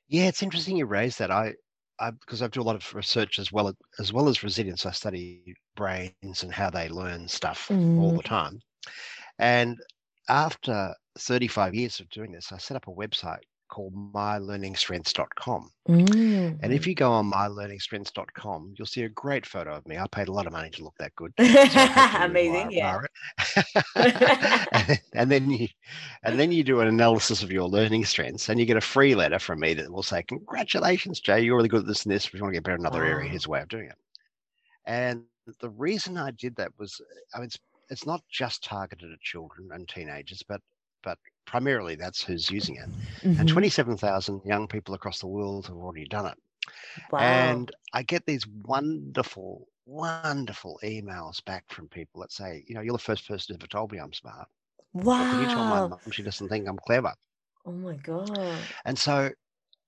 Yeah, 0.07 0.27
it's 0.27 0.43
interesting 0.43 0.77
you 0.77 0.85
raised 0.85 1.19
that. 1.19 1.31
I, 1.31 1.53
I 1.99 2.11
because 2.11 2.41
I 2.41 2.47
do 2.47 2.61
a 2.61 2.63
lot 2.63 2.75
of 2.75 2.93
research 2.95 3.39
as 3.39 3.51
well 3.51 3.73
as 3.99 4.11
well 4.13 4.27
as 4.27 4.43
resilience. 4.43 4.85
I 4.85 4.91
study 4.91 5.53
brains 5.75 6.43
and 6.43 6.53
how 6.53 6.69
they 6.69 6.89
learn 6.89 7.27
stuff 7.27 7.77
all 7.95 8.13
Mm. 8.13 8.17
the 8.17 8.23
time. 8.23 8.59
And 9.39 9.77
after 10.29 10.95
35 11.19 11.75
years 11.75 11.99
of 11.99 12.09
doing 12.09 12.31
this, 12.31 12.51
I 12.51 12.57
set 12.57 12.77
up 12.77 12.87
a 12.87 12.91
website 12.91 13.43
called 13.69 13.93
mylearningstrengths.com. 13.93 15.71
Mm. 15.87 16.59
And 16.61 16.73
if 16.73 16.85
you 16.87 16.95
go 16.95 17.11
on 17.11 17.31
mylearningstrengths.com, 17.31 18.73
you'll 18.75 18.87
see 18.87 19.03
a 19.03 19.09
great 19.09 19.45
photo 19.45 19.75
of 19.75 19.87
me. 19.87 19.97
I 19.97 20.07
paid 20.07 20.27
a 20.27 20.31
lot 20.31 20.47
of 20.47 20.53
money 20.53 20.71
to 20.71 20.83
look 20.83 20.95
that 20.97 21.15
good. 21.15 21.31
so 21.37 21.43
I 21.45 21.47
had 21.47 22.17
to, 22.19 22.25
Amazing, 22.25 22.71
yeah. 22.71 22.99
and, 24.73 25.01
and 25.13 25.31
then 25.31 25.51
you 25.51 25.67
and 26.23 26.39
then 26.39 26.51
you 26.51 26.63
do 26.63 26.81
an 26.81 26.87
analysis 26.87 27.43
of 27.43 27.51
your 27.51 27.69
learning 27.69 28.05
strengths 28.05 28.49
and 28.49 28.59
you 28.59 28.65
get 28.65 28.77
a 28.77 28.81
free 28.81 29.15
letter 29.15 29.39
from 29.39 29.59
me 29.59 29.73
that 29.75 29.91
will 29.91 30.03
say, 30.03 30.23
Congratulations, 30.23 31.19
Jay, 31.19 31.41
you're 31.41 31.55
really 31.55 31.69
good 31.69 31.81
at 31.81 31.87
this 31.87 32.03
and 32.03 32.11
this. 32.13 32.25
If 32.25 32.33
you 32.33 32.41
want 32.41 32.53
to 32.53 32.57
get 32.57 32.63
better 32.63 32.75
in 32.75 32.81
another 32.81 33.05
area, 33.05 33.29
here's 33.29 33.45
a 33.45 33.49
way 33.49 33.61
of 33.61 33.69
doing 33.69 33.85
it. 33.85 33.97
And 34.85 35.23
the 35.61 35.69
reason 35.69 36.17
I 36.17 36.31
did 36.31 36.55
that 36.57 36.71
was 36.77 36.99
I 37.33 37.37
mean 37.37 37.45
it's 37.45 37.59
it's 37.89 38.05
not 38.05 38.21
just 38.29 38.63
targeted 38.63 39.11
at 39.11 39.19
children 39.21 39.69
and 39.71 39.87
teenagers, 39.87 40.43
but 40.47 40.61
but 41.03 41.19
primarily 41.45 41.95
that's 41.95 42.23
who's 42.23 42.49
using 42.49 42.75
it. 42.77 42.89
Mhm. 43.23 43.37
And 43.37 43.47
27,000 43.47 44.41
young 44.45 44.67
people 44.67 44.93
across 44.95 45.19
the 45.19 45.27
world 45.27 45.67
have 45.67 45.77
already 45.77 46.05
done 46.07 46.25
it. 46.27 46.37
Wow. 47.11 47.65
And 47.65 47.71
I 47.93 48.03
get 48.03 48.25
these 48.25 48.47
wonderful, 48.47 49.67
wonderful 49.85 50.79
emails 50.83 51.43
back 51.45 51.65
from 51.71 51.89
people 51.89 52.21
that 52.21 52.31
say, 52.31 52.65
you 52.67 52.75
know, 52.75 52.81
you're 52.81 52.93
the 52.93 52.99
first 52.99 53.27
person 53.27 53.53
who 53.55 53.59
ever 53.59 53.67
told 53.67 53.91
me 53.91 53.99
I'm 53.99 54.13
smart. 54.13 54.49
Or 55.19 55.27
can 55.27 55.39
you 55.39 55.47
tell 55.47 55.65
my 55.65 55.81
wow. 55.81 55.89
mum 55.89 55.99
she 56.11 56.23
doesn't 56.23 56.49
think 56.49 56.67
I'm 56.67 56.79
clever? 56.79 57.15
Oh 57.63 57.71
my 57.71 57.95
God. 57.95 58.75
And 58.83 58.99
so 58.99 59.31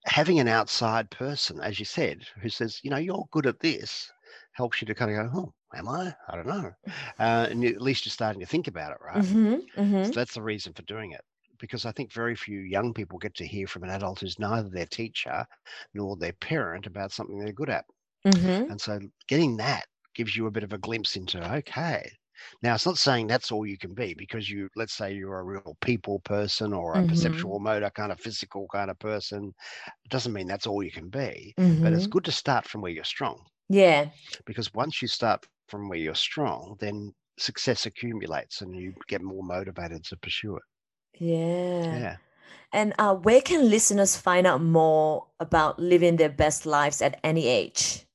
having 0.05 0.39
an 0.39 0.47
outside 0.47 1.12
person, 1.12 1.62
as 1.62 1.80
you 1.80 1.86
said, 1.86 2.24
who 2.41 2.49
says, 2.49 2.82
you 2.84 2.89
know, 2.91 2.97
you're 2.97 3.28
good 3.32 3.47
at 3.47 3.62
this, 3.62 4.12
helps 4.53 4.82
you 4.82 4.88
to 4.88 4.95
kind 4.95 5.12
of 5.12 5.32
go, 5.34 5.39
oh, 5.39 5.55
am 5.76 5.88
I? 5.88 6.15
I 6.28 6.36
don't 6.36 6.47
know. 6.47 6.72
Uh, 7.19 7.47
and 7.49 7.63
at 7.65 7.82
least 7.82 8.05
you're 8.05 8.11
starting 8.11 8.39
to 8.41 8.45
think 8.45 8.67
about 8.67 8.91
it, 8.93 8.97
right? 9.01 9.26
hmm 9.26 9.59
hmm 9.76 10.11
So 10.11 10.19
that's 10.19 10.34
the 10.36 10.43
reason 10.43 10.74
for 10.74 10.84
doing 10.84 11.11
it. 11.11 11.22
Because 11.59 11.86
I 11.86 11.91
think 11.91 12.13
very 12.13 12.36
few 12.36 12.59
young 12.61 12.93
people 12.93 13.19
get 13.19 13.36
to 13.36 13.47
hear 13.47 13.67
from 13.67 13.84
an 13.84 13.89
adult 13.91 14.22
who's 14.22 14.39
neither 14.39 14.69
their 14.69 14.86
teacher 14.88 15.45
nor 15.93 16.17
their 16.17 16.34
parent 16.34 16.88
about 16.88 17.11
something 17.11 17.39
they're 17.39 17.53
good 17.53 17.69
at. 17.69 17.86
hmm 18.26 18.63
And 18.69 18.82
so 18.82 18.99
getting 19.28 19.57
that 19.57 19.86
gives 20.15 20.36
you 20.36 20.47
a 20.47 20.51
bit 20.51 20.63
of 20.63 20.74
a 20.74 20.78
glimpse 20.80 21.15
into, 21.15 21.39
okay. 21.57 22.11
Now, 22.63 22.74
it's 22.76 22.86
not 22.88 22.97
saying 22.97 23.28
that's 23.28 23.51
all 23.51 23.67
you 23.67 23.78
can 23.78 23.93
be 23.93 24.15
because 24.15 24.49
you, 24.49 24.69
let's 24.76 24.93
say 24.93 25.13
you're 25.13 25.39
a 25.39 25.43
real 25.43 25.78
people 25.82 26.19
person 26.22 26.74
or 26.74 26.97
a 26.97 27.03
Mhm. 27.03 27.03
perceptual 27.03 27.59
motor 27.59 27.91
kind 27.91 28.11
of 28.11 28.19
physical 28.19 28.67
kind 28.74 28.89
of 28.89 28.97
person. 28.99 29.53
It 30.05 30.09
doesn't 30.09 30.34
mean 30.34 30.47
that's 30.47 30.67
all 30.67 30.84
you 30.84 30.91
can 30.91 31.09
be, 31.09 31.55
but 31.82 31.93
hmm 31.93 31.93
it's 31.93 32.07
good 32.07 32.26
to 32.26 32.32
start 32.32 32.67
from 32.67 32.82
where 32.82 32.91
you're 32.91 33.03
strong 33.03 33.45
Yeah. 33.69 34.11
because 34.45 34.74
once 34.74 35.01
you 35.01 35.07
start 35.07 35.47
from 35.72 35.89
where 35.89 35.97
you're 35.97 36.13
strong, 36.13 36.76
then 36.80 37.13
success 37.39 37.86
accumulates 37.88 38.61
and 38.61 38.76
you 38.76 38.93
get 39.07 39.22
more 39.24 39.43
motivated 39.43 40.03
to 40.03 40.17
pursue 40.17 40.57
it. 40.57 40.63
Yeah. 41.17 41.97
Yeah. 41.97 42.17
And 42.74 42.93
uh, 42.99 43.15
where 43.15 43.41
can 43.41 43.69
listeners 43.69 44.15
find 44.15 44.45
out 44.45 44.61
more 44.61 45.28
about 45.39 45.80
living 45.80 46.17
their 46.17 46.30
best 46.30 46.65
lives 46.65 47.01
at 47.01 47.19
any 47.24 47.47
age? 47.47 48.05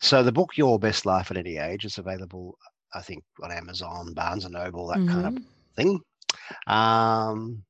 So 0.00 0.22
the 0.22 0.32
book 0.32 0.56
Your 0.56 0.78
Best 0.78 1.06
Life 1.06 1.30
at 1.30 1.36
Any 1.36 1.56
Age 1.58 1.84
is 1.84 1.98
available, 1.98 2.58
I 2.94 3.00
think, 3.00 3.24
on 3.42 3.52
Amazon, 3.52 4.12
Barnes 4.14 4.44
and 4.44 4.54
Noble, 4.54 4.88
that 4.88 5.06
kind 5.06 5.26
of 5.26 5.34
Mhm. 5.34 5.44
thing. 5.76 6.00
Um, 6.66 7.64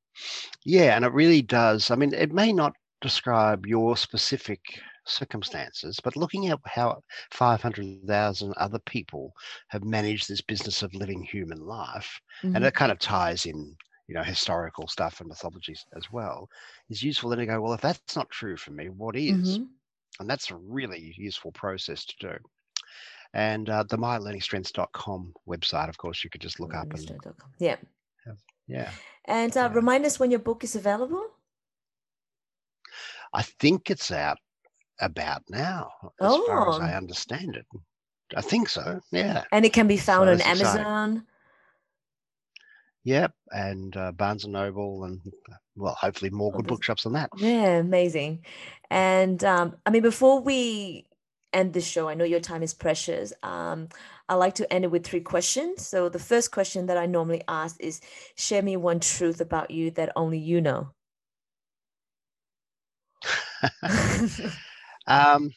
yeah, 0.65 0.95
and 0.95 1.05
it 1.05 1.13
really 1.13 1.41
does. 1.41 1.91
I 1.91 1.95
mean, 1.95 2.13
it 2.13 2.31
may 2.31 2.53
not 2.53 2.73
describe 3.01 3.65
your 3.65 3.97
specific 3.97 4.61
circumstances, 5.05 5.99
but 6.03 6.15
looking 6.15 6.47
at 6.47 6.59
how 6.65 7.01
500,000 7.31 8.35
other 8.37 8.61
people 8.65 9.15
have 9.51 9.67
managed 9.67 10.13
this 10.13 10.27
business 10.27 10.69
of 10.69 10.83
living 10.83 11.13
human 11.23 11.59
life, 11.59 12.19
and 12.53 12.63
Mhm. 12.63 12.65
it 12.65 12.73
kind 12.73 12.91
of 12.91 12.99
ties 12.99 13.45
in, 13.45 13.75
you 14.07 14.15
know, 14.15 14.23
historical 14.23 14.87
stuff 14.87 15.19
and 15.19 15.29
mythologies 15.29 15.85
as 15.95 16.11
well, 16.11 16.49
is 16.89 17.03
useful 17.03 17.29
then 17.29 17.39
to 17.39 17.45
go, 17.45 17.61
well, 17.61 17.73
if 17.73 17.81
that's 17.81 18.15
not 18.15 18.29
true 18.29 18.57
for 18.57 18.71
me, 18.71 18.89
what 18.89 19.15
is? 19.15 19.59
Mhm. 19.59 19.67
And 20.19 20.29
that's 20.29 20.51
a 20.51 20.55
really 20.55 21.13
useful 21.17 21.51
process 21.51 22.05
to 22.05 22.15
do. 22.19 22.37
And 23.33 23.69
uh, 23.69 23.83
the 23.83 23.97
mylearningstrengths.com 23.97 25.33
website, 25.47 25.89
of 25.89 25.97
course, 25.97 26.23
you 26.23 26.29
could 26.29 26.41
just 26.41 26.59
look 26.59 26.73
up 26.75 26.93
and. 26.93 27.13
Yeah. 27.59 27.77
yeah. 28.67 28.91
And 29.25 29.55
uh, 29.57 29.69
Yeah. 29.69 29.73
remind 29.73 30.05
us 30.05 30.19
when 30.19 30.31
your 30.31 30.39
book 30.39 30.63
is 30.63 30.75
available. 30.75 31.31
I 33.33 33.41
think 33.43 33.89
it's 33.89 34.11
out 34.11 34.37
about 35.03 35.43
now, 35.49 35.91
as 36.21 36.35
far 36.35 36.67
as 36.69 36.79
I 36.79 36.93
Oh. 36.93 36.97
understand 36.97 37.55
it. 37.55 37.65
I 38.35 38.41
think 38.41 38.69
so. 38.69 39.01
Yeah. 39.11 39.43
And 39.51 39.65
it 39.65 39.73
can 39.73 39.87
be 39.87 39.97
found 39.97 40.29
on 40.29 40.37
that's 40.37 40.47
exciting. 40.47 40.85
Amazon. 40.85 41.27
Yep. 43.05 43.33
And 43.51 43.95
uh, 43.97 44.11
Barnes 44.13 44.43
and 44.45 44.53
Noble, 44.53 45.03
and 45.05 45.21
well, 45.75 45.95
hopefully 45.95 46.31
more 46.31 46.51
Oh, 46.53 46.57
good 46.57 46.67
bookshops 46.67 47.03
than 47.03 47.13
that. 47.13 47.31
Yeah, 47.37 47.77
amazing. 47.77 48.45
And 48.89 49.43
um, 49.43 49.77
I 49.85 49.89
mean, 49.91 50.01
before 50.03 50.39
we 50.41 51.07
end 51.53 51.73
the 51.73 51.81
show, 51.81 52.07
I 52.09 52.13
know 52.15 52.23
your 52.25 52.39
time 52.39 52.63
is 52.63 52.73
precious. 52.73 53.33
Um, 53.43 53.89
I 54.29 54.35
like 54.35 54.55
to 54.55 54.71
end 54.73 54.85
it 54.85 54.91
with 54.91 55.05
three 55.05 55.21
questions. 55.21 55.85
So 55.85 56.09
the 56.09 56.19
first 56.19 56.51
question 56.51 56.85
that 56.87 56.97
I 56.97 57.05
normally 57.05 57.43
ask 57.47 57.75
is 57.79 58.01
share 58.35 58.61
me 58.63 58.77
one 58.77 58.99
truth 58.99 59.41
about 59.41 59.71
you 59.71 59.91
that 59.91 60.11
only 60.15 60.37
you 60.39 60.61
know. 60.61 60.93
Um, 65.07 65.51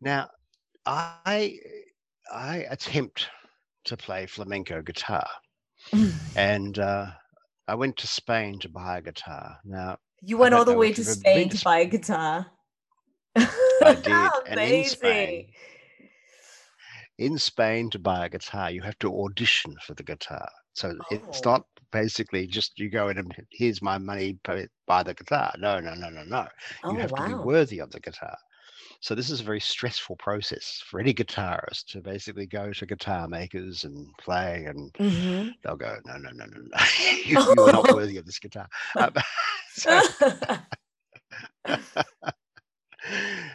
now, 0.00 0.28
I 0.86 1.58
I 2.32 2.66
attempt 2.70 3.28
to 3.84 3.96
play 3.96 4.26
flamenco 4.26 4.82
guitar, 4.82 5.26
and 6.36 6.78
uh, 6.78 7.06
I 7.68 7.74
went 7.74 7.96
to 7.98 8.06
Spain 8.06 8.58
to 8.60 8.68
buy 8.68 8.98
a 8.98 9.02
guitar. 9.02 9.58
Now, 9.64 9.98
You 10.22 10.36
went 10.38 10.54
all 10.54 10.64
the 10.64 10.72
way 10.74 10.92
to 10.92 11.04
Spain 11.04 11.48
to 11.50 11.64
buy 11.64 11.80
a 11.80 11.86
guitar. 11.86 12.46
I 13.36 13.94
did, 13.94 14.30
and 14.46 14.60
in. 14.60 14.84
Spain, 14.84 15.46
in 17.18 17.38
Spain 17.38 17.90
to 17.90 17.98
buy 17.98 18.26
a 18.26 18.28
guitar, 18.30 18.70
you 18.70 18.82
have 18.82 18.98
to 19.00 19.12
audition 19.24 19.76
for 19.86 19.94
the 19.94 20.02
guitar. 20.02 20.48
So 20.72 20.94
it's 21.10 21.44
Oh. 21.44 21.50
not 21.50 21.66
basically 21.90 22.46
just 22.46 22.78
you 22.78 22.88
go 22.88 23.08
in 23.08 23.18
and 23.18 23.34
here's 23.50 23.82
my 23.82 23.98
money, 23.98 24.38
buy 24.86 25.02
the 25.02 25.14
guitar. 25.14 25.52
No, 25.58 25.80
no, 25.80 25.94
no, 25.94 26.08
no, 26.10 26.22
no. 26.24 26.46
You 26.84 26.90
Oh, 26.90 26.94
have 26.94 27.14
to 27.14 27.26
be 27.26 27.34
worthy 27.34 27.80
of 27.80 27.90
the 27.90 28.00
guitar. 28.00 28.36
So 29.02 29.14
this 29.14 29.30
is 29.30 29.40
a 29.40 29.44
very 29.44 29.60
stressful 29.60 30.16
process 30.16 30.82
for 30.84 31.00
any 31.00 31.14
guitarist 31.14 31.86
to 31.86 32.02
basically 32.02 32.46
go 32.46 32.70
to 32.70 32.86
guitar 32.86 33.28
makers 33.28 33.84
and 33.84 34.06
play, 34.18 34.66
and 34.66 34.92
mm-hmm. 34.92 35.48
they'll 35.62 35.76
go, 35.76 35.96
"No, 36.04 36.18
no, 36.18 36.30
no, 36.30 36.44
no, 36.44 36.60
no, 36.60 36.84
you, 37.24 37.40
you 37.40 37.62
are 37.62 37.72
not 37.72 37.94
worthy 37.94 38.18
of 38.18 38.26
this 38.26 38.38
guitar." 38.38 38.68
Um, 38.98 39.14
so, 39.72 40.02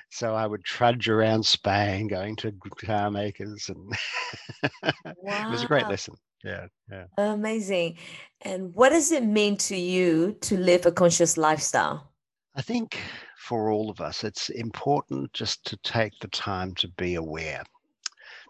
so 0.10 0.34
I 0.34 0.48
would 0.48 0.64
trudge 0.64 1.10
around 1.10 1.46
Spain, 1.46 2.08
going 2.08 2.36
to 2.38 2.52
guitar 2.80 3.12
makers, 3.12 3.70
and 3.70 3.94
wow. 5.22 5.48
it 5.48 5.52
was 5.52 5.62
a 5.62 5.68
great 5.68 5.88
lesson. 5.88 6.16
Yeah, 6.46 6.68
yeah. 6.92 7.06
Amazing. 7.18 7.98
And 8.42 8.74
what 8.76 8.90
does 8.90 9.12
it 9.12 9.24
mean 9.24 9.58
to 9.58 9.76
you 9.76 10.38
to 10.42 10.58
live 10.58 10.86
a 10.86 10.92
conscious 10.92 11.38
lifestyle? 11.38 12.12
I 12.56 12.62
think 12.62 13.00
for 13.38 13.72
all 13.72 13.90
of 13.90 14.00
us, 14.00 14.24
it's 14.24 14.50
important 14.50 15.34
just 15.34 15.66
to 15.66 15.78
take 15.78 16.14
the 16.20 16.28
time 16.28 16.76
to 16.76 16.88
be 16.90 17.16
aware. 17.16 17.64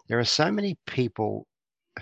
There 0.08 0.18
are 0.18 0.24
so 0.24 0.52
many 0.52 0.76
people 0.86 1.46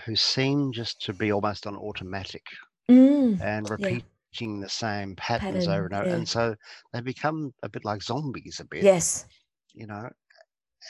who 0.04 0.16
seem 0.16 0.72
just 0.72 1.00
to 1.02 1.12
be 1.12 1.32
almost 1.32 1.66
on 1.66 1.76
automatic 1.76 2.44
mm, 2.90 3.40
and 3.40 3.70
repeating 3.70 4.02
yeah. 4.40 4.60
the 4.62 4.68
same 4.68 5.14
patterns 5.16 5.66
Pattern, 5.66 5.72
over 5.72 5.86
and 5.86 5.94
over. 5.94 6.08
Yeah. 6.08 6.14
And 6.16 6.28
so 6.28 6.54
they 6.92 7.00
become 7.00 7.54
a 7.62 7.68
bit 7.68 7.84
like 7.84 8.02
zombies 8.02 8.58
a 8.60 8.64
bit. 8.64 8.82
Yes. 8.82 9.26
You 9.72 9.86
know, 9.86 10.10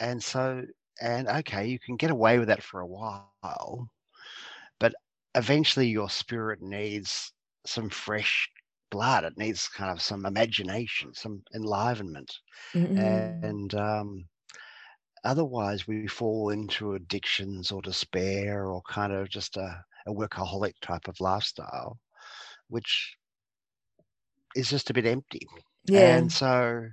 and 0.00 0.22
so, 0.22 0.64
and 1.00 1.28
okay, 1.28 1.66
you 1.66 1.78
can 1.78 1.96
get 1.96 2.10
away 2.10 2.38
with 2.38 2.48
that 2.48 2.62
for 2.62 2.80
a 2.80 2.86
while, 2.86 3.88
eventually 5.34 5.88
your 5.88 6.10
spirit 6.10 6.60
needs 6.62 7.32
some 7.66 7.88
fresh 7.88 8.48
blood. 8.90 9.24
It 9.24 9.36
needs 9.36 9.68
kind 9.68 9.90
of 9.90 10.00
some 10.00 10.26
imagination, 10.26 11.12
some 11.14 11.42
enlivenment. 11.54 12.32
Mm-hmm. 12.74 12.98
And 12.98 13.74
um, 13.74 14.24
otherwise, 15.24 15.86
we 15.86 16.06
fall 16.06 16.50
into 16.50 16.94
addictions 16.94 17.70
or 17.70 17.82
despair 17.82 18.66
or 18.66 18.82
kind 18.88 19.12
of 19.12 19.28
just 19.28 19.56
a, 19.56 19.84
a 20.06 20.12
workaholic 20.12 20.74
type 20.80 21.08
of 21.08 21.20
lifestyle, 21.20 21.98
which 22.68 23.16
is 24.54 24.70
just 24.70 24.90
a 24.90 24.94
bit 24.94 25.06
empty. 25.06 25.46
Yeah. 25.86 26.16
And 26.16 26.32
so 26.32 26.86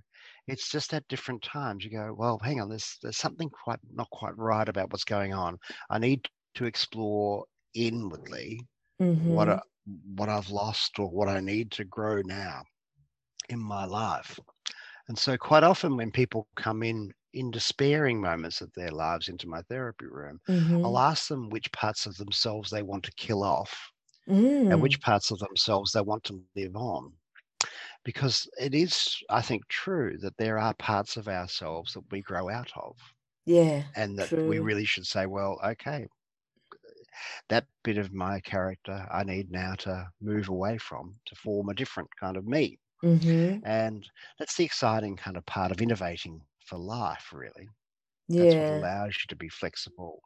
it's 0.47 0.69
just 0.69 0.93
at 0.93 1.07
different 1.07 1.43
times 1.43 1.85
you 1.85 1.91
go, 1.91 2.13
well, 2.17 2.39
hang 2.43 2.59
on, 2.59 2.69
there's 2.69 2.97
there's 3.01 3.17
something 3.17 3.49
quite 3.49 3.79
not 3.93 4.09
quite 4.09 4.35
right 4.37 4.67
about 4.67 4.91
what's 4.91 5.03
going 5.03 5.33
on. 5.33 5.57
I 5.89 5.99
need 5.99 6.25
to 6.55 6.65
explore 6.65 7.45
inwardly 7.73 8.61
mm-hmm. 9.01 9.29
what 9.29 9.63
what 10.15 10.29
I've 10.29 10.49
lost 10.49 10.99
or 10.99 11.09
what 11.09 11.27
I 11.27 11.39
need 11.39 11.71
to 11.71 11.83
grow 11.83 12.21
now 12.23 12.61
in 13.49 13.59
my 13.59 13.85
life. 13.85 14.39
And 15.07 15.17
so, 15.17 15.37
quite 15.37 15.63
often, 15.63 15.97
when 15.97 16.11
people 16.11 16.47
come 16.55 16.83
in 16.83 17.11
in 17.33 17.51
despairing 17.51 18.19
moments 18.19 18.61
of 18.61 18.71
their 18.75 18.91
lives 18.91 19.29
into 19.29 19.47
my 19.47 19.61
therapy 19.63 20.05
room, 20.05 20.39
mm-hmm. 20.47 20.85
I'll 20.85 20.99
ask 20.99 21.27
them 21.27 21.49
which 21.49 21.71
parts 21.71 22.05
of 22.05 22.15
themselves 22.17 22.69
they 22.69 22.83
want 22.83 23.03
to 23.03 23.11
kill 23.13 23.43
off 23.43 23.91
mm. 24.27 24.71
and 24.71 24.81
which 24.81 25.01
parts 25.01 25.31
of 25.31 25.39
themselves 25.39 25.91
they 25.91 26.01
want 26.01 26.23
to 26.25 26.41
live 26.55 26.75
on. 26.75 27.11
Because 28.03 28.47
it 28.59 28.73
is, 28.73 29.15
I 29.29 29.41
think, 29.41 29.67
true 29.67 30.17
that 30.21 30.35
there 30.37 30.57
are 30.57 30.73
parts 30.75 31.17
of 31.17 31.27
ourselves 31.27 31.93
that 31.93 32.03
we 32.11 32.21
grow 32.21 32.49
out 32.49 32.71
of. 32.75 32.95
Yeah. 33.45 33.83
And 33.95 34.17
that 34.17 34.29
true. 34.29 34.47
we 34.47 34.59
really 34.59 34.85
should 34.85 35.05
say, 35.05 35.27
well, 35.27 35.59
okay, 35.63 36.07
that 37.49 37.65
bit 37.83 37.97
of 37.97 38.13
my 38.13 38.39
character 38.39 39.07
I 39.11 39.23
need 39.23 39.51
now 39.51 39.75
to 39.79 40.07
move 40.21 40.49
away 40.49 40.77
from 40.77 41.15
to 41.25 41.35
form 41.35 41.69
a 41.69 41.73
different 41.73 42.09
kind 42.19 42.37
of 42.37 42.47
me. 42.47 42.79
Mm-hmm. 43.03 43.65
And 43.65 44.07
that's 44.37 44.55
the 44.55 44.65
exciting 44.65 45.17
kind 45.17 45.37
of 45.37 45.45
part 45.45 45.71
of 45.71 45.81
innovating 45.81 46.41
for 46.65 46.77
life, 46.77 47.29
really. 47.33 47.67
Yeah. 48.27 48.43
That's 48.43 48.55
what 48.55 48.79
allows 48.79 49.15
you 49.15 49.27
to 49.29 49.35
be 49.35 49.49
flexible 49.49 50.21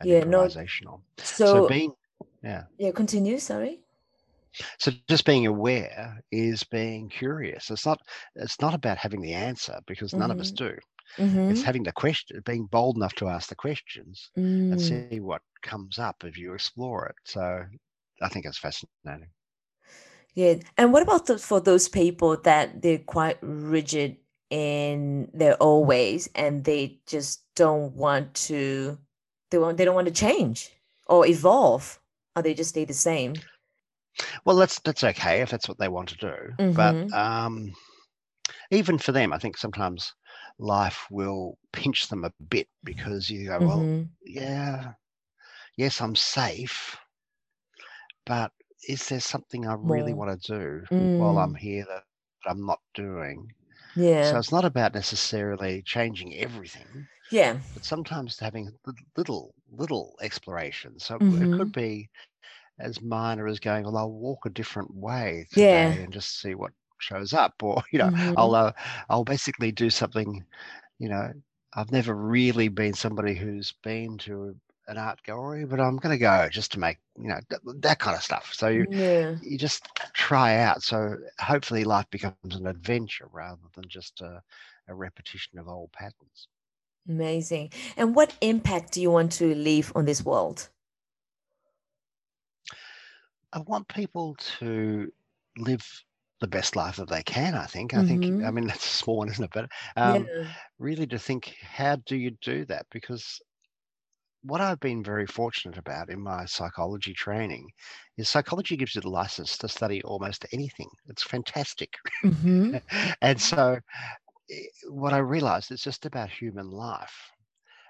and 0.00 0.08
yeah, 0.08 0.22
improvisational. 0.22 0.84
No, 0.84 1.02
so, 1.18 1.46
so 1.46 1.68
being, 1.68 1.92
yeah. 2.42 2.64
Yeah, 2.78 2.92
continue, 2.92 3.38
sorry. 3.38 3.80
So 4.78 4.90
just 5.08 5.26
being 5.26 5.46
aware 5.46 6.22
is 6.32 6.64
being 6.64 7.08
curious. 7.08 7.70
It's 7.70 7.86
not 7.86 8.00
it's 8.34 8.60
not 8.60 8.74
about 8.74 8.98
having 8.98 9.20
the 9.20 9.32
answer 9.32 9.78
because 9.86 10.12
none 10.12 10.30
mm-hmm. 10.30 10.32
of 10.32 10.40
us 10.40 10.50
mm-hmm. 10.50 10.74
do. 10.74 11.24
Mm-hmm. 11.24 11.50
It's 11.50 11.62
having 11.62 11.82
the 11.82 11.92
question, 11.92 12.40
being 12.44 12.66
bold 12.66 12.96
enough 12.96 13.14
to 13.16 13.28
ask 13.28 13.48
the 13.48 13.54
questions 13.54 14.30
mm. 14.38 14.72
and 14.72 14.80
see 14.80 15.20
what 15.20 15.42
comes 15.62 15.98
up 15.98 16.24
if 16.24 16.36
you 16.36 16.54
explore 16.54 17.06
it. 17.06 17.16
So 17.24 17.64
I 18.22 18.28
think 18.28 18.46
it's 18.46 18.58
fascinating. 18.58 19.30
Yeah. 20.34 20.54
And 20.76 20.92
what 20.92 21.02
about 21.02 21.26
the, 21.26 21.38
for 21.38 21.60
those 21.60 21.88
people 21.88 22.36
that 22.44 22.82
they're 22.82 22.98
quite 22.98 23.38
rigid 23.40 24.16
in 24.50 25.30
their 25.32 25.60
old 25.62 25.86
ways 25.86 26.28
and 26.34 26.64
they 26.64 27.00
just 27.06 27.44
don't 27.54 27.94
want 27.94 28.34
to 28.34 28.98
they 29.50 29.58
want 29.58 29.76
they 29.76 29.84
don't 29.84 29.94
want 29.94 30.08
to 30.08 30.12
change 30.12 30.70
or 31.06 31.24
evolve 31.24 32.00
or 32.34 32.42
they 32.42 32.52
just 32.52 32.70
stay 32.70 32.84
the 32.84 32.92
same 32.92 33.34
well 34.44 34.56
that's 34.56 34.80
that's 34.80 35.04
okay 35.04 35.40
if 35.40 35.50
that's 35.50 35.68
what 35.68 35.78
they 35.78 35.86
want 35.86 36.08
to 36.08 36.16
do 36.16 36.34
mm-hmm. 36.58 36.72
but 36.72 37.16
um 37.16 37.72
even 38.72 38.98
for 38.98 39.12
them 39.12 39.32
i 39.32 39.38
think 39.38 39.56
sometimes 39.56 40.14
life 40.60 41.06
will 41.10 41.58
pinch 41.72 42.08
them 42.08 42.24
a 42.24 42.32
bit 42.50 42.68
because 42.84 43.30
you 43.30 43.46
go, 43.48 43.58
mm-hmm. 43.58 43.66
well, 43.66 44.06
yeah, 44.24 44.92
yes, 45.80 46.02
I'm 46.02 46.14
safe, 46.14 46.98
but 48.26 48.52
is 48.86 49.08
there 49.08 49.20
something 49.20 49.66
I 49.66 49.76
really 49.78 50.12
More. 50.12 50.26
want 50.26 50.42
to 50.42 50.52
do 50.52 50.84
mm. 50.94 51.18
while 51.18 51.38
I'm 51.38 51.54
here 51.54 51.86
that 51.88 52.04
I'm 52.46 52.66
not 52.66 52.80
doing? 52.94 53.50
Yeah. 53.96 54.30
So 54.30 54.36
it's 54.36 54.52
not 54.52 54.66
about 54.66 54.92
necessarily 54.94 55.82
changing 55.86 56.34
everything. 56.36 57.08
Yeah. 57.30 57.56
But 57.72 57.86
sometimes 57.86 58.38
having 58.38 58.70
little, 59.16 59.54
little 59.72 60.16
exploration. 60.20 60.98
So 60.98 61.18
mm-hmm. 61.18 61.54
it 61.54 61.56
could 61.56 61.72
be 61.72 62.10
as 62.78 63.00
minor 63.00 63.46
as 63.46 63.58
going, 63.58 63.84
well, 63.84 63.96
I'll 63.96 64.12
walk 64.12 64.44
a 64.44 64.50
different 64.50 64.94
way 64.94 65.46
today 65.50 65.94
yeah. 65.94 66.02
and 66.02 66.12
just 66.12 66.42
see 66.42 66.54
what 66.54 66.72
shows 66.98 67.32
up 67.32 67.54
or 67.62 67.82
you 67.92 67.98
know 67.98 68.10
mm-hmm. 68.10 68.34
i'll 68.36 68.54
uh, 68.54 68.70
i'll 69.08 69.24
basically 69.24 69.72
do 69.72 69.88
something 69.88 70.44
you 70.98 71.08
know 71.08 71.32
i've 71.72 71.90
never 71.90 72.14
really 72.14 72.68
been 72.68 72.92
somebody 72.92 73.34
who's 73.34 73.72
been 73.82 74.18
to 74.18 74.54
an 74.90 74.98
art 74.98 75.22
gallery 75.22 75.64
but 75.64 75.80
i'm 75.80 75.96
going 75.96 76.12
to 76.12 76.18
go 76.18 76.48
just 76.50 76.72
to 76.72 76.78
make 76.78 76.98
you 77.18 77.28
know 77.28 77.38
that, 77.48 77.60
that 77.80 77.98
kind 77.98 78.16
of 78.16 78.22
stuff 78.22 78.50
so 78.52 78.68
you 78.68 78.86
yeah. 78.90 79.36
you 79.42 79.56
just 79.56 79.88
try 80.12 80.56
out 80.56 80.82
so 80.82 81.16
hopefully 81.38 81.84
life 81.84 82.06
becomes 82.10 82.56
an 82.56 82.66
adventure 82.66 83.28
rather 83.32 83.60
than 83.74 83.84
just 83.88 84.20
a, 84.20 84.42
a 84.88 84.94
repetition 84.94 85.58
of 85.58 85.68
old 85.68 85.90
patterns 85.92 86.48
amazing 87.08 87.70
and 87.96 88.14
what 88.14 88.34
impact 88.40 88.92
do 88.92 89.00
you 89.00 89.10
want 89.10 89.32
to 89.32 89.54
leave 89.54 89.92
on 89.94 90.04
this 90.04 90.24
world 90.24 90.68
I 93.52 93.58
want 93.60 93.88
people 93.88 94.36
to 94.58 95.12
live 95.56 95.84
the 96.40 96.46
best 96.46 96.76
life 96.76 96.96
that 96.96 97.08
they 97.08 97.22
can. 97.22 97.54
I 97.54 97.66
think. 97.66 97.94
I 97.94 98.04
think. 98.04 98.24
I 98.24 98.28
mm-hmm. 98.28 98.54
mean, 98.54 98.66
that's 98.68 98.86
a 98.86 98.96
small 98.96 99.18
one, 99.18 99.28
isn't 99.28 99.44
it? 99.44 99.50
But 99.52 99.70
um, 99.96 100.26
Yeah. 100.26 100.46
really, 100.78 101.06
to 101.08 101.18
think, 101.18 101.54
how 101.62 101.96
do 101.96 102.16
you 102.16 102.32
do 102.42 102.64
that? 102.66 102.86
Because 102.90 103.40
what 104.42 104.60
I've 104.60 104.80
been 104.80 105.02
very 105.04 105.26
fortunate 105.26 105.78
about 105.78 106.10
in 106.10 106.20
my 106.20 106.44
psychology 106.46 107.12
training 107.12 107.68
is 108.16 108.28
psychology 108.28 108.76
gives 108.76 108.94
you 108.94 109.00
the 109.02 109.10
license 109.10 109.58
to 109.58 109.68
study 109.68 110.02
almost 110.02 110.46
anything. 110.52 110.88
It's 111.08 111.22
fantastic. 111.22 111.92
hmm 112.22 112.76
and 113.22 113.40
so, 113.40 113.78
eh, 114.50 114.54
what 114.88 115.12
I 115.12 115.18
realized 115.18 115.70
is 115.72 115.82
just 115.82 116.06
about 116.06 116.30
human 116.30 116.70
life. 116.70 117.30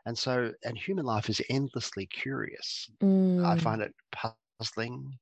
And 0.06 0.16
so, 0.16 0.52
and 0.64 0.76
human 0.76 1.04
life 1.04 1.28
is 1.28 1.40
endlessly 1.50 2.06
curious. 2.06 2.90
I 3.02 3.04
mm. 3.04 3.60
find 3.60 3.82
it 3.82 3.94
puzzling 4.12 5.18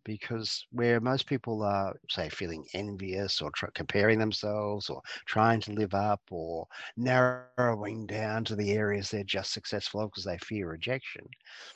because 0.07 0.65
where 0.71 1.01
most 1.01 1.27
people 1.27 1.61
are, 1.63 1.93
say, 2.09 2.29
feeling 2.29 2.65
envious 2.73 3.41
or 3.41 3.51
tr- 3.51 3.67
comparing 3.75 4.17
themselves 4.17 4.89
or 4.89 5.01
trying 5.25 5.59
to 5.59 5.73
live 5.73 5.93
up 5.93 6.21
or 6.31 6.65
narrowing 6.95 8.07
down 8.07 8.45
to 8.45 8.55
the 8.55 8.71
areas 8.71 9.11
they're 9.11 9.23
just 9.25 9.51
successful 9.51 10.05
because 10.07 10.23
they 10.23 10.37
fear 10.37 10.69
rejection, 10.69 11.27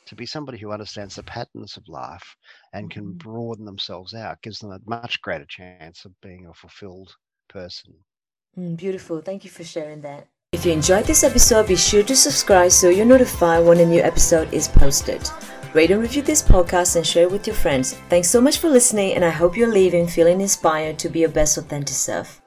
to 0.05 0.15
be 0.15 0.25
somebody 0.25 0.57
who 0.57 0.71
understands 0.71 1.15
the 1.15 1.23
patterns 1.23 1.75
of 1.75 1.88
life 1.89 2.38
and 2.73 2.89
can 2.89 3.03
mm-hmm. 3.03 3.17
broaden 3.17 3.65
themselves 3.65 4.13
out 4.13 4.41
gives 4.41 4.59
them 4.59 4.71
a 4.71 4.79
much 4.86 5.21
greater 5.21 5.45
chance 5.45 6.05
of 6.05 6.19
being 6.21 6.47
a 6.47 6.53
fulfilled 6.53 7.13
person. 7.49 7.93
Mm, 8.57 8.77
beautiful. 8.77 9.21
Thank 9.21 9.43
you 9.43 9.49
for 9.49 9.65
sharing 9.65 10.01
that. 10.01 10.30
If 10.54 10.66
you 10.66 10.74
enjoyed 10.74 11.06
this 11.06 11.24
episode, 11.24 11.70
be 11.70 11.78
sure 11.78 12.04
to 12.04 12.14
subscribe 12.14 12.72
so 12.72 12.89
you're 12.89 13.06
notified 13.06 13.66
when 13.66 13.80
a 13.80 13.86
new 13.86 14.02
episode 14.02 14.54
is 14.54 14.68
posted. 14.68 15.30
Rate 15.74 15.91
and 15.91 16.02
review 16.02 16.22
this 16.22 16.43
podcast 16.43 16.97
and 16.97 17.08
share 17.08 17.24
it 17.24 17.32
with 17.32 17.47
your 17.47 17.56
friends. 17.56 17.93
Thanks 18.10 18.30
so 18.30 18.41
much 18.41 18.58
for 18.58 18.68
listening, 18.68 19.14
and 19.14 19.24
I 19.24 19.30
hope 19.30 19.56
you're 19.56 19.72
leaving 19.72 20.08
feeling 20.08 20.41
inspired 20.41 20.99
to 20.99 21.08
be 21.08 21.20
your 21.20 21.30
best 21.30 21.58
authentic 21.58 21.95
self. 21.95 22.40